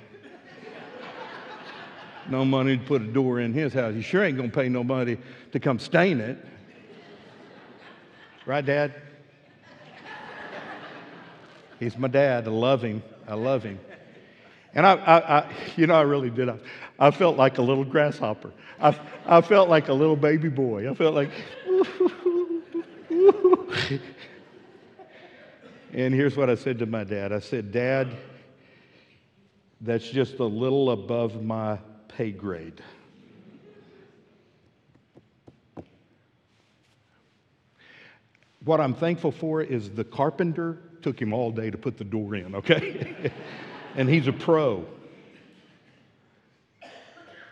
no 2.29 2.45
money 2.45 2.77
to 2.77 2.85
put 2.85 3.01
a 3.01 3.07
door 3.07 3.41
in 3.41 3.55
his 3.55 3.73
house. 3.73 3.95
He 3.95 4.03
sure 4.03 4.23
ain't 4.23 4.37
gonna 4.37 4.51
pay 4.51 4.69
nobody 4.69 5.17
to 5.53 5.61
come 5.61 5.79
stain 5.79 6.21
it. 6.21 6.45
Right, 8.47 8.65
Dad? 8.65 8.95
He's 11.81 11.97
my 11.97 12.09
dad. 12.09 12.47
I 12.47 12.51
love 12.51 12.83
him. 12.83 13.03
I 13.27 13.35
love 13.35 13.63
him. 13.63 13.79
And 14.75 14.87
I, 14.87 14.95
I, 14.95 15.39
I 15.39 15.51
you 15.77 15.87
know, 15.87 15.95
I 15.95 16.03
really 16.03 16.31
did. 16.31 16.49
I, 16.49 16.59
I 16.99 17.11
felt 17.11 17.37
like 17.37 17.59
a 17.59 17.63
little 17.63 17.85
grasshopper. 17.85 18.53
I, 18.81 18.99
I 19.27 19.41
felt 19.41 19.69
like 19.69 19.89
a 19.89 19.93
little 19.93 20.17
baby 20.17 20.49
boy. 20.49 20.91
I 20.91 20.95
felt 20.95 21.15
like, 21.15 21.31
and 25.93 26.15
here's 26.15 26.37
what 26.37 26.51
I 26.51 26.55
said 26.55 26.79
to 26.81 26.87
my 26.87 27.05
dad 27.05 27.33
I 27.33 27.39
said, 27.39 27.73
Dad, 27.73 28.09
that's 29.81 30.09
just 30.09 30.39
a 30.39 30.45
little 30.45 30.91
above 30.91 31.43
my 31.43 31.79
pay 32.09 32.31
grade. 32.31 32.83
What 38.65 38.81
I'm 38.81 38.95
thankful 38.95 39.31
for 39.31 39.63
is 39.63 39.91
the 39.91 40.05
carpenter 40.05 40.79
took 41.03 41.21
him 41.21 41.33
all 41.33 41.51
day 41.51 41.71
to 41.71 41.77
put 41.77 41.99
the 41.99 42.05
door 42.05 42.35
in, 42.35 42.55
okay? 42.55 43.31
and 43.97 44.09
he's 44.09 44.27
a 44.27 44.33
pro. 44.33 44.87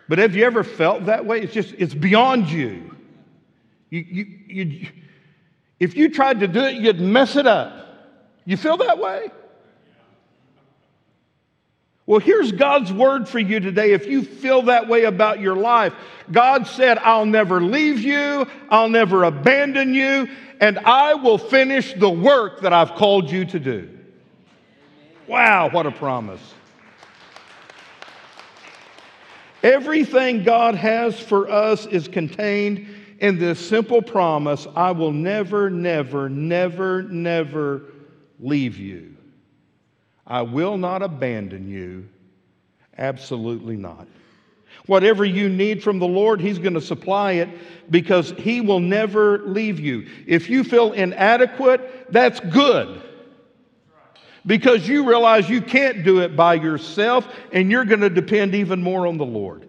But 0.08 0.18
have 0.18 0.34
you 0.34 0.44
ever 0.44 0.64
felt 0.64 1.06
that 1.06 1.26
way? 1.26 1.40
It's 1.40 1.52
just, 1.52 1.74
it's 1.78 1.94
beyond 1.94 2.50
you. 2.50 2.96
You, 3.90 4.00
you, 4.00 4.24
you. 4.46 4.88
If 5.78 5.96
you 5.96 6.08
tried 6.08 6.40
to 6.40 6.48
do 6.48 6.60
it, 6.60 6.74
you'd 6.76 7.00
mess 7.00 7.36
it 7.36 7.46
up. 7.46 7.72
You 8.44 8.56
feel 8.56 8.78
that 8.78 8.98
way? 8.98 9.30
Well, 12.04 12.18
here's 12.18 12.50
God's 12.50 12.92
word 12.92 13.28
for 13.28 13.38
you 13.38 13.60
today. 13.60 13.92
If 13.92 14.06
you 14.06 14.22
feel 14.22 14.62
that 14.62 14.88
way 14.88 15.04
about 15.04 15.40
your 15.40 15.54
life, 15.54 15.94
God 16.30 16.66
said, 16.66 16.98
I'll 16.98 17.26
never 17.26 17.60
leave 17.60 18.00
you, 18.00 18.46
I'll 18.68 18.88
never 18.88 19.24
abandon 19.24 19.94
you, 19.94 20.28
and 20.60 20.78
I 20.80 21.14
will 21.14 21.38
finish 21.38 21.94
the 21.94 22.10
work 22.10 22.62
that 22.62 22.72
I've 22.72 22.94
called 22.94 23.30
you 23.30 23.44
to 23.46 23.60
do. 23.60 23.88
Wow, 25.28 25.70
what 25.70 25.86
a 25.86 25.92
promise. 25.92 26.42
Everything 29.62 30.42
God 30.42 30.74
has 30.74 31.18
for 31.20 31.48
us 31.48 31.86
is 31.86 32.08
contained 32.08 32.88
in 33.20 33.38
this 33.38 33.64
simple 33.64 34.02
promise 34.02 34.66
I 34.74 34.90
will 34.90 35.12
never, 35.12 35.70
never, 35.70 36.28
never, 36.28 37.04
never 37.04 37.82
leave 38.40 38.76
you. 38.76 39.16
I 40.32 40.40
will 40.40 40.78
not 40.78 41.02
abandon 41.02 41.68
you. 41.68 42.08
Absolutely 42.96 43.76
not. 43.76 44.08
Whatever 44.86 45.26
you 45.26 45.50
need 45.50 45.82
from 45.82 45.98
the 45.98 46.06
Lord, 46.06 46.40
He's 46.40 46.58
going 46.58 46.72
to 46.72 46.80
supply 46.80 47.32
it 47.32 47.50
because 47.90 48.30
He 48.38 48.62
will 48.62 48.80
never 48.80 49.40
leave 49.40 49.78
you. 49.78 50.08
If 50.26 50.48
you 50.48 50.64
feel 50.64 50.94
inadequate, 50.94 52.06
that's 52.10 52.40
good 52.40 53.02
because 54.46 54.88
you 54.88 55.06
realize 55.06 55.50
you 55.50 55.60
can't 55.60 56.02
do 56.02 56.22
it 56.22 56.34
by 56.34 56.54
yourself 56.54 57.28
and 57.52 57.70
you're 57.70 57.84
going 57.84 58.00
to 58.00 58.08
depend 58.08 58.54
even 58.54 58.82
more 58.82 59.06
on 59.06 59.18
the 59.18 59.26
Lord. 59.26 59.68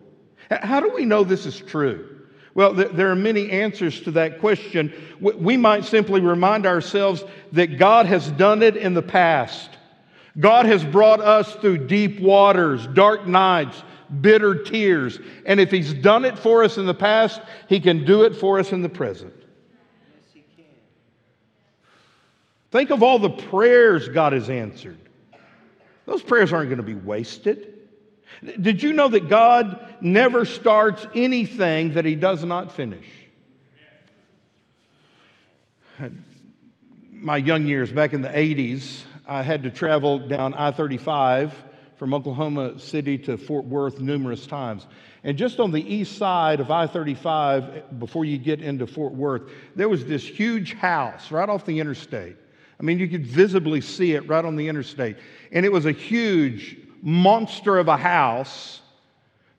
How 0.49 0.80
do 0.80 0.93
we 0.95 1.03
know 1.03 1.26
this 1.26 1.45
is 1.45 1.59
true? 1.59 2.22
Well, 2.53 2.74
there 2.74 3.11
are 3.11 3.18
many 3.18 3.51
answers 3.51 3.99
to 4.03 4.11
that 4.11 4.39
question. 4.39 4.93
We 5.20 5.57
might 5.57 5.84
simply 5.84 6.22
remind 6.22 6.66
ourselves 6.66 7.26
that 7.51 7.78
God 7.78 8.05
has 8.05 8.32
done 8.32 8.64
it 8.64 8.78
in 8.78 8.93
the 8.93 9.01
past. 9.01 9.72
God 10.40 10.66
has 10.66 10.84
brought 10.84 11.20
us 11.20 11.54
through 11.56 11.88
deep 11.88 12.20
waters, 12.20 12.88
dark 12.88 13.28
nights, 13.28 13.84
bitter 14.22 14.56
tears. 14.64 15.20
And 15.46 15.60
if 15.60 15.70
He's 15.70 15.94
done 15.94 16.26
it 16.26 16.38
for 16.40 16.64
us 16.64 16.78
in 16.78 16.86
the 16.86 16.94
past, 16.94 17.42
He 17.70 17.80
can 17.80 18.06
do 18.06 18.24
it 18.24 18.36
for 18.36 18.60
us 18.60 18.72
in 18.72 18.82
the 18.82 18.90
present. 18.90 19.34
Yes, 19.36 20.34
he 20.34 20.44
can. 20.56 20.66
Think 22.72 22.90
of 22.90 23.04
all 23.04 23.20
the 23.20 23.30
prayers 23.30 24.10
God 24.10 24.34
has 24.34 24.50
answered. 24.50 24.98
Those 26.06 26.22
prayers 26.22 26.52
aren't 26.52 26.70
going 26.70 26.78
to 26.78 26.84
be 26.84 26.96
wasted. 26.96 27.74
Did 28.60 28.84
you 28.84 28.94
know 28.94 29.08
that 29.10 29.30
God 29.30 29.96
never 30.02 30.46
starts 30.46 31.06
anything 31.16 31.94
that 31.94 32.04
He 32.04 32.16
does 32.16 32.44
not 32.44 32.72
finish? 32.74 33.06
My 37.12 37.38
young 37.38 37.68
years, 37.68 37.92
back 37.92 38.12
in 38.14 38.22
the 38.22 38.30
80s, 38.30 39.04
I 39.26 39.42
had 39.42 39.64
to 39.64 39.70
travel 39.70 40.20
down 40.20 40.54
I 40.54 40.72
35 40.72 41.54
from 41.96 42.14
Oklahoma 42.14 42.78
City 42.78 43.18
to 43.20 43.38
Fort 43.38 43.66
Worth 43.66 44.00
numerous 44.00 44.46
times. 44.46 44.88
And 45.24 45.38
just 45.38 45.60
on 45.60 45.72
the 45.72 45.82
east 45.82 46.18
side 46.18 46.60
of 46.60 46.70
I 46.70 46.86
35, 46.86 48.00
before 48.00 48.26
you 48.26 48.38
get 48.38 48.62
into 48.62 48.86
Fort 48.86 49.14
Worth, 49.14 49.44
there 49.76 49.88
was 49.88 50.06
this 50.06 50.28
huge 50.28 50.74
house 50.74 51.32
right 51.32 51.48
off 51.48 51.66
the 51.66 51.80
interstate. 51.80 52.36
I 52.80 52.84
mean, 52.84 53.00
you 53.00 53.08
could 53.08 53.26
visibly 53.26 53.80
see 53.80 54.14
it 54.14 54.28
right 54.28 54.44
on 54.44 54.58
the 54.58 54.68
interstate. 54.68 55.16
And 55.54 55.66
it 55.66 55.72
was 55.72 55.86
a 55.86 55.92
huge 55.92 56.78
monster 57.02 57.78
of 57.78 57.88
a 57.88 57.96
house. 57.96 58.82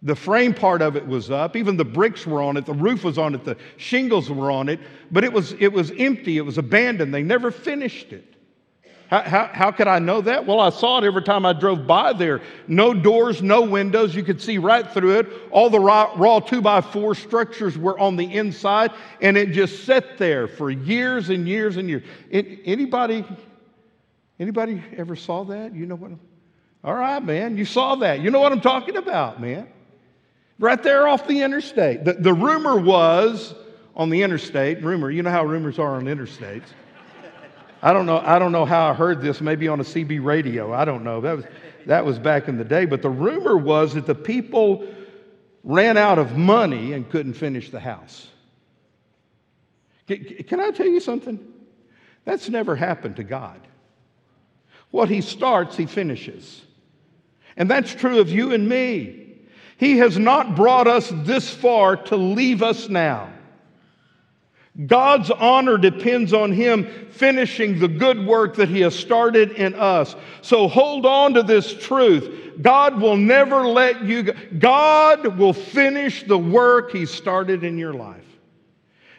The 0.03 0.15
frame 0.17 0.53
part 0.53 0.83
of 0.83 0.97
it 0.97 1.07
was 1.07 1.31
up. 1.31 1.57
Even 1.57 1.79
the 1.79 1.85
bricks 1.85 2.27
were 2.27 2.43
on 2.43 2.59
it. 2.59 2.67
The 2.67 2.75
roof 2.75 3.05
was 3.05 3.17
on 3.17 3.35
it. 3.35 3.45
The 3.45 3.57
shingles 3.79 4.29
were 4.29 4.51
on 4.51 4.69
it. 4.69 4.81
But 5.11 5.25
it 5.25 5.33
was, 5.33 5.53
it 5.53 5.73
was 5.73 5.93
empty. 5.97 6.37
It 6.37 6.43
was 6.43 6.59
abandoned. 6.59 7.15
They 7.15 7.23
never 7.23 7.51
finished 7.51 8.13
it. 8.13 8.34
How, 9.23 9.51
how, 9.53 9.71
could 9.71 9.87
I 9.87 9.99
know 9.99 10.21
that? 10.23 10.47
Well, 10.47 10.61
I 10.61 10.71
saw 10.71 10.99
it 10.99 11.05
every 11.05 11.23
time 11.23 11.45
I 11.45 11.53
drove 11.53 11.87
by 11.87 12.13
there. 12.13 12.41
No 12.69 12.95
doors, 12.95 13.43
no 13.43 13.63
windows. 13.63 14.15
You 14.15 14.23
could 14.23 14.41
see 14.41 14.59
right 14.59 14.91
through 14.91 15.19
it. 15.19 15.29
All 15.51 15.71
the 15.71 15.81
raw, 15.81 16.13
raw 16.17 16.41
two 16.41 16.63
by 16.63 16.81
four 16.81 17.15
structures 17.15 17.77
were 17.77 17.99
on 17.99 18.17
the 18.17 18.33
inside, 18.33 18.93
and 19.21 19.37
it 19.37 19.53
just 19.53 19.85
sat 19.85 20.19
there 20.19 20.49
for 20.49 20.71
years 20.71 21.31
and 21.31 21.47
years 21.49 21.77
and 21.77 21.89
years. 21.89 22.03
It, 22.31 22.61
anybody, 22.65 23.25
anybody 24.39 24.83
ever 24.97 25.17
saw 25.17 25.45
that? 25.45 25.75
You 25.75 25.87
know 25.87 25.97
what? 25.97 26.13
All 26.83 26.95
right, 26.95 27.23
man. 27.23 27.57
You 27.57 27.65
saw 27.65 27.97
that. 27.97 28.21
You 28.21 28.31
know 28.31 28.41
what 28.41 28.53
I'm 28.53 28.61
talking 28.61 28.97
about, 28.97 29.41
man. 29.41 29.69
Right 30.59 30.83
there 30.83 31.09
off 31.09 31.27
the 31.27 31.43
interstate. 31.43 32.05
The, 32.05 32.15
the 32.15 32.33
rumor 32.35 32.79
was 32.79 33.55
on 33.97 34.11
the 34.11 34.23
interstate. 34.23 34.83
Rumor, 34.83 35.11
you 35.11 35.23
know 35.23 35.31
how 35.31 35.45
rumors 35.45 35.79
are 35.79 35.97
on 35.97 36.05
interstates. 36.05 36.69
I 37.85 37.93
don't 37.93 38.07
know, 38.07 38.19
I 38.19 38.39
don't 38.39 38.51
know 38.51 38.65
how 38.65 38.89
I 38.89 38.95
heard 38.95 39.21
this, 39.21 39.43
maybe 39.43 39.69
on 39.69 39.79
a 39.79 39.85
CB 39.85 40.25
radio. 40.25 40.73
I 40.73 40.87
don't 40.87 41.05
know. 41.05 41.21
That 41.21 41.37
was, 41.37 41.45
that 41.85 42.07
was 42.07 42.19
back 42.19 42.49
in 42.49 42.57
the 42.57 42.65
day. 42.65 42.87
But 42.87 43.03
the 43.03 43.11
rumor 43.11 43.59
was 43.59 43.93
that 43.93 44.07
the 44.07 44.15
people 44.15 44.89
ran 45.65 45.99
out 45.99 46.19
of 46.19 46.35
money 46.35 46.95
and 46.95 47.09
couldn't 47.11 47.35
finish 47.35 47.71
the 47.71 47.81
house. 47.81 48.27
Can 50.07 50.61
I 50.61 50.71
tell 50.71 50.87
you 50.87 50.99
something? 50.99 51.39
That's 52.25 52.49
never 52.49 52.75
happened 52.75 53.17
to 53.17 53.23
God. 53.23 53.61
What 54.91 55.11
He 55.11 55.21
starts, 55.21 55.77
He 55.77 55.85
finishes. 55.85 56.63
And 57.55 57.71
that's 57.71 57.95
true 57.95 58.19
of 58.19 58.31
you 58.31 58.55
and 58.55 58.67
me. 58.67 59.37
He 59.77 59.99
has 59.99 60.19
not 60.19 60.57
brought 60.57 60.87
us 60.87 61.13
this 61.13 61.51
far 61.51 61.97
to 62.05 62.17
leave 62.17 62.63
us 62.63 62.89
now. 62.89 63.31
God's 64.87 65.31
honor 65.31 65.79
depends 65.79 66.33
on 66.33 66.51
Him 66.51 67.09
finishing 67.11 67.79
the 67.79 67.87
good 67.87 68.27
work 68.27 68.57
that 68.57 68.69
He 68.69 68.81
has 68.81 68.95
started 68.95 69.53
in 69.53 69.75
us. 69.75 70.17
So 70.43 70.67
hold 70.67 71.07
on 71.07 71.35
to 71.35 71.45
this 71.45 71.73
truth. 71.73 72.61
God 72.61 73.01
will 73.01 73.17
never 73.17 73.69
let 73.69 74.03
you 74.03 74.25
go. 74.25 74.33
God 74.59 75.39
will 75.39 75.53
finish 75.53 76.25
the 76.25 76.39
work 76.39 76.91
He 76.91 77.07
started 77.07 77.63
in 77.63 77.79
your 77.79 77.95
life. 77.95 78.25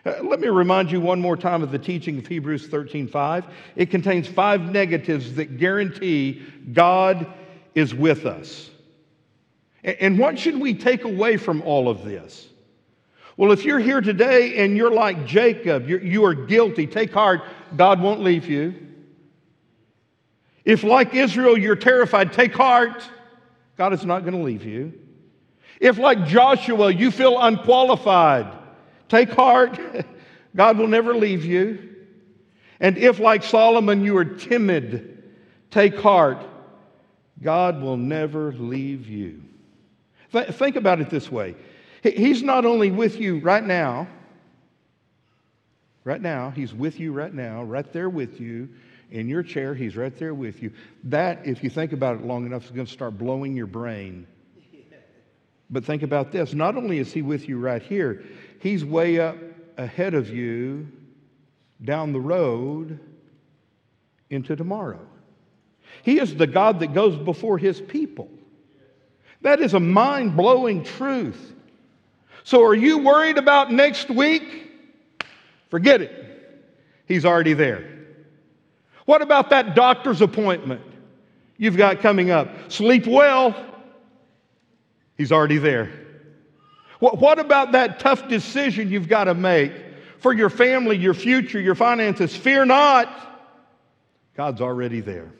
Uh, 0.05 0.15
let 0.23 0.41
me 0.41 0.49
remind 0.49 0.91
you 0.91 0.99
one 0.99 1.21
more 1.21 1.37
time 1.37 1.63
of 1.63 1.71
the 1.71 1.79
teaching 1.79 2.17
of 2.17 2.27
Hebrews 2.27 2.67
13:5. 2.67 3.45
It 3.77 3.89
contains 3.89 4.27
five 4.27 4.61
negatives 4.71 5.35
that 5.35 5.57
guarantee 5.57 6.43
God 6.73 7.27
is 7.75 7.95
with 7.95 8.25
us. 8.25 8.69
And 9.85 10.19
what 10.19 10.37
should 10.37 10.59
we 10.59 10.73
take 10.73 11.05
away 11.05 11.37
from 11.37 11.61
all 11.61 11.87
of 11.87 12.03
this? 12.03 12.49
Well, 13.37 13.51
if 13.51 13.65
you're 13.65 13.79
here 13.79 14.01
today 14.01 14.63
and 14.63 14.77
you're 14.77 14.93
like 14.93 15.25
Jacob, 15.25 15.89
you're, 15.89 16.01
you 16.01 16.23
are 16.25 16.33
guilty, 16.33 16.87
take 16.87 17.11
heart, 17.11 17.41
God 17.75 18.01
won't 18.01 18.21
leave 18.21 18.45
you. 18.45 18.73
If, 20.63 20.83
like 20.83 21.13
Israel, 21.13 21.57
you're 21.57 21.75
terrified, 21.75 22.33
take 22.33 22.53
heart, 22.53 23.03
God 23.77 23.93
is 23.93 24.05
not 24.05 24.21
going 24.21 24.33
to 24.33 24.41
leave 24.41 24.63
you. 24.63 24.93
If, 25.81 25.97
like 25.97 26.25
Joshua, 26.25 26.91
you 26.91 27.11
feel 27.11 27.39
unqualified, 27.39 28.47
take 29.09 29.29
heart, 29.29 29.79
God 30.55 30.77
will 30.77 30.87
never 30.87 31.13
leave 31.13 31.43
you. 31.43 31.95
And 32.79 32.97
if, 32.97 33.19
like 33.19 33.43
Solomon, 33.43 34.03
you 34.03 34.17
are 34.17 34.25
timid, 34.25 35.23
take 35.71 35.97
heart, 35.97 36.39
God 37.41 37.81
will 37.81 37.97
never 37.97 38.53
leave 38.53 39.07
you. 39.07 39.43
Th- 40.31 40.47
think 40.47 40.77
about 40.77 41.01
it 41.01 41.09
this 41.09 41.29
way 41.29 41.55
He's 42.13 42.43
not 42.43 42.65
only 42.65 42.91
with 42.91 43.19
you 43.19 43.39
right 43.39 43.63
now, 43.63 44.07
Right 46.05 46.21
now, 46.21 46.51
He's 46.51 46.73
with 46.73 46.99
you 46.99 47.11
right 47.11 47.33
now, 47.33 47.63
right 47.63 47.91
there 47.91 48.09
with 48.09 48.39
you. 48.39 48.69
In 49.11 49.27
your 49.27 49.43
chair, 49.43 49.73
He's 49.75 49.97
right 49.97 50.15
there 50.17 50.33
with 50.33 50.63
you. 50.63 50.71
That, 51.03 51.45
if 51.45 51.63
you 51.63 51.69
think 51.69 51.91
about 51.91 52.17
it 52.17 52.23
long 52.23 52.45
enough, 52.45 52.65
is 52.65 52.71
going 52.71 52.85
to 52.85 52.91
start 52.91 53.17
blowing 53.17 53.57
your 53.57 53.67
brain. 53.67 54.25
But 55.67 55.83
think 55.83 56.03
about 56.03 56.31
this 56.31 56.53
not 56.53 56.77
only 56.77 56.99
is 56.99 57.11
He 57.11 57.23
with 57.23 57.49
you 57.49 57.57
right 57.57 57.81
here, 57.81 58.23
He's 58.59 58.85
way 58.85 59.19
up 59.19 59.35
ahead 59.77 60.13
of 60.13 60.29
you 60.29 60.87
down 61.83 62.13
the 62.13 62.19
road 62.19 62.99
into 64.29 64.55
tomorrow. 64.55 65.05
He 66.03 66.19
is 66.19 66.35
the 66.35 66.45
God 66.45 66.79
that 66.81 66.93
goes 66.93 67.17
before 67.17 67.57
His 67.57 67.81
people. 67.81 68.29
That 69.41 69.59
is 69.59 69.73
a 69.73 69.79
mind 69.79 70.37
blowing 70.37 70.83
truth. 70.83 71.54
So, 72.45 72.63
are 72.63 72.75
you 72.75 72.99
worried 72.99 73.39
about 73.39 73.71
next 73.71 74.07
week? 74.07 74.71
Forget 75.69 76.01
it. 76.01 76.63
He's 77.07 77.25
already 77.25 77.53
there. 77.53 77.89
What 79.05 79.23
about 79.23 79.49
that 79.49 79.73
doctor's 79.73 80.21
appointment 80.21 80.81
you've 81.57 81.75
got 81.75 82.01
coming 82.01 82.29
up? 82.29 82.71
Sleep 82.71 83.07
well. 83.07 83.55
He's 85.17 85.31
already 85.31 85.57
there. 85.57 85.91
What, 86.99 87.39
about 87.39 87.71
that 87.71 87.99
tough 87.99 88.27
decision 88.27 88.91
you've 88.91 89.07
got 89.07 89.23
to 89.23 89.33
make 89.33 89.73
for 90.19 90.31
your 90.31 90.51
family, 90.51 90.97
your 90.97 91.15
future, 91.15 91.59
your 91.59 91.75
finances? 91.75 92.35
Fear 92.35 92.65
not. 92.65 93.09
God's 94.37 94.61
already 94.61 95.01
there. 95.01 95.33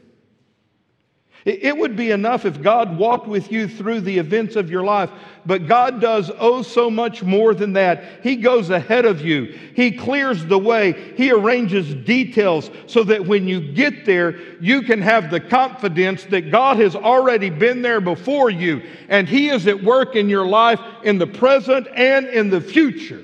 It 1.46 1.78
would 1.78 1.96
be 1.96 2.10
enough 2.10 2.44
if 2.44 2.60
God 2.60 2.98
walked 2.98 3.28
with 3.28 3.52
you 3.52 3.68
through 3.68 4.02
the 4.02 4.18
events 4.18 4.56
of 4.56 4.72
your 4.72 4.84
life, 4.84 5.12
but 5.46 5.68
God 5.68 6.02
does 6.02 6.32
oh 6.40 6.64
so 6.64 6.90
much 6.90 7.22
more 7.22 7.54
than 7.54 7.74
that. 7.74 8.24
He 8.24 8.36
goes 8.36 8.72
ahead 8.72 9.06
of 9.06 9.22
you, 9.22 9.56
He 9.76 9.92
clears 9.92 10.44
the 10.44 10.58
way, 10.58 11.14
He 11.16 11.32
arranges 11.32 11.94
details 11.94 12.72
so 12.88 13.04
that 13.04 13.28
when 13.28 13.48
you 13.48 13.62
get 13.74 14.08
there, 14.08 14.40
you 14.60 14.82
can 14.82 15.00
have 15.04 15.30
the 15.30 15.40
confidence 15.40 16.24
that 16.26 16.50
God 16.50 16.78
has 16.78 16.96
already 16.96 17.52
been 17.52 17.84
there 17.84 18.02
before 18.02 18.50
you, 18.50 18.82
and 19.08 19.30
He 19.30 19.50
is 19.50 19.68
at 19.68 19.84
work 19.84 20.16
in 20.16 20.28
your 20.28 20.48
life 20.48 20.80
in 21.04 21.20
the 21.20 21.28
present 21.28 21.88
and 21.96 22.26
in 22.26 22.50
the 22.50 22.60
future. 22.60 23.24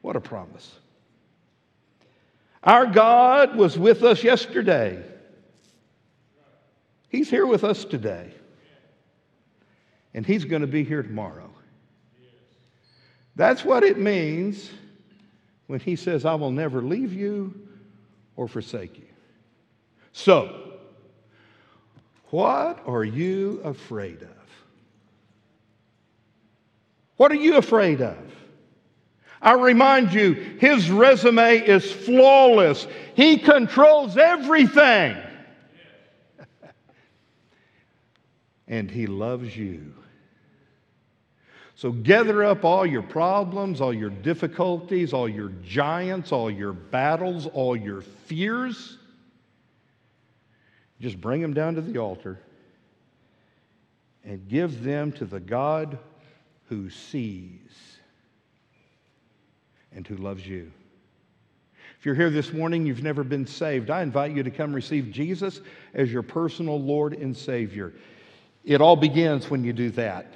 What 0.00 0.16
a 0.16 0.20
promise. 0.22 0.74
Our 2.64 2.86
God 2.86 3.56
was 3.56 3.78
with 3.78 4.02
us 4.02 4.24
yesterday. 4.24 5.04
He's 7.10 7.28
here 7.28 7.44
with 7.44 7.64
us 7.64 7.84
today. 7.84 8.32
And 10.14 10.24
He's 10.24 10.44
going 10.44 10.62
to 10.62 10.68
be 10.68 10.84
here 10.84 11.02
tomorrow. 11.02 11.50
That's 13.36 13.64
what 13.64 13.82
it 13.82 13.98
means 13.98 14.70
when 15.66 15.80
He 15.80 15.96
says, 15.96 16.24
I 16.24 16.34
will 16.34 16.52
never 16.52 16.80
leave 16.80 17.12
you 17.12 17.68
or 18.36 18.48
forsake 18.48 18.96
you. 18.96 19.04
So, 20.12 20.78
what 22.30 22.80
are 22.86 23.04
you 23.04 23.60
afraid 23.64 24.22
of? 24.22 24.28
What 27.16 27.32
are 27.32 27.36
you 27.36 27.56
afraid 27.56 28.00
of? 28.00 28.16
I 29.42 29.52
remind 29.54 30.12
you, 30.12 30.34
his 30.60 30.90
resume 30.90 31.58
is 31.58 31.90
flawless. 31.90 32.86
He 33.14 33.38
controls 33.38 34.16
everything. 34.16 35.16
And 38.70 38.90
He 38.90 39.06
loves 39.06 39.54
you. 39.54 39.92
So 41.74 41.92
gather 41.92 42.44
up 42.44 42.64
all 42.64 42.86
your 42.86 43.02
problems, 43.02 43.80
all 43.80 43.92
your 43.92 44.10
difficulties, 44.10 45.12
all 45.12 45.28
your 45.28 45.48
giants, 45.62 46.30
all 46.30 46.50
your 46.50 46.72
battles, 46.72 47.46
all 47.46 47.76
your 47.76 48.00
fears. 48.00 48.98
Just 51.00 51.20
bring 51.20 51.40
them 51.42 51.52
down 51.52 51.74
to 51.74 51.80
the 51.80 51.98
altar 51.98 52.38
and 54.24 54.46
give 54.48 54.84
them 54.84 55.10
to 55.12 55.24
the 55.24 55.40
God 55.40 55.98
who 56.68 56.90
sees 56.90 57.98
and 59.92 60.06
who 60.06 60.16
loves 60.16 60.46
you. 60.46 60.70
If 61.98 62.06
you're 62.06 62.14
here 62.14 62.30
this 62.30 62.52
morning, 62.52 62.86
you've 62.86 63.02
never 63.02 63.24
been 63.24 63.46
saved, 63.46 63.90
I 63.90 64.02
invite 64.02 64.36
you 64.36 64.42
to 64.42 64.50
come 64.50 64.72
receive 64.72 65.10
Jesus 65.10 65.60
as 65.94 66.12
your 66.12 66.22
personal 66.22 66.80
Lord 66.80 67.14
and 67.14 67.36
Savior. 67.36 67.92
It 68.70 68.80
all 68.80 68.94
begins 68.94 69.50
when 69.50 69.64
you 69.64 69.72
do 69.72 69.90
that. 69.90 70.32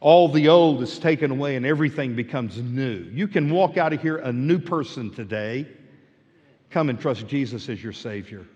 All 0.00 0.30
the 0.30 0.48
old 0.48 0.82
is 0.82 0.98
taken 0.98 1.30
away 1.30 1.56
and 1.56 1.66
everything 1.66 2.16
becomes 2.16 2.56
new. 2.56 3.06
You 3.12 3.28
can 3.28 3.50
walk 3.50 3.76
out 3.76 3.92
of 3.92 4.00
here 4.00 4.16
a 4.16 4.32
new 4.32 4.58
person 4.58 5.10
today. 5.10 5.66
Come 6.70 6.88
and 6.88 6.98
trust 6.98 7.26
Jesus 7.26 7.68
as 7.68 7.82
your 7.82 7.92
Savior. 7.92 8.46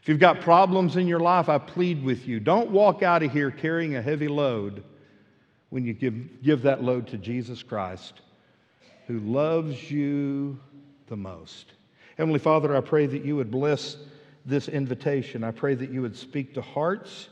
If 0.00 0.08
you've 0.08 0.18
got 0.18 0.40
problems 0.40 0.96
in 0.96 1.06
your 1.06 1.20
life, 1.20 1.50
I 1.50 1.58
plead 1.58 2.02
with 2.02 2.26
you 2.26 2.40
don't 2.40 2.70
walk 2.70 3.02
out 3.02 3.22
of 3.22 3.30
here 3.30 3.50
carrying 3.50 3.96
a 3.96 4.00
heavy 4.00 4.28
load 4.28 4.82
when 5.68 5.84
you 5.84 5.92
give, 5.92 6.42
give 6.42 6.62
that 6.62 6.82
load 6.82 7.06
to 7.08 7.18
Jesus 7.18 7.62
Christ, 7.62 8.22
who 9.06 9.20
loves 9.20 9.90
you 9.90 10.58
the 11.06 11.18
most. 11.18 11.66
Heavenly 12.16 12.38
Father, 12.38 12.74
I 12.74 12.80
pray 12.80 13.04
that 13.04 13.26
you 13.26 13.36
would 13.36 13.50
bless 13.50 13.98
this 14.46 14.68
invitation. 14.68 15.44
I 15.44 15.50
pray 15.50 15.74
that 15.74 15.90
you 15.90 16.00
would 16.00 16.16
speak 16.16 16.54
to 16.54 16.62
hearts 16.62 17.28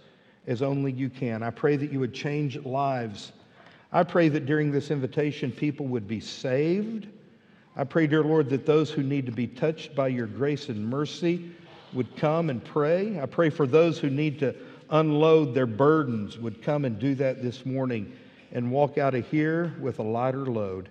as 0.50 0.62
only 0.62 0.90
you 0.90 1.08
can. 1.08 1.44
I 1.44 1.50
pray 1.50 1.76
that 1.76 1.92
you 1.92 2.00
would 2.00 2.12
change 2.12 2.58
lives. 2.64 3.30
I 3.92 4.02
pray 4.02 4.28
that 4.30 4.46
during 4.46 4.72
this 4.72 4.90
invitation, 4.90 5.52
people 5.52 5.86
would 5.86 6.08
be 6.08 6.18
saved. 6.18 7.06
I 7.76 7.84
pray, 7.84 8.08
dear 8.08 8.24
Lord, 8.24 8.50
that 8.50 8.66
those 8.66 8.90
who 8.90 9.04
need 9.04 9.26
to 9.26 9.32
be 9.32 9.46
touched 9.46 9.94
by 9.94 10.08
your 10.08 10.26
grace 10.26 10.68
and 10.68 10.84
mercy 10.84 11.52
would 11.92 12.16
come 12.16 12.50
and 12.50 12.62
pray. 12.64 13.20
I 13.20 13.26
pray 13.26 13.48
for 13.48 13.64
those 13.64 14.00
who 14.00 14.10
need 14.10 14.40
to 14.40 14.56
unload 14.90 15.54
their 15.54 15.68
burdens 15.68 16.36
would 16.36 16.62
come 16.62 16.84
and 16.84 16.98
do 16.98 17.14
that 17.14 17.42
this 17.42 17.64
morning 17.64 18.12
and 18.50 18.72
walk 18.72 18.98
out 18.98 19.14
of 19.14 19.24
here 19.28 19.72
with 19.80 20.00
a 20.00 20.02
lighter 20.02 20.46
load. 20.46 20.88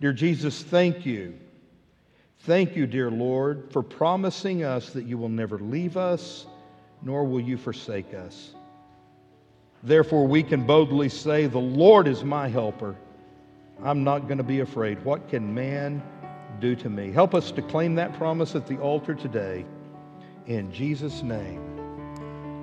Dear 0.00 0.12
Jesus, 0.12 0.62
thank 0.62 1.04
you. 1.04 1.34
Thank 2.40 2.76
you, 2.76 2.86
dear 2.86 3.10
Lord, 3.10 3.66
for 3.72 3.82
promising 3.82 4.62
us 4.62 4.90
that 4.90 5.06
you 5.06 5.18
will 5.18 5.28
never 5.28 5.58
leave 5.58 5.96
us, 5.96 6.46
nor 7.02 7.24
will 7.24 7.40
you 7.40 7.56
forsake 7.56 8.14
us. 8.14 8.55
Therefore, 9.86 10.26
we 10.26 10.42
can 10.42 10.66
boldly 10.66 11.08
say, 11.08 11.46
The 11.46 11.60
Lord 11.60 12.08
is 12.08 12.24
my 12.24 12.48
helper. 12.48 12.96
I'm 13.84 14.02
not 14.02 14.26
going 14.26 14.38
to 14.38 14.44
be 14.44 14.58
afraid. 14.58 15.02
What 15.04 15.28
can 15.28 15.54
man 15.54 16.02
do 16.60 16.74
to 16.74 16.90
me? 16.90 17.12
Help 17.12 17.36
us 17.36 17.52
to 17.52 17.62
claim 17.62 17.94
that 17.94 18.12
promise 18.14 18.56
at 18.56 18.66
the 18.66 18.78
altar 18.78 19.14
today. 19.14 19.64
In 20.46 20.72
Jesus' 20.72 21.22
name, 21.22 21.60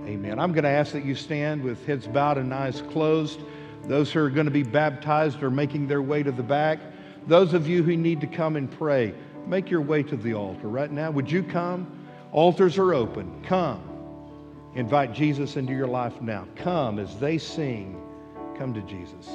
amen. 0.05 0.37
I'm 0.37 0.51
going 0.51 0.65
to 0.65 0.69
ask 0.69 0.91
that 0.91 1.05
you 1.05 1.15
stand 1.15 1.63
with 1.63 1.85
heads 1.85 2.07
bowed 2.07 2.37
and 2.37 2.53
eyes 2.53 2.81
closed. 2.91 3.39
Those 3.85 4.11
who 4.11 4.19
are 4.19 4.29
going 4.29 4.47
to 4.47 4.51
be 4.51 4.63
baptized 4.63 5.41
are 5.43 5.51
making 5.51 5.87
their 5.87 6.01
way 6.01 6.23
to 6.23 6.31
the 6.31 6.43
back. 6.43 6.79
Those 7.27 7.53
of 7.53 7.69
you 7.69 7.83
who 7.83 7.95
need 7.95 8.19
to 8.19 8.27
come 8.27 8.57
and 8.57 8.69
pray, 8.69 9.13
make 9.47 9.69
your 9.71 9.81
way 9.81 10.03
to 10.03 10.17
the 10.17 10.33
altar 10.33 10.67
right 10.67 10.91
now. 10.91 11.09
Would 11.11 11.31
you 11.31 11.41
come? 11.41 12.05
Altars 12.33 12.77
are 12.77 12.93
open. 12.93 13.43
Come. 13.43 13.92
Invite 14.75 15.13
Jesus 15.13 15.55
into 15.55 15.73
your 15.73 15.87
life 15.87 16.19
now. 16.21 16.47
Come 16.55 16.97
as 16.97 17.19
they 17.19 17.37
sing, 17.37 18.01
come 18.57 18.73
to 18.73 18.81
Jesus. 18.81 19.29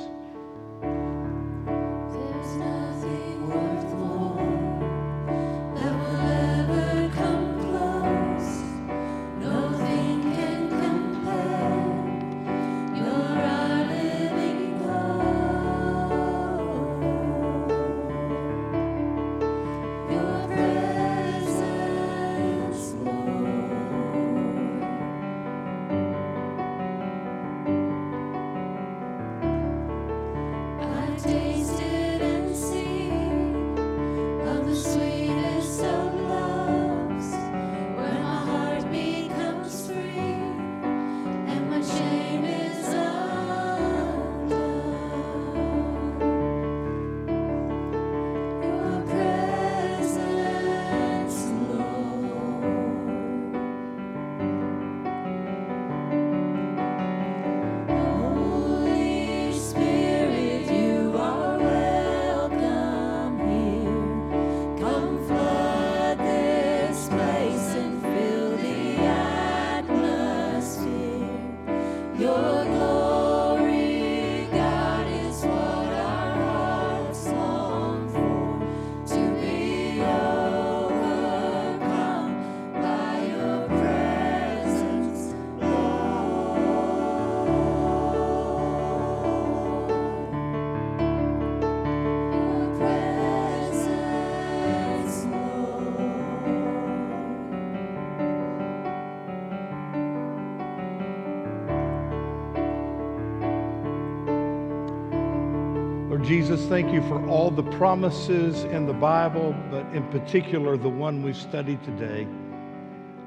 Thank 106.69 106.93
you 106.93 107.01
for 107.09 107.27
all 107.27 107.51
the 107.51 107.63
promises 107.63 108.65
in 108.65 108.85
the 108.85 108.93
Bible, 108.93 109.57
but 109.71 109.87
in 109.95 110.07
particular 110.11 110.77
the 110.77 110.89
one 110.89 111.23
we've 111.23 111.35
studied 111.35 111.83
today. 111.83 112.29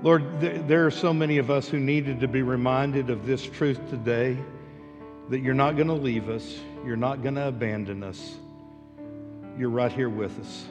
Lord, 0.03 0.39
th- 0.39 0.61
there 0.67 0.85
are 0.85 0.91
so 0.91 1.11
many 1.11 1.39
of 1.39 1.49
us 1.49 1.67
who 1.67 1.79
needed 1.79 2.19
to 2.19 2.27
be 2.27 2.43
reminded 2.43 3.09
of 3.09 3.25
this 3.25 3.43
truth 3.43 3.79
today 3.89 4.37
that 5.29 5.39
you're 5.39 5.55
not 5.55 5.75
going 5.75 5.87
to 5.87 5.93
leave 5.93 6.29
us, 6.29 6.59
you're 6.85 6.95
not 6.95 7.23
going 7.23 7.33
to 7.33 7.47
abandon 7.47 8.03
us, 8.03 8.35
you're 9.57 9.71
right 9.71 9.91
here 9.91 10.09
with 10.09 10.39
us. 10.39 10.65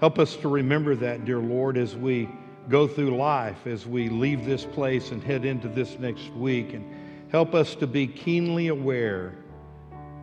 Help 0.00 0.18
us 0.18 0.36
to 0.36 0.48
remember 0.48 0.96
that, 0.96 1.26
dear 1.26 1.40
Lord, 1.40 1.76
as 1.76 1.94
we 1.94 2.26
go 2.70 2.88
through 2.88 3.14
life, 3.18 3.66
as 3.66 3.86
we 3.86 4.08
leave 4.08 4.46
this 4.46 4.64
place 4.64 5.10
and 5.10 5.22
head 5.22 5.44
into 5.44 5.68
this 5.68 5.98
next 5.98 6.32
week. 6.32 6.72
And 6.72 6.90
help 7.30 7.54
us 7.54 7.74
to 7.74 7.86
be 7.86 8.06
keenly 8.06 8.68
aware 8.68 9.34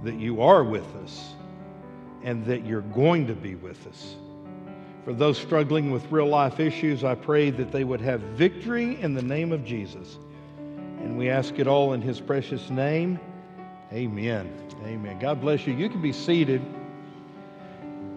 that 0.04 0.16
you 0.16 0.42
are 0.42 0.64
with 0.64 0.96
us 1.04 1.34
and 2.24 2.46
that 2.46 2.66
you're 2.66 2.82
going 2.82 3.28
to 3.28 3.34
be 3.34 3.56
with 3.56 3.86
us. 3.88 4.16
For 5.06 5.14
those 5.14 5.38
struggling 5.38 5.92
with 5.92 6.12
real 6.12 6.28
life 6.28 6.60
issues, 6.60 7.04
I 7.04 7.16
pray 7.16 7.50
that 7.52 7.72
they 7.72 7.84
would 7.84 8.02
have 8.02 8.20
victory 8.20 9.00
in 9.02 9.14
the 9.14 9.22
name 9.22 9.52
of 9.52 9.64
Jesus. 9.64 10.18
And 10.58 11.18
we 11.18 11.30
ask 11.30 11.60
it 11.60 11.68
all 11.68 11.94
in 11.94 12.02
his 12.02 12.20
precious 12.20 12.70
name. 12.70 13.20
Amen. 13.94 14.52
Amen. 14.84 15.18
God 15.20 15.40
bless 15.40 15.66
you. 15.66 15.74
You 15.74 15.90
can 15.90 16.02
be 16.02 16.12
seated. 16.12 16.62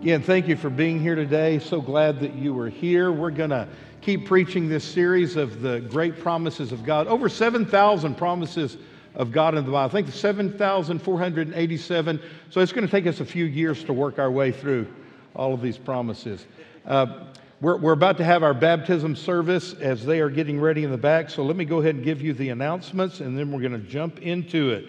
Again, 0.01 0.23
thank 0.23 0.49
you 0.49 0.57
for 0.57 0.71
being 0.71 0.99
here 0.99 1.15
today. 1.15 1.59
So 1.59 1.81
glad 1.81 2.21
that 2.21 2.35
you 2.35 2.55
were 2.55 2.71
here. 2.71 3.13
We're 3.13 3.31
going 3.31 3.51
to 3.51 3.69
keep 4.01 4.27
preaching 4.27 4.69
this 4.69 4.83
series 4.83 5.37
of 5.37 5.61
the 5.61 5.81
great 5.81 6.19
promises 6.19 6.73
of 6.73 6.85
God. 6.85 7.07
Over 7.07 7.29
7,000 7.29 8.17
promises 8.17 8.79
of 9.15 9.33
God 9.33 9.55
in 9.55 9.65
the 9.65 9.73
Bible. 9.73 9.99
I 9.99 10.03
think 10.03 10.15
7,487. 10.15 12.21
So 12.51 12.61
it's 12.61 12.73
going 12.73 12.87
to 12.87 12.91
take 12.91 13.07
us 13.07 13.21
a 13.21 13.25
few 13.25 13.45
years 13.45 13.85
to 13.85 13.93
work 13.93 14.19
our 14.19 14.31
way 14.31 14.53
through 14.53 14.87
all 15.35 15.55
of 15.55 15.63
these 15.63 15.79
promises. 15.79 16.47
Uh, 16.87 17.25
we're, 17.61 17.77
we're 17.77 17.93
about 17.93 18.17
to 18.19 18.25
have 18.25 18.43
our 18.43 18.55
baptism 18.55 19.15
service 19.15 19.75
as 19.75 20.05
they 20.05 20.21
are 20.21 20.31
getting 20.31 20.59
ready 20.59 20.85
in 20.85 20.91
the 20.91 20.97
back. 20.97 21.29
So 21.29 21.45
let 21.45 21.57
me 21.57 21.67
go 21.67 21.81
ahead 21.81 21.97
and 21.97 22.05
give 22.05 22.23
you 22.23 22.33
the 22.33 22.49
announcements 22.49 23.21
and 23.21 23.39
then 23.39 23.53
we're 23.53 23.61
going 23.61 23.73
to 23.73 23.79
jump 23.79 24.21
into 24.21 24.71
it. 24.71 24.89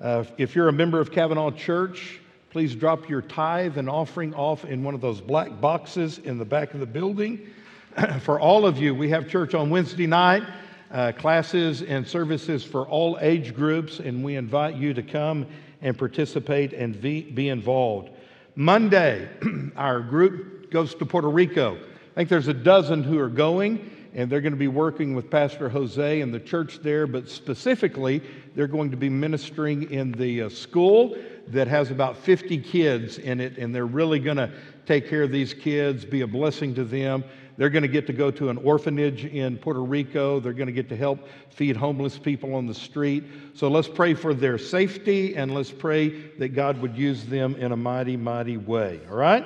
Uh, 0.00 0.24
if 0.38 0.54
you're 0.54 0.68
a 0.68 0.72
member 0.72 1.00
of 1.00 1.12
Cavanaugh 1.12 1.50
Church, 1.50 2.20
please 2.50 2.74
drop 2.74 3.08
your 3.08 3.20
tithe 3.20 3.76
and 3.76 3.90
offering 3.90 4.32
off 4.34 4.64
in 4.64 4.82
one 4.82 4.94
of 4.94 5.00
those 5.00 5.20
black 5.20 5.60
boxes 5.60 6.18
in 6.18 6.38
the 6.38 6.44
back 6.44 6.72
of 6.72 6.80
the 6.80 6.86
building. 6.86 7.46
for 8.20 8.40
all 8.40 8.64
of 8.64 8.78
you, 8.78 8.94
we 8.94 9.10
have 9.10 9.28
church 9.28 9.54
on 9.54 9.70
Wednesday 9.70 10.06
night, 10.06 10.44
uh, 10.90 11.12
classes 11.12 11.82
and 11.82 12.06
services 12.06 12.64
for 12.64 12.86
all 12.86 13.18
age 13.20 13.54
groups, 13.54 14.00
and 14.00 14.24
we 14.24 14.36
invite 14.36 14.76
you 14.76 14.94
to 14.94 15.02
come 15.02 15.46
and 15.82 15.96
participate 15.96 16.72
and 16.72 17.00
be, 17.00 17.22
be 17.22 17.48
involved. 17.48 18.10
Monday, 18.56 19.28
our 19.76 20.00
group 20.00 20.70
goes 20.70 20.94
to 20.94 21.06
Puerto 21.06 21.28
Rico. 21.28 21.76
I 21.76 22.14
think 22.14 22.28
there's 22.28 22.48
a 22.48 22.54
dozen 22.54 23.02
who 23.02 23.18
are 23.18 23.28
going, 23.28 23.90
and 24.14 24.30
they're 24.30 24.40
going 24.40 24.52
to 24.52 24.58
be 24.58 24.68
working 24.68 25.14
with 25.14 25.30
Pastor 25.30 25.68
Jose 25.68 26.20
and 26.20 26.34
the 26.34 26.40
church 26.40 26.80
there, 26.82 27.06
but 27.06 27.28
specifically, 27.28 28.22
they're 28.54 28.66
going 28.66 28.90
to 28.90 28.96
be 28.96 29.08
ministering 29.08 29.90
in 29.90 30.10
the 30.12 30.42
uh, 30.42 30.48
school 30.48 31.16
that 31.48 31.68
has 31.68 31.90
about 31.90 32.16
50 32.16 32.58
kids 32.58 33.18
in 33.18 33.40
it, 33.40 33.58
and 33.58 33.74
they're 33.74 33.86
really 33.86 34.18
going 34.18 34.36
to 34.36 34.50
take 34.86 35.08
care 35.08 35.22
of 35.22 35.30
these 35.30 35.54
kids, 35.54 36.04
be 36.04 36.22
a 36.22 36.26
blessing 36.26 36.74
to 36.74 36.84
them. 36.84 37.22
They're 37.58 37.70
going 37.70 37.82
to 37.82 37.88
get 37.88 38.06
to 38.06 38.12
go 38.12 38.30
to 38.30 38.50
an 38.50 38.56
orphanage 38.58 39.24
in 39.24 39.58
Puerto 39.58 39.82
Rico. 39.82 40.38
They're 40.38 40.52
going 40.52 40.68
to 40.68 40.72
get 40.72 40.88
to 40.90 40.96
help 40.96 41.26
feed 41.50 41.76
homeless 41.76 42.16
people 42.16 42.54
on 42.54 42.66
the 42.66 42.74
street. 42.74 43.24
So 43.54 43.66
let's 43.66 43.88
pray 43.88 44.14
for 44.14 44.32
their 44.32 44.58
safety 44.58 45.34
and 45.34 45.52
let's 45.52 45.72
pray 45.72 46.08
that 46.38 46.50
God 46.50 46.80
would 46.80 46.96
use 46.96 47.26
them 47.26 47.56
in 47.56 47.72
a 47.72 47.76
mighty, 47.76 48.16
mighty 48.16 48.56
way. 48.56 49.00
All 49.10 49.16
right? 49.16 49.44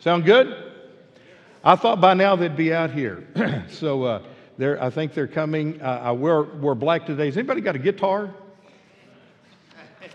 Sound 0.00 0.24
good? 0.24 0.72
I 1.62 1.76
thought 1.76 2.00
by 2.00 2.14
now 2.14 2.34
they'd 2.34 2.56
be 2.56 2.74
out 2.74 2.90
here. 2.90 3.28
so 3.70 4.02
uh, 4.02 4.22
I 4.60 4.90
think 4.90 5.14
they're 5.14 5.28
coming. 5.28 5.80
Uh, 5.80 6.00
I 6.02 6.10
wear, 6.10 6.42
wear 6.42 6.74
black 6.74 7.06
today. 7.06 7.26
Has 7.26 7.36
anybody 7.36 7.60
got 7.60 7.76
a 7.76 7.78
guitar? 7.78 8.34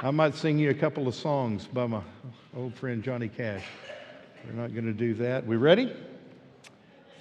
I 0.01 0.11
might 0.11 0.35
sing 0.35 0.59
you 0.59 0.69
a 0.69 0.75
couple 0.75 1.07
of 1.07 1.15
songs 1.15 1.65
by 1.65 1.87
my 1.87 2.01
old 2.57 2.75
friend 2.75 3.01
Johnny 3.01 3.29
Cash. 3.29 3.63
We're 4.45 4.61
not 4.61 4.73
going 4.73 4.85
to 4.85 4.93
do 4.93 5.13
that. 5.15 5.47
We 5.47 5.55
ready? 5.55 5.93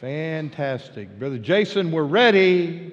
Fantastic. 0.00 1.18
Brother 1.18 1.38
Jason, 1.38 1.90
we're 1.90 2.04
ready. 2.04 2.92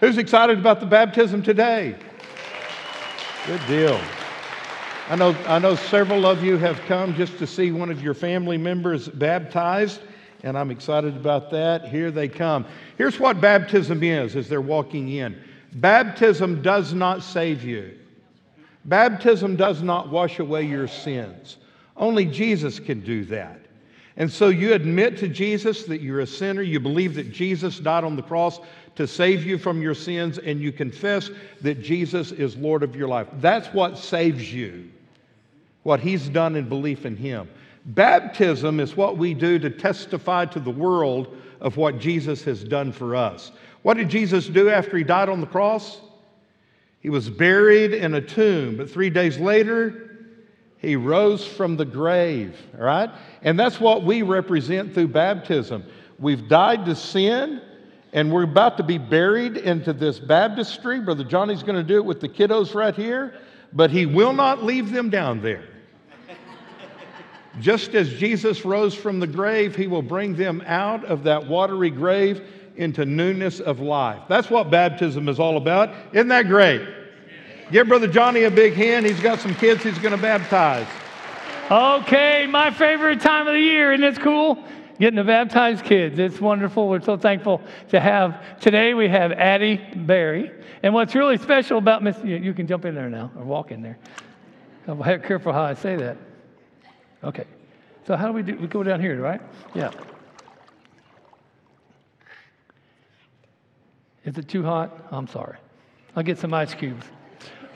Who's 0.00 0.16
excited 0.16 0.58
about 0.58 0.80
the 0.80 0.86
baptism 0.86 1.42
today? 1.42 1.96
Good 3.46 3.60
deal. 3.66 4.00
I 5.10 5.16
know, 5.16 5.36
I 5.46 5.58
know 5.58 5.74
several 5.74 6.24
of 6.24 6.42
you 6.42 6.56
have 6.56 6.80
come 6.82 7.14
just 7.14 7.36
to 7.38 7.46
see 7.46 7.72
one 7.72 7.90
of 7.90 8.02
your 8.02 8.14
family 8.14 8.56
members 8.56 9.06
baptized, 9.06 10.00
and 10.42 10.56
I'm 10.56 10.70
excited 10.70 11.14
about 11.14 11.50
that. 11.50 11.88
Here 11.88 12.10
they 12.10 12.28
come. 12.28 12.64
Here's 12.96 13.20
what 13.20 13.38
baptism 13.38 14.02
is 14.02 14.34
as 14.34 14.48
they're 14.48 14.62
walking 14.62 15.10
in 15.10 15.38
baptism 15.74 16.62
does 16.62 16.94
not 16.94 17.22
save 17.22 17.64
you, 17.64 17.98
baptism 18.86 19.56
does 19.56 19.82
not 19.82 20.08
wash 20.08 20.38
away 20.38 20.62
your 20.62 20.88
sins. 20.88 21.58
Only 21.98 22.24
Jesus 22.24 22.80
can 22.80 23.00
do 23.00 23.24
that. 23.26 23.63
And 24.16 24.30
so 24.30 24.48
you 24.48 24.74
admit 24.74 25.16
to 25.18 25.28
Jesus 25.28 25.84
that 25.84 26.00
you're 26.00 26.20
a 26.20 26.26
sinner, 26.26 26.62
you 26.62 26.78
believe 26.78 27.14
that 27.14 27.32
Jesus 27.32 27.80
died 27.80 28.04
on 28.04 28.14
the 28.16 28.22
cross 28.22 28.60
to 28.94 29.08
save 29.08 29.44
you 29.44 29.58
from 29.58 29.82
your 29.82 29.94
sins, 29.94 30.38
and 30.38 30.60
you 30.60 30.70
confess 30.70 31.30
that 31.62 31.82
Jesus 31.82 32.30
is 32.30 32.56
Lord 32.56 32.84
of 32.84 32.94
your 32.94 33.08
life. 33.08 33.26
That's 33.40 33.66
what 33.68 33.98
saves 33.98 34.52
you, 34.52 34.88
what 35.82 35.98
He's 35.98 36.28
done 36.28 36.54
in 36.54 36.68
belief 36.68 37.04
in 37.04 37.16
Him. 37.16 37.48
Baptism 37.86 38.78
is 38.78 38.96
what 38.96 39.18
we 39.18 39.34
do 39.34 39.58
to 39.58 39.68
testify 39.68 40.44
to 40.46 40.60
the 40.60 40.70
world 40.70 41.36
of 41.60 41.76
what 41.76 41.98
Jesus 41.98 42.44
has 42.44 42.62
done 42.62 42.92
for 42.92 43.16
us. 43.16 43.50
What 43.82 43.96
did 43.96 44.08
Jesus 44.08 44.46
do 44.46 44.70
after 44.70 44.96
He 44.96 45.02
died 45.02 45.28
on 45.28 45.40
the 45.40 45.46
cross? 45.46 46.00
He 47.00 47.10
was 47.10 47.28
buried 47.28 47.92
in 47.92 48.14
a 48.14 48.20
tomb, 48.20 48.76
but 48.76 48.88
three 48.88 49.10
days 49.10 49.38
later, 49.38 50.13
he 50.86 50.96
rose 50.96 51.46
from 51.46 51.76
the 51.76 51.84
grave, 51.84 52.56
right? 52.76 53.10
And 53.42 53.58
that's 53.58 53.80
what 53.80 54.04
we 54.04 54.22
represent 54.22 54.94
through 54.94 55.08
baptism. 55.08 55.84
We've 56.18 56.48
died 56.48 56.84
to 56.86 56.94
sin, 56.94 57.60
and 58.12 58.32
we're 58.32 58.44
about 58.44 58.76
to 58.76 58.82
be 58.82 58.98
buried 58.98 59.56
into 59.56 59.92
this 59.92 60.18
baptistry. 60.18 61.00
Brother 61.00 61.24
Johnny's 61.24 61.62
going 61.62 61.76
to 61.76 61.82
do 61.82 61.96
it 61.96 62.04
with 62.04 62.20
the 62.20 62.28
kiddos 62.28 62.74
right 62.74 62.94
here, 62.94 63.34
but 63.72 63.90
he 63.90 64.06
will 64.06 64.32
not 64.32 64.62
leave 64.62 64.92
them 64.92 65.10
down 65.10 65.42
there. 65.42 65.64
Just 67.60 67.94
as 67.94 68.12
Jesus 68.14 68.64
rose 68.64 68.94
from 68.94 69.20
the 69.20 69.26
grave, 69.26 69.76
he 69.76 69.86
will 69.86 70.02
bring 70.02 70.34
them 70.34 70.62
out 70.66 71.04
of 71.04 71.22
that 71.24 71.46
watery 71.46 71.90
grave 71.90 72.42
into 72.76 73.04
newness 73.04 73.60
of 73.60 73.78
life. 73.78 74.22
That's 74.28 74.50
what 74.50 74.70
baptism 74.70 75.28
is 75.28 75.38
all 75.38 75.56
about. 75.56 75.94
Isn't 76.12 76.28
that 76.28 76.48
great? 76.48 76.82
Give 77.70 77.88
Brother 77.88 78.06
Johnny 78.06 78.44
a 78.44 78.50
big 78.50 78.74
hand. 78.74 79.06
He's 79.06 79.20
got 79.20 79.40
some 79.40 79.54
kids 79.54 79.82
he's 79.82 79.98
going 79.98 80.14
to 80.14 80.20
baptize. 80.20 80.86
Okay, 81.70 82.46
my 82.46 82.70
favorite 82.70 83.20
time 83.20 83.46
of 83.46 83.54
the 83.54 83.60
year. 83.60 83.92
Isn't 83.92 84.04
it 84.04 84.20
cool? 84.20 84.62
Getting 85.00 85.16
to 85.16 85.24
baptize 85.24 85.82
kids. 85.82 86.18
It's 86.18 86.40
wonderful. 86.40 86.88
We're 86.88 87.00
so 87.00 87.16
thankful 87.16 87.62
to 87.88 87.98
have. 87.98 88.60
Today 88.60 88.94
we 88.94 89.08
have 89.08 89.32
Addie 89.32 89.80
Barry. 89.96 90.52
And 90.82 90.92
what's 90.92 91.14
really 91.14 91.38
special 91.38 91.78
about 91.78 92.02
Miss, 92.02 92.16
you, 92.22 92.52
can 92.52 92.66
jump 92.66 92.84
in 92.84 92.94
there 92.94 93.08
now 93.08 93.32
or 93.36 93.44
walk 93.44 93.70
in 93.70 93.82
there. 93.82 93.98
Be 94.86 95.26
careful 95.26 95.52
how 95.52 95.62
I 95.62 95.74
say 95.74 95.96
that. 95.96 96.18
Okay. 97.24 97.46
So 98.06 98.14
how 98.16 98.26
do 98.26 98.34
we 98.34 98.42
do? 98.42 98.56
We 98.56 98.66
go 98.66 98.82
down 98.82 99.00
here, 99.00 99.18
right? 99.20 99.40
Yeah. 99.74 99.90
Is 104.24 104.36
it 104.36 104.48
too 104.48 104.62
hot? 104.62 105.08
I'm 105.10 105.26
sorry. 105.26 105.56
I'll 106.14 106.22
get 106.22 106.38
some 106.38 106.52
ice 106.52 106.74
cubes. 106.74 107.06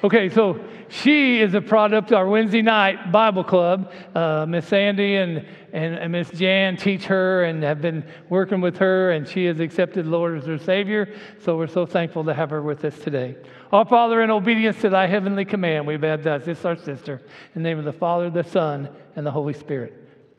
Okay, 0.04 0.28
so 0.28 0.64
she 0.88 1.40
is 1.40 1.54
a 1.54 1.60
product 1.60 2.12
of 2.12 2.18
our 2.18 2.28
Wednesday 2.28 2.62
night 2.62 3.10
Bible 3.10 3.42
club. 3.42 3.92
Uh, 4.14 4.46
Miss 4.46 4.68
Sandy 4.68 5.16
and, 5.16 5.44
and, 5.72 5.96
and 5.96 6.12
Miss 6.12 6.30
Jan 6.30 6.76
teach 6.76 7.06
her 7.06 7.42
and 7.42 7.64
have 7.64 7.82
been 7.82 8.04
working 8.28 8.60
with 8.60 8.76
her, 8.78 9.10
and 9.10 9.26
she 9.26 9.46
has 9.46 9.58
accepted 9.58 10.06
Lord 10.06 10.38
as 10.38 10.46
her 10.46 10.56
Savior. 10.56 11.12
So 11.40 11.56
we're 11.56 11.66
so 11.66 11.84
thankful 11.84 12.22
to 12.26 12.32
have 12.32 12.50
her 12.50 12.62
with 12.62 12.84
us 12.84 12.96
today. 13.00 13.38
Our 13.72 13.84
Father, 13.84 14.22
in 14.22 14.30
obedience 14.30 14.80
to 14.82 14.88
thy 14.88 15.08
heavenly 15.08 15.44
command, 15.44 15.84
we 15.84 15.96
baptize 15.96 16.44
this 16.44 16.64
our 16.64 16.76
sister 16.76 17.20
in 17.56 17.64
the 17.64 17.68
name 17.68 17.80
of 17.80 17.84
the 17.84 17.92
Father, 17.92 18.30
the 18.30 18.44
Son, 18.44 18.88
and 19.16 19.26
the 19.26 19.32
Holy 19.32 19.52
Spirit. 19.52 19.94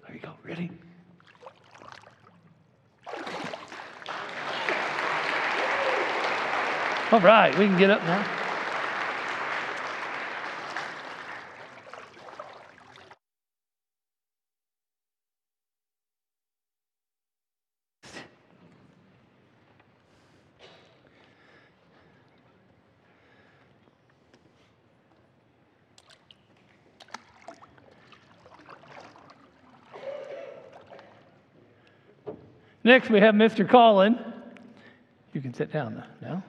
There 0.08 0.16
you 0.16 0.22
go. 0.22 0.32
Ready? 0.42 0.72
All 7.12 7.20
right, 7.20 7.54
we 7.60 7.66
can 7.66 7.78
get 7.78 7.90
up 7.90 8.02
now. 8.04 8.39
Next, 32.84 33.10
we 33.10 33.20
have 33.20 33.36
Mr. 33.36 33.68
Collin. 33.68 34.18
You 35.34 35.42
can 35.42 35.54
sit 35.54 35.72
down 35.72 36.04
now. 36.22 36.44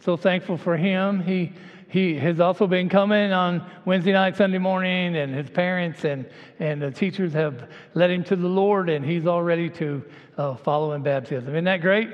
So 0.00 0.16
thankful 0.16 0.56
for 0.56 0.76
him. 0.76 1.20
He, 1.20 1.52
he 1.88 2.14
has 2.16 2.40
also 2.40 2.66
been 2.66 2.88
coming 2.88 3.32
on 3.32 3.68
Wednesday 3.84 4.12
night, 4.12 4.36
Sunday 4.36 4.58
morning, 4.58 5.16
and 5.16 5.34
his 5.34 5.50
parents 5.50 6.04
and, 6.04 6.24
and 6.58 6.80
the 6.80 6.90
teachers 6.90 7.32
have 7.34 7.68
led 7.94 8.10
him 8.10 8.24
to 8.24 8.36
the 8.36 8.48
Lord, 8.48 8.88
and 8.88 9.04
he's 9.04 9.26
all 9.26 9.42
ready 9.42 9.68
to 9.70 10.02
uh, 10.38 10.54
follow 10.56 10.92
in 10.92 11.02
baptism. 11.02 11.50
Isn't 11.50 11.64
that 11.64 11.82
great? 11.82 12.08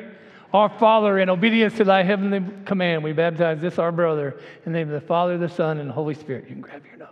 Our 0.52 0.68
Father, 0.68 1.18
in 1.18 1.28
obedience 1.28 1.76
to 1.76 1.84
thy 1.84 2.02
heavenly 2.02 2.42
command, 2.64 3.04
we 3.04 3.12
baptize 3.12 3.60
this, 3.60 3.78
our 3.78 3.92
brother, 3.92 4.40
in 4.64 4.72
the 4.72 4.78
name 4.78 4.88
of 4.88 5.00
the 5.00 5.06
Father, 5.06 5.38
the 5.38 5.48
Son, 5.48 5.78
and 5.78 5.90
the 5.90 5.94
Holy 5.94 6.14
Spirit. 6.14 6.44
You 6.44 6.54
can 6.54 6.60
grab 6.62 6.82
your 6.86 6.96
nose. 6.96 7.08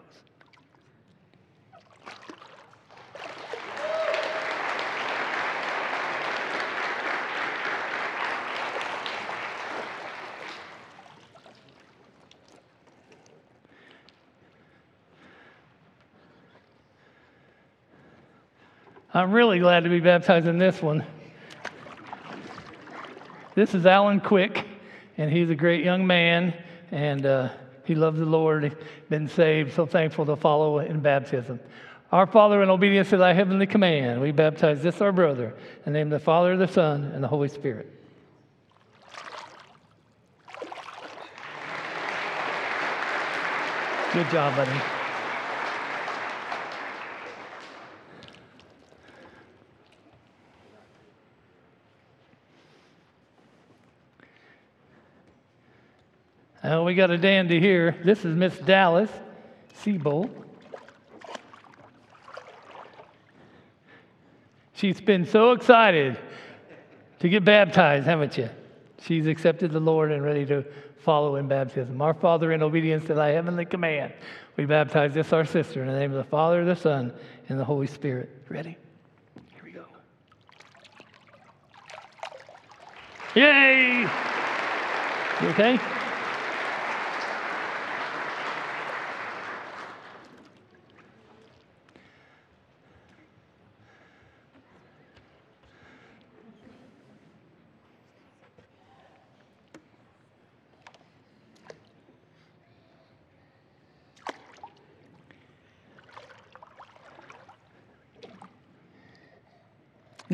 I'm 19.17 19.31
really 19.31 19.61
glad 19.61 19.85
to 19.85 19.91
be 19.91 20.01
baptized 20.01 20.49
in 20.49 20.59
this 20.59 20.83
one. 20.83 21.07
This 23.55 23.73
is 23.73 23.87
Alan 23.87 24.19
Quick, 24.19 24.67
and 25.17 25.31
he's 25.31 25.51
a 25.51 25.55
great 25.55 25.85
young 25.85 26.05
man, 26.05 26.53
and 26.91 27.25
uh, 27.25 27.51
he 27.85 27.95
loves 27.95 28.19
the 28.19 28.25
Lord, 28.25 28.65
He's 28.65 28.73
been 29.09 29.29
saved, 29.29 29.73
so 29.75 29.87
thankful 29.87 30.27
to 30.27 30.35
follow 30.35 30.81
in 30.81 30.99
baptism. 30.99 31.61
Our 32.11 32.27
Father, 32.27 32.61
in 32.61 32.71
obedience 32.71 33.11
to 33.11 33.17
thy 33.17 33.35
heavenly 33.35 33.69
command, 33.69 34.21
we 34.21 34.33
baptize 34.33 34.83
this 34.83 35.01
our 35.01 35.13
brother, 35.13 35.55
in 35.87 35.93
the 35.93 35.99
name 35.99 36.13
of 36.13 36.19
the 36.19 36.25
Father, 36.25 36.57
the 36.57 36.67
Son, 36.67 37.05
and 37.15 37.23
the 37.23 37.29
Holy 37.29 37.49
Spirit. 37.49 37.89
Good 44.13 44.29
job, 44.31 44.57
buddy. 44.57 45.04
Uh, 56.65 56.83
we 56.83 56.95
got 56.95 57.11
a 57.11 57.19
dandy 57.19 57.61
here. 57.61 57.95
This 58.05 58.25
is 58.25 58.35
Miss 58.35 58.57
Dallas 58.57 59.11
Siebold. 59.83 60.31
She's 64.73 64.99
been 64.99 65.27
so 65.27 65.53
excited 65.53 66.17
to 67.19 67.29
get 67.29 67.45
baptized, 67.45 68.07
haven't 68.07 68.39
you? 68.39 68.49
She's 69.03 69.27
accepted 69.27 69.73
the 69.73 69.81
Lord 69.81 70.11
and 70.11 70.25
ready 70.25 70.47
to 70.47 70.65
follow 71.01 71.37
in 71.37 71.49
baptism. 71.49 72.01
Our 72.01 72.15
Father, 72.15 72.51
in 72.53 72.63
obedience 72.63 73.05
to 73.09 73.15
thy 73.15 73.29
heavenly 73.29 73.67
command, 73.67 74.15
we 74.57 74.65
baptize 74.65 75.13
this 75.13 75.35
our 75.35 75.45
sister 75.45 75.83
in 75.83 75.89
the 75.89 75.99
name 75.99 76.13
of 76.13 76.17
the 76.17 76.31
Father, 76.31 76.65
the 76.65 76.77
Son, 76.77 77.13
and 77.51 77.61
the 77.61 77.65
Holy 77.65 77.87
Spirit. 77.87 78.31
Ready? 78.49 78.79
Here 79.53 79.63
we 79.63 79.71
go. 79.71 79.85
Yay! 83.35 84.09
You 85.43 85.49
okay? 85.49 85.79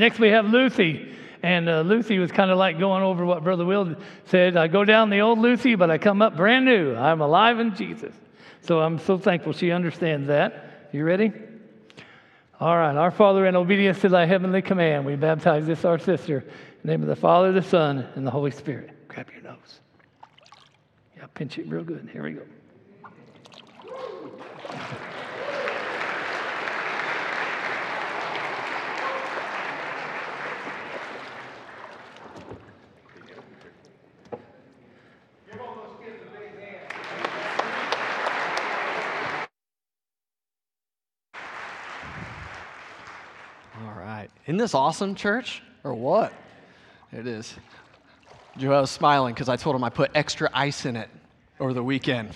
Next, 0.01 0.19
we 0.19 0.29
have 0.29 0.47
Lucy. 0.47 1.15
And 1.43 1.69
uh, 1.69 1.83
Lucy 1.83 2.19
was 2.19 2.33
kind 2.33 2.51
of 2.51 2.57
like 2.57 2.79
going 2.79 3.03
over 3.03 3.23
what 3.27 3.45
Brother 3.45 3.67
Will 3.67 3.97
said. 4.25 4.57
I 4.57 4.67
go 4.67 4.83
down 4.83 5.11
the 5.11 5.21
old 5.21 5.39
Lucy, 5.39 5.75
but 5.75 5.91
I 5.91 5.99
come 5.99 6.23
up 6.23 6.39
brand 6.39 6.65
new. 6.65 6.97
I'm 6.97 7.21
alive 7.21 7.61
in 7.61 7.75
Jesus. 7.75 8.15
So 8.63 8.81
I'm 8.81 8.99
so 8.99 9.19
thankful 9.19 9.53
she 9.53 9.71
understands 9.71 10.29
that. 10.29 10.89
You 10.91 11.05
ready? 11.05 11.35
All 12.59 12.75
right. 12.75 12.97
Our 12.97 13.11
Father, 13.11 13.45
in 13.45 13.55
obedience 13.57 14.01
to 14.01 14.09
thy 14.09 14.25
heavenly 14.25 14.63
command, 14.63 15.05
we 15.05 15.17
baptize 15.17 15.67
this, 15.67 15.85
our 15.85 15.99
sister, 15.99 16.39
in 16.39 16.47
the 16.83 16.93
name 16.93 17.03
of 17.03 17.09
the 17.09 17.17
Father, 17.17 17.53
the 17.53 17.63
Son, 17.63 18.09
and 18.15 18.27
the 18.27 18.31
Holy 18.31 18.53
Spirit. 18.53 19.07
Grab 19.07 19.29
your 19.35 19.43
nose. 19.43 19.81
Yeah, 21.15 21.27
pinch 21.35 21.59
it 21.59 21.69
real 21.69 21.85
good. 21.85 22.09
Here 22.11 22.23
we 22.23 22.33
go. 22.33 22.43
All 43.87 43.95
right. 43.99 44.29
Isn't 44.47 44.50
this 44.61 44.75
awesome, 44.75 45.15
church? 45.15 45.63
Or 45.83 45.95
what? 45.95 46.33
It 47.13 47.27
is. 47.27 47.55
Joel's 48.59 48.91
smiling 48.91 49.35
because 49.35 49.49
I 49.49 49.57
told 49.57 49.75
him 49.75 49.83
I 49.83 49.91
put 49.91 50.11
extra 50.15 50.51
ice 50.53 50.85
in 50.85 50.97
it 50.97 51.09
over 51.59 51.73
the 51.73 51.83
weekend. 51.83 52.31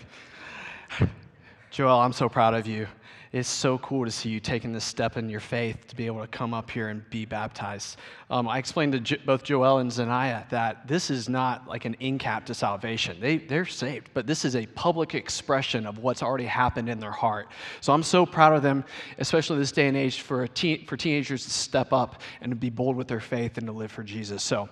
Joel, 1.71 1.99
I'm 1.99 2.13
so 2.13 2.29
proud 2.29 2.55
of 2.55 2.67
you. 2.67 2.87
It's 3.35 3.49
so 3.49 3.79
cool 3.79 4.05
to 4.05 4.13
see 4.13 4.29
you 4.29 4.39
taking 4.39 4.73
this 4.73 4.85
step 4.85 5.17
in 5.17 5.29
your 5.29 5.41
faith 5.41 5.89
to 5.89 5.97
be 5.97 6.07
able 6.07 6.21
to 6.21 6.29
come 6.29 6.55
up 6.55 6.71
here 6.71 6.91
and 6.91 7.03
be 7.11 7.25
baptized. 7.25 7.99
Um, 8.31 8.47
I 8.47 8.59
explained 8.59 8.93
to 8.93 9.01
jo- 9.01 9.17
both 9.27 9.43
Joel 9.43 9.79
and 9.79 9.91
Zanaya 9.91 10.49
that 10.51 10.87
this 10.87 11.11
is 11.11 11.29
not 11.29 11.67
like 11.67 11.85
an 11.85 11.95
in 11.99 12.17
cap 12.17 12.47
to 12.47 12.55
salvation. 12.55 13.19
They, 13.19 13.39
they're 13.39 13.67
saved, 13.67 14.11
but 14.15 14.29
this 14.29 14.45
is 14.45 14.55
a 14.55 14.67
public 14.67 15.17
expression 15.17 15.85
of 15.85 15.99
what's 15.99 16.23
already 16.23 16.45
happened 16.45 16.89
in 16.89 17.01
their 17.01 17.11
heart. 17.11 17.49
So 17.81 17.93
I'm 17.93 18.05
so 18.05 18.25
proud 18.25 18.53
of 18.53 18.63
them, 18.63 18.85
especially 19.19 19.59
this 19.59 19.73
day 19.73 19.89
and 19.89 19.97
age, 19.97 20.21
for, 20.21 20.47
teen, 20.47 20.87
for 20.87 20.97
teenagers 20.97 21.43
to 21.43 21.51
step 21.51 21.93
up 21.93 22.23
and 22.41 22.53
to 22.53 22.57
be 22.57 22.71
bold 22.71 22.95
with 22.95 23.09
their 23.09 23.19
faith 23.19 23.59
and 23.59 23.67
to 23.67 23.73
live 23.73 23.91
for 23.91 24.05
Jesus. 24.05 24.45
So 24.45 24.69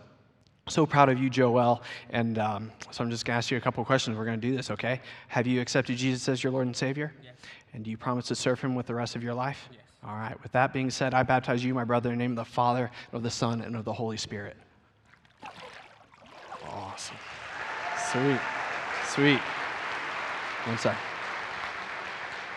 so 0.68 0.86
proud 0.86 1.08
of 1.08 1.18
you, 1.18 1.28
Joel. 1.28 1.82
And 2.10 2.38
um, 2.38 2.70
so 2.92 3.02
I'm 3.02 3.10
just 3.10 3.24
going 3.24 3.34
to 3.34 3.38
ask 3.38 3.50
you 3.50 3.56
a 3.56 3.60
couple 3.60 3.84
questions. 3.84 4.16
We're 4.16 4.24
going 4.24 4.40
to 4.40 4.48
do 4.48 4.56
this, 4.56 4.70
okay? 4.70 5.00
Have 5.26 5.48
you 5.48 5.60
accepted 5.60 5.96
Jesus 5.96 6.28
as 6.28 6.44
your 6.44 6.52
Lord 6.52 6.66
and 6.66 6.76
Savior? 6.76 7.12
Yes. 7.24 7.32
And 7.74 7.84
do 7.84 7.90
you 7.90 7.96
promise 7.96 8.26
to 8.28 8.34
serve 8.34 8.60
him 8.60 8.74
with 8.74 8.86
the 8.86 8.94
rest 8.94 9.16
of 9.16 9.22
your 9.22 9.34
life? 9.34 9.68
Yes. 9.72 9.80
All 10.06 10.16
right. 10.16 10.40
With 10.42 10.52
that 10.52 10.72
being 10.72 10.90
said, 10.90 11.14
I 11.14 11.22
baptize 11.22 11.64
you, 11.64 11.74
my 11.74 11.84
brother, 11.84 12.10
in 12.10 12.18
the 12.18 12.22
name 12.22 12.32
of 12.32 12.36
the 12.36 12.44
Father, 12.44 12.90
and 13.10 13.16
of 13.16 13.22
the 13.22 13.30
Son, 13.30 13.60
and 13.60 13.76
of 13.76 13.84
the 13.84 13.92
Holy 13.92 14.16
Spirit. 14.16 14.56
Awesome. 16.68 17.16
Sweet. 18.10 18.40
Sweet. 19.06 19.40
One 20.66 20.78
sec. 20.78 20.96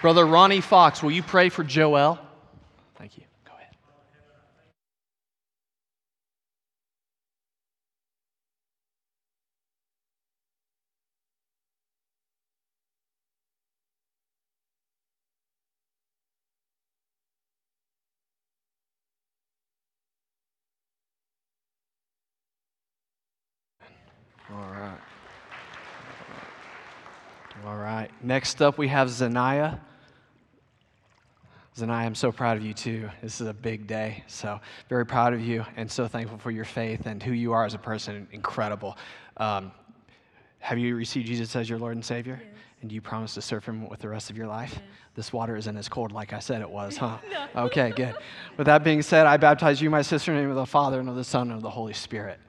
Brother 0.01 0.25
Ronnie 0.25 0.61
Fox, 0.61 1.01
will 1.01 1.11
you 1.11 1.23
pray 1.23 1.49
for 1.49 1.63
Joel? 1.63 2.19
Thank 2.97 3.17
you. 3.17 3.23
All 27.65 27.77
right. 27.77 28.11
Next 28.21 28.61
up, 28.61 28.77
we 28.77 28.87
have 28.89 29.07
Zanaya. 29.07 29.79
Zanaya, 31.75 32.05
I'm 32.05 32.13
so 32.13 32.31
proud 32.31 32.57
of 32.57 32.63
you 32.63 32.75
too. 32.75 33.09
This 33.23 33.41
is 33.41 33.47
a 33.47 33.53
big 33.53 33.87
day. 33.87 34.23
So, 34.27 34.59
very 34.87 35.03
proud 35.03 35.33
of 35.33 35.41
you 35.41 35.65
and 35.75 35.91
so 35.91 36.07
thankful 36.07 36.37
for 36.37 36.51
your 36.51 36.63
faith 36.63 37.07
and 37.07 37.23
who 37.23 37.31
you 37.31 37.53
are 37.53 37.65
as 37.65 37.73
a 37.73 37.79
person. 37.79 38.27
Incredible. 38.31 38.95
Um, 39.37 39.71
have 40.59 40.77
you 40.77 40.95
received 40.95 41.25
Jesus 41.25 41.55
as 41.55 41.67
your 41.67 41.79
Lord 41.79 41.95
and 41.95 42.05
Savior? 42.05 42.39
Yes. 42.39 42.55
And 42.81 42.89
do 42.89 42.93
you 42.93 43.01
promise 43.01 43.33
to 43.33 43.41
serve 43.41 43.65
Him 43.65 43.89
with 43.89 43.99
the 43.99 44.09
rest 44.09 44.29
of 44.29 44.37
your 44.37 44.47
life? 44.47 44.73
Yes. 44.73 44.83
This 45.15 45.33
water 45.33 45.55
isn't 45.55 45.75
as 45.75 45.89
cold 45.89 46.11
like 46.11 46.33
I 46.33 46.39
said 46.39 46.61
it 46.61 46.69
was, 46.69 46.97
huh? 46.97 47.17
No. 47.55 47.63
Okay, 47.63 47.93
good. 47.95 48.13
With 48.57 48.67
that 48.67 48.83
being 48.83 49.01
said, 49.01 49.25
I 49.25 49.37
baptize 49.37 49.81
you, 49.81 49.89
my 49.89 50.03
sister, 50.03 50.31
in 50.31 50.37
the 50.37 50.41
name 50.43 50.51
of 50.51 50.55
the 50.55 50.67
Father, 50.67 50.99
and 50.99 51.09
of 51.09 51.15
the 51.15 51.23
Son, 51.23 51.47
and 51.47 51.53
of 51.53 51.63
the 51.63 51.69
Holy 51.71 51.93
Spirit. 51.93 52.39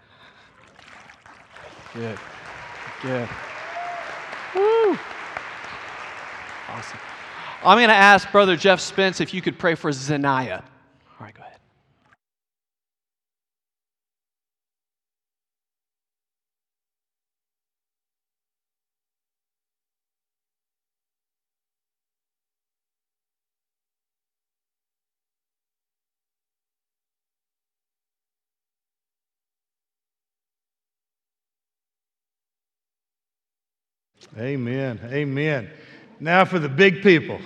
Good. 1.95 2.19
Good. 3.01 3.29
Woo. 4.57 4.99
Awesome. 6.69 6.99
I'm 7.65 7.79
going 7.79 7.89
to 7.89 7.95
ask 7.95 8.31
Brother 8.33 8.57
Jeff 8.57 8.81
Spence 8.81 9.21
if 9.21 9.35
you 9.35 9.43
could 9.43 9.59
pray 9.59 9.75
for 9.75 9.91
Zanaya. 9.91 10.63
Amen. 34.39 35.01
Amen. 35.11 35.71
Now 36.21 36.45
for 36.45 36.59
the 36.59 36.69
big 36.69 37.03
people. 37.03 37.41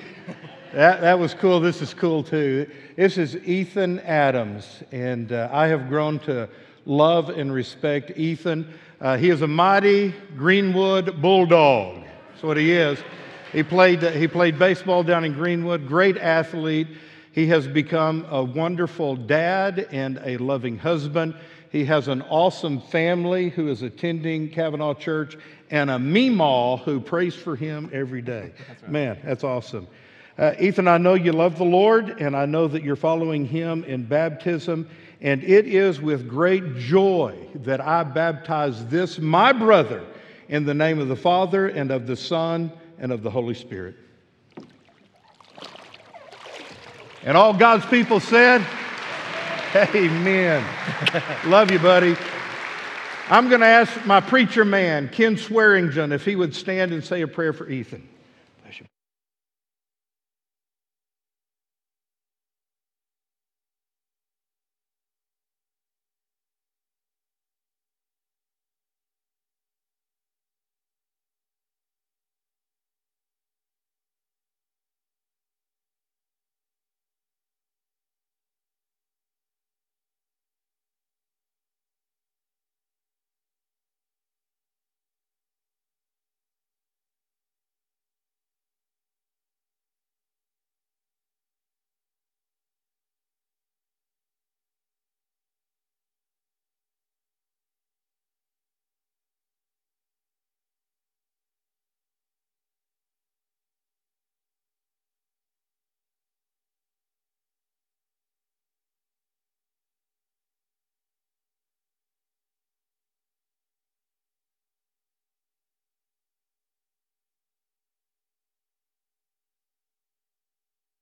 That, 0.72 1.00
that 1.02 1.20
was 1.20 1.34
cool. 1.34 1.60
This 1.60 1.82
is 1.82 1.94
cool 1.94 2.24
too. 2.24 2.68
This 2.96 3.16
is 3.16 3.36
Ethan 3.36 4.00
Adams, 4.00 4.82
and 4.90 5.30
uh, 5.30 5.48
I 5.52 5.68
have 5.68 5.88
grown 5.88 6.18
to 6.20 6.48
love 6.86 7.28
and 7.28 7.52
respect 7.52 8.18
Ethan. 8.18 8.72
Uh, 9.00 9.16
he 9.16 9.30
is 9.30 9.42
a 9.42 9.46
mighty 9.46 10.12
Greenwood 10.36 11.22
Bulldog. 11.22 12.02
That's 12.30 12.42
what 12.42 12.56
he 12.56 12.72
is. 12.72 12.98
He 13.52 13.62
played, 13.62 14.02
he 14.02 14.26
played 14.26 14.58
baseball 14.58 15.04
down 15.04 15.24
in 15.24 15.32
Greenwood, 15.32 15.86
great 15.86 16.16
athlete. 16.16 16.88
He 17.30 17.46
has 17.46 17.68
become 17.68 18.26
a 18.30 18.42
wonderful 18.42 19.14
dad 19.14 19.86
and 19.92 20.20
a 20.24 20.38
loving 20.38 20.76
husband. 20.76 21.36
He 21.70 21.84
has 21.84 22.08
an 22.08 22.22
awesome 22.22 22.80
family 22.80 23.48
who 23.48 23.68
is 23.68 23.82
attending 23.82 24.50
Cavanaugh 24.50 24.94
Church 24.94 25.36
and 25.70 25.88
a 25.88 25.98
Meemaw 25.98 26.82
who 26.82 27.00
prays 27.00 27.34
for 27.34 27.54
him 27.54 27.88
every 27.92 28.22
day. 28.22 28.52
Man, 28.88 29.18
that's 29.24 29.44
awesome. 29.44 29.86
Uh, 30.36 30.54
Ethan, 30.58 30.88
I 30.88 30.98
know 30.98 31.14
you 31.14 31.32
love 31.32 31.58
the 31.58 31.64
Lord, 31.64 32.20
and 32.20 32.34
I 32.36 32.46
know 32.46 32.66
that 32.66 32.82
you're 32.82 32.96
following 32.96 33.44
him 33.44 33.84
in 33.84 34.04
baptism. 34.04 34.88
And 35.20 35.44
it 35.44 35.66
is 35.66 36.00
with 36.00 36.28
great 36.28 36.76
joy 36.76 37.36
that 37.56 37.80
I 37.80 38.02
baptize 38.02 38.86
this, 38.86 39.18
my 39.18 39.52
brother, 39.52 40.02
in 40.48 40.64
the 40.64 40.74
name 40.74 40.98
of 40.98 41.08
the 41.08 41.16
Father, 41.16 41.68
and 41.68 41.90
of 41.90 42.06
the 42.06 42.16
Son, 42.16 42.72
and 42.98 43.12
of 43.12 43.22
the 43.22 43.30
Holy 43.30 43.54
Spirit. 43.54 43.96
And 47.22 47.36
all 47.36 47.52
God's 47.52 47.84
people 47.86 48.18
said, 48.18 48.66
Amen. 49.74 50.64
Love 51.46 51.70
you, 51.70 51.78
buddy. 51.78 52.16
I'm 53.28 53.48
going 53.48 53.60
to 53.60 53.66
ask 53.66 54.04
my 54.04 54.20
preacher 54.20 54.64
man, 54.64 55.08
Ken 55.08 55.36
Swearingen, 55.36 56.10
if 56.10 56.24
he 56.24 56.34
would 56.34 56.56
stand 56.56 56.92
and 56.92 57.04
say 57.04 57.22
a 57.22 57.28
prayer 57.28 57.52
for 57.52 57.68
Ethan. 57.68 58.08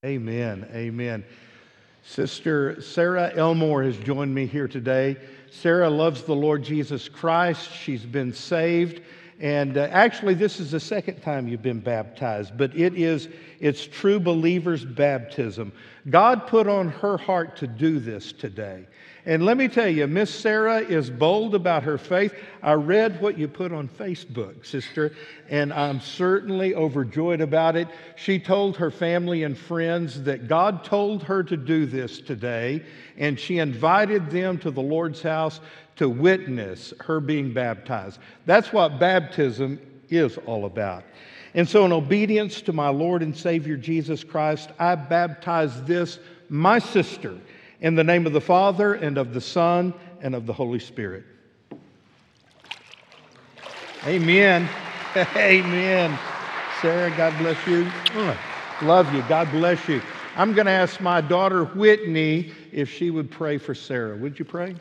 Amen. 0.05 0.65
Amen. 0.73 1.25
Sister 2.05 2.81
Sarah 2.81 3.33
Elmore 3.35 3.83
has 3.83 3.97
joined 3.97 4.33
me 4.33 4.47
here 4.47 4.69
today. 4.69 5.17
Sarah 5.51 5.91
loves 5.91 6.23
the 6.23 6.37
Lord 6.37 6.63
Jesus 6.63 7.09
Christ. 7.09 7.69
She's 7.73 8.07
been 8.07 8.33
saved. 8.33 9.03
And 9.41 9.79
uh, 9.79 9.89
actually, 9.93 10.35
this 10.35 10.59
is 10.59 10.73
the 10.73 10.81
second 10.81 11.21
time 11.21 11.47
you've 11.47 11.63
been 11.63 11.81
baptized, 11.81 12.57
but 12.57 12.75
it 12.75 12.95
is 12.95 13.29
it's 13.61 13.87
true 13.87 14.19
believers' 14.19 14.85
baptism. 14.85 15.73
God 16.11 16.47
put 16.49 16.67
on 16.67 16.89
her 16.89 17.17
heart 17.17 17.57
to 17.59 17.67
do 17.69 18.01
this 18.01 18.33
today. 18.33 18.87
And 19.27 19.45
let 19.45 19.57
me 19.59 19.69
tell 19.69 19.89
you, 19.89 20.07
Miss 20.07 20.35
Sarah 20.35 20.79
is 20.79 21.11
bold 21.11 21.55
about 21.55 21.83
her 21.83 21.99
faith. 21.99 22.35
I 22.63 22.73
read 22.73 23.21
what 23.21 23.37
you 23.37 23.47
put 23.47 23.73
on 23.73 23.87
Facebook, 23.87 24.65
sister, 24.65 25.13
and 25.51 25.73
I'm 25.73 26.01
certainly 26.01 26.75
overjoyed 26.75 27.43
about 27.43 27.77
it. 27.77 27.89
She 28.17 28.39
told 28.39 28.79
her 28.79 28.91
family 28.91 29.43
and 29.43 29.57
friends 29.57 30.23
that 30.23 30.49
God 30.49 30.83
told 30.83 31.23
her 31.25 31.43
to 31.43 31.57
do 31.57 31.85
this 31.85 32.21
today, 32.21 32.83
and 33.19 33.39
she 33.39 33.59
invited 33.59 34.31
them 34.31 34.57
to 34.59 34.71
the 34.71 34.81
Lord's 34.81 35.21
house 35.21 35.61
to 35.99 36.09
witness 36.09 36.95
her 37.01 37.21
being 37.21 37.53
baptized. 37.53 38.19
That's 38.47 38.73
what 38.73 38.99
baptism 38.99 39.81
is 40.09 40.39
all 40.47 40.65
about. 40.65 41.05
And 41.55 41.69
so, 41.69 41.85
in 41.85 41.93
obedience 41.93 42.61
to 42.63 42.73
my 42.73 42.89
Lord 42.89 43.23
and 43.23 43.37
Savior 43.37 43.77
Jesus 43.77 44.23
Christ, 44.23 44.71
I 44.79 44.95
baptize 44.95 45.83
this, 45.85 46.21
my 46.49 46.79
sister, 46.79 47.37
in 47.81 47.95
the 47.95 48.05
name 48.05 48.27
of 48.27 48.33
the 48.33 48.41
Father, 48.41 48.95
and 48.95 49.19
of 49.19 49.35
the 49.35 49.41
Son, 49.41 49.93
and 50.21 50.35
of 50.35 50.47
the 50.47 50.53
Holy 50.53 50.79
Spirit. 50.79 51.25
Amen. 54.07 54.69
Amen. 55.37 56.19
Sarah, 56.81 57.11
God 57.17 57.37
bless 57.39 57.67
you. 57.67 57.91
Love 58.83 59.13
you. 59.13 59.23
God 59.29 59.51
bless 59.51 59.89
you. 59.89 60.01
I'm 60.37 60.55
going 60.55 60.67
to 60.67 60.73
ask 60.73 61.01
my 61.01 61.21
daughter 61.21 61.65
Whitney 61.65 62.53
if 62.71 62.89
she 62.89 63.11
would 63.11 63.31
pray 63.31 63.59
for 63.59 63.75
Sarah. 63.75 64.17
Would 64.17 64.39
you 64.39 64.45
pray? 64.45 64.77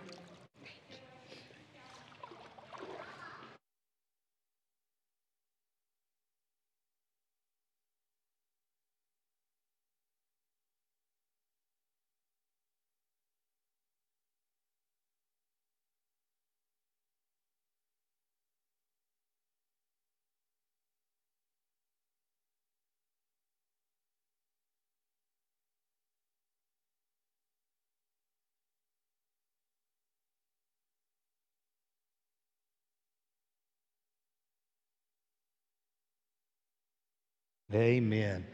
Amen. 37.73 38.45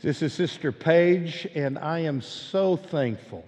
This 0.00 0.22
is 0.22 0.32
Sister 0.32 0.72
Paige, 0.72 1.46
and 1.54 1.78
I 1.78 1.98
am 1.98 2.22
so 2.22 2.76
thankful 2.76 3.44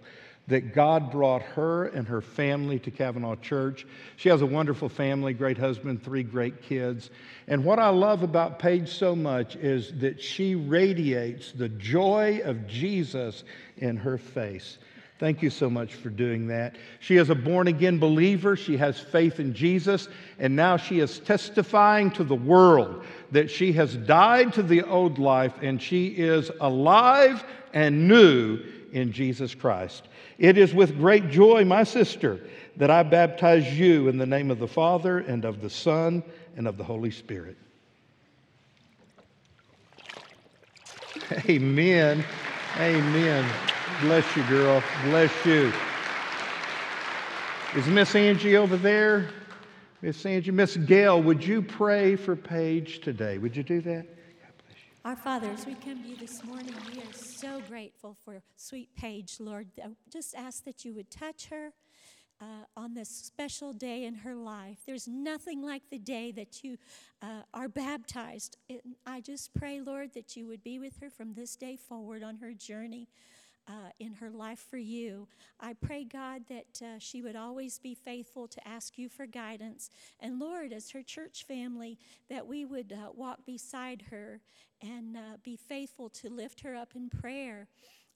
that 0.49 0.75
God 0.75 1.11
brought 1.11 1.41
her 1.41 1.87
and 1.87 2.07
her 2.07 2.21
family 2.21 2.79
to 2.81 2.91
Cavanaugh 2.91 3.37
Church. 3.37 3.87
She 4.17 4.29
has 4.29 4.43
a 4.43 4.47
wonderful 4.47 4.91
family, 4.91 5.33
great 5.33 5.57
husband, 5.57 6.03
three 6.03 6.25
great 6.25 6.61
kids. 6.61 7.09
And 7.49 7.65
what 7.65 7.79
I 7.79 7.89
love 7.89 8.23
about 8.23 8.59
Paige 8.59 8.91
so 8.91 9.17
much 9.17 9.57
is 9.57 9.99
that 10.01 10.21
she 10.21 10.57
radiates 10.57 11.53
the 11.53 11.71
joy 11.71 12.43
of 12.45 12.67
Jesus 12.67 13.45
in 13.79 13.97
her 13.97 14.19
face. 14.19 14.77
Thank 15.19 15.43
you 15.43 15.51
so 15.51 15.71
much 15.71 15.95
for 15.95 16.11
doing 16.11 16.49
that. 16.49 16.75
She 16.99 17.17
is 17.17 17.31
a 17.31 17.37
born 17.37 17.69
again 17.69 17.99
believer. 17.99 18.57
She 18.57 18.77
has 18.79 18.99
faith 18.99 19.39
in 19.39 19.55
Jesus. 19.55 20.09
And 20.41 20.57
now 20.57 20.77
she 20.77 20.99
is 20.99 21.21
testifying 21.21 22.11
to 22.13 22.25
the 22.25 22.35
world 22.35 23.05
that 23.31 23.49
she 23.49 23.73
has 23.75 23.97
died 23.97 24.53
to 24.55 24.63
the 24.63 24.83
old 24.83 25.19
life 25.19 25.55
and 25.63 25.81
she 25.81 26.09
is 26.09 26.51
alive 26.61 27.45
and 27.73 28.09
new 28.09 28.59
in 28.93 29.13
Jesus 29.13 29.55
Christ. 29.55 30.09
It 30.39 30.59
is 30.59 30.75
with 30.75 30.99
great 30.99 31.31
joy, 31.31 31.65
my 31.65 31.85
sister, 31.85 32.41
that 32.77 32.91
I 32.91 33.05
baptize 33.05 33.79
you 33.79 34.09
in 34.09 34.19
the 34.19 34.27
name 34.27 34.51
of 34.51 34.59
the 34.59 34.69
Father 34.69 35.19
and 35.19 35.45
of 35.45 35.61
the 35.61 35.71
Son 35.71 36.25
and 36.57 36.67
of 36.67 36.77
the 36.77 36.85
Holy 36.85 37.13
Spirit. 37.13 37.57
Amen. 41.49 42.25
Amen. 42.79 43.74
Bless 44.01 44.37
you, 44.37 44.43
girl. 44.45 44.83
Bless 45.05 45.33
you. 45.45 45.73
Is 47.77 47.87
Miss 47.87 48.15
Angie 48.15 48.57
over 48.57 48.77
there? 48.77 49.31
Miss 50.01 50.25
Angie, 50.27 50.51
Miss 50.51 50.77
Gail, 50.77 51.23
would 51.23 51.45
you 51.45 51.63
pray 51.63 52.17
for 52.17 52.37
Paige 52.37 53.01
today? 53.01 53.39
Would 53.39 53.57
you 53.57 53.63
do 53.63 53.81
that? 53.83 54.07
Our 55.05 55.17
Father, 55.17 55.51
as 55.51 55.67
we 55.67 55.75
come 55.75 56.03
to 56.03 56.09
you 56.09 56.17
this 56.17 56.45
morning, 56.45 56.75
we 56.93 57.01
are 57.01 57.13
so 57.13 57.61
grateful 57.69 58.17
for 58.25 58.43
sweet 58.57 58.89
Paige, 58.97 59.37
Lord. 59.39 59.69
I 59.83 59.89
just 60.11 60.35
ask 60.35 60.65
that 60.65 60.85
you 60.85 60.95
would 60.95 61.11
touch 61.11 61.47
her, 61.51 61.73
uh, 62.41 62.65
on 62.77 62.95
this 62.95 63.09
special 63.09 63.73
day 63.73 64.05
in 64.05 64.15
her 64.15 64.35
life. 64.35 64.79
There's 64.87 65.07
nothing 65.07 65.63
like 65.63 65.83
the 65.91 65.99
day 65.99 66.33
that 66.33 66.65
you 66.65 66.79
uh, 67.23 67.43
are 67.53 67.69
baptized. 67.69 68.57
I 69.07 69.21
just 69.21 69.55
pray, 69.55 69.81
Lord, 69.81 70.15
that 70.15 70.37
you 70.37 70.47
would 70.47 70.63
be 70.63 70.79
with 70.79 71.01
her 71.01 71.11
from 71.11 71.35
this 71.35 71.57
day 71.57 71.77
forward 71.77 72.23
on 72.23 72.37
her 72.39 72.53
journey. 72.53 73.09
Uh, 73.67 73.89
in 73.99 74.13
her 74.13 74.31
life 74.31 74.63
for 74.69 74.77
you. 74.77 75.27
I 75.59 75.73
pray, 75.73 76.05
God, 76.05 76.43
that 76.51 76.83
uh, 76.83 76.99
she 76.99 77.23
would 77.23 77.35
always 77.35 77.79
be 77.79 77.95
faithful 77.95 78.47
to 78.47 78.69
ask 78.69 78.99
you 78.99 79.09
for 79.09 79.25
guidance. 79.25 79.89
And 80.21 80.39
Lord, 80.39 80.71
as 80.71 80.91
her 80.91 81.03
church 81.03 81.47
family, 81.49 81.99
that 82.29 82.47
we 82.47 82.67
would 82.67 82.93
uh, 82.93 83.13
walk 83.15 83.47
beside 83.47 84.03
her 84.11 84.43
and 84.83 85.17
uh, 85.17 85.39
be 85.43 85.57
faithful 85.57 86.11
to 86.11 86.29
lift 86.29 86.61
her 86.61 86.75
up 86.75 86.91
in 86.95 87.09
prayer 87.09 87.69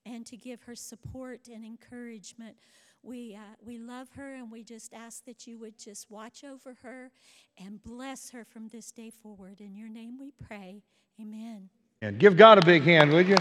and 0.04 0.26
to 0.26 0.36
give 0.36 0.62
her 0.64 0.74
support 0.74 1.48
and 1.48 1.64
encouragement. 1.64 2.56
We, 3.02 3.34
uh, 3.34 3.54
we 3.64 3.78
love 3.78 4.08
her 4.16 4.34
and 4.34 4.50
we 4.50 4.64
just 4.64 4.92
ask 4.92 5.24
that 5.24 5.46
you 5.46 5.58
would 5.58 5.78
just 5.78 6.10
watch 6.10 6.44
over 6.44 6.76
her 6.82 7.10
and 7.56 7.82
bless 7.82 8.30
her 8.30 8.44
from 8.44 8.68
this 8.68 8.90
day 8.90 9.10
forward. 9.10 9.60
In 9.60 9.74
your 9.74 9.88
name 9.88 10.18
we 10.18 10.30
pray. 10.30 10.82
Amen. 11.20 11.70
And 12.02 12.18
give 12.18 12.36
God 12.36 12.58
a 12.58 12.64
big 12.64 12.82
hand, 12.82 13.12
would 13.12 13.28
you? 13.28 13.36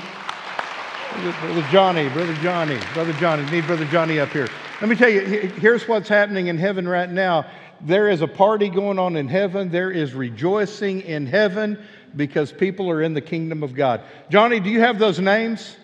Brother 1.17 1.65
Johnny, 1.71 2.09
Brother 2.09 2.35
Johnny, 2.35 2.79
Brother 2.93 3.13
Johnny, 3.13 3.49
need 3.49 3.65
Brother 3.65 3.85
Johnny 3.85 4.19
up 4.19 4.29
here. 4.29 4.47
Let 4.79 4.87
me 4.87 4.95
tell 4.95 5.09
you, 5.09 5.21
here's 5.21 5.87
what's 5.87 6.07
happening 6.07 6.45
in 6.45 6.59
heaven 6.59 6.87
right 6.87 7.09
now. 7.09 7.47
There 7.81 8.07
is 8.07 8.21
a 8.21 8.27
party 8.27 8.69
going 8.69 8.99
on 8.99 9.15
in 9.15 9.27
heaven. 9.27 9.71
There 9.71 9.89
is 9.89 10.13
rejoicing 10.13 11.01
in 11.01 11.25
heaven 11.25 11.83
because 12.15 12.51
people 12.51 12.87
are 12.91 13.01
in 13.01 13.15
the 13.15 13.21
kingdom 13.21 13.63
of 13.63 13.73
God. 13.73 14.01
Johnny, 14.29 14.59
do 14.59 14.69
you 14.69 14.79
have 14.81 14.99
those 14.99 15.19
names 15.19 15.75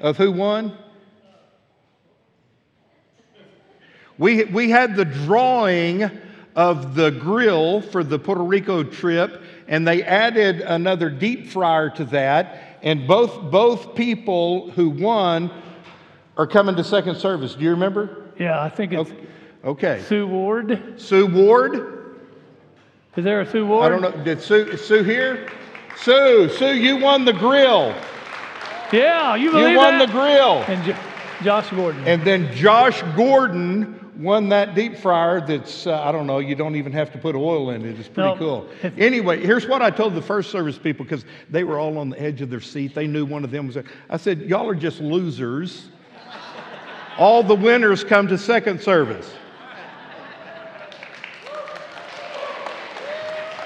of 0.00 0.16
who 0.16 0.32
won? 0.32 0.74
We, 4.16 4.44
we 4.44 4.70
had 4.70 4.96
the 4.96 5.04
drawing 5.04 6.10
of 6.56 6.94
the 6.94 7.10
grill 7.10 7.82
for 7.82 8.02
the 8.02 8.18
Puerto 8.18 8.42
Rico 8.42 8.82
trip, 8.82 9.42
and 9.68 9.86
they 9.86 10.02
added 10.02 10.62
another 10.62 11.10
deep 11.10 11.48
fryer 11.48 11.90
to 11.90 12.06
that. 12.06 12.71
And 12.82 13.06
both, 13.06 13.50
both 13.50 13.94
people 13.94 14.70
who 14.72 14.90
won 14.90 15.50
are 16.36 16.46
coming 16.46 16.74
to 16.76 16.84
second 16.84 17.16
service. 17.16 17.54
Do 17.54 17.62
you 17.64 17.70
remember? 17.70 18.30
Yeah, 18.38 18.60
I 18.60 18.68
think 18.68 18.92
it's 18.92 19.10
Okay. 19.64 20.02
Sue 20.08 20.26
Ward. 20.26 20.94
Sue 20.96 21.26
Ward? 21.26 22.18
Is 23.16 23.22
there 23.24 23.40
a 23.42 23.46
Sue 23.48 23.64
Ward? 23.66 23.84
I 23.84 23.88
don't 23.90 24.00
know. 24.02 24.24
Did 24.24 24.40
Sue, 24.40 24.66
is 24.70 24.84
Sue 24.84 25.04
here? 25.04 25.48
Sue, 25.98 26.48
Sue, 26.48 26.74
you 26.74 26.96
won 26.96 27.24
the 27.24 27.32
grill. 27.32 27.94
Yeah, 28.92 29.36
you 29.36 29.50
believe 29.52 29.70
You 29.72 29.76
won 29.78 29.98
that? 29.98 30.06
the 30.06 30.12
grill. 30.12 30.64
And 30.66 30.82
Jo- 30.84 30.96
Josh 31.44 31.70
Gordon. 31.70 32.06
And 32.08 32.22
then 32.24 32.52
Josh 32.52 33.02
Gordon 33.14 34.01
won 34.18 34.48
that 34.50 34.74
deep 34.74 34.96
fryer 34.98 35.40
that's, 35.40 35.86
uh, 35.86 36.02
I 36.02 36.12
don't 36.12 36.26
know, 36.26 36.38
you 36.38 36.54
don't 36.54 36.76
even 36.76 36.92
have 36.92 37.10
to 37.12 37.18
put 37.18 37.34
oil 37.34 37.70
in 37.70 37.84
it. 37.84 37.98
It's 37.98 38.08
pretty 38.08 38.30
No. 38.30 38.36
cool. 38.36 38.68
Anyway, 38.98 39.44
here's 39.44 39.66
what 39.66 39.80
I 39.82 39.90
told 39.90 40.14
the 40.14 40.22
first 40.22 40.50
service 40.50 40.78
people 40.78 41.04
because 41.04 41.24
they 41.50 41.64
were 41.64 41.78
all 41.78 41.96
on 41.98 42.10
the 42.10 42.20
edge 42.20 42.40
of 42.42 42.50
their 42.50 42.60
seat. 42.60 42.94
They 42.94 43.06
knew 43.06 43.24
one 43.24 43.44
of 43.44 43.50
them 43.50 43.66
was 43.66 43.74
there. 43.76 43.84
I 44.10 44.16
said, 44.18 44.42
Y'all 44.42 44.68
are 44.68 44.74
just 44.74 45.00
losers. 45.00 45.88
all 47.18 47.42
the 47.42 47.54
winners 47.54 48.04
come 48.04 48.28
to 48.28 48.36
second 48.38 48.80
service. 48.80 49.32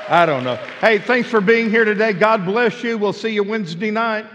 I 0.08 0.24
don't 0.24 0.44
know. 0.44 0.54
Hey, 0.80 0.98
thanks 1.00 1.28
for 1.28 1.40
being 1.40 1.68
here 1.68 1.84
today. 1.84 2.12
God 2.12 2.44
bless 2.44 2.84
you. 2.84 2.96
We'll 2.96 3.12
see 3.12 3.30
you 3.30 3.42
Wednesday 3.42 3.90
night. 3.90 4.26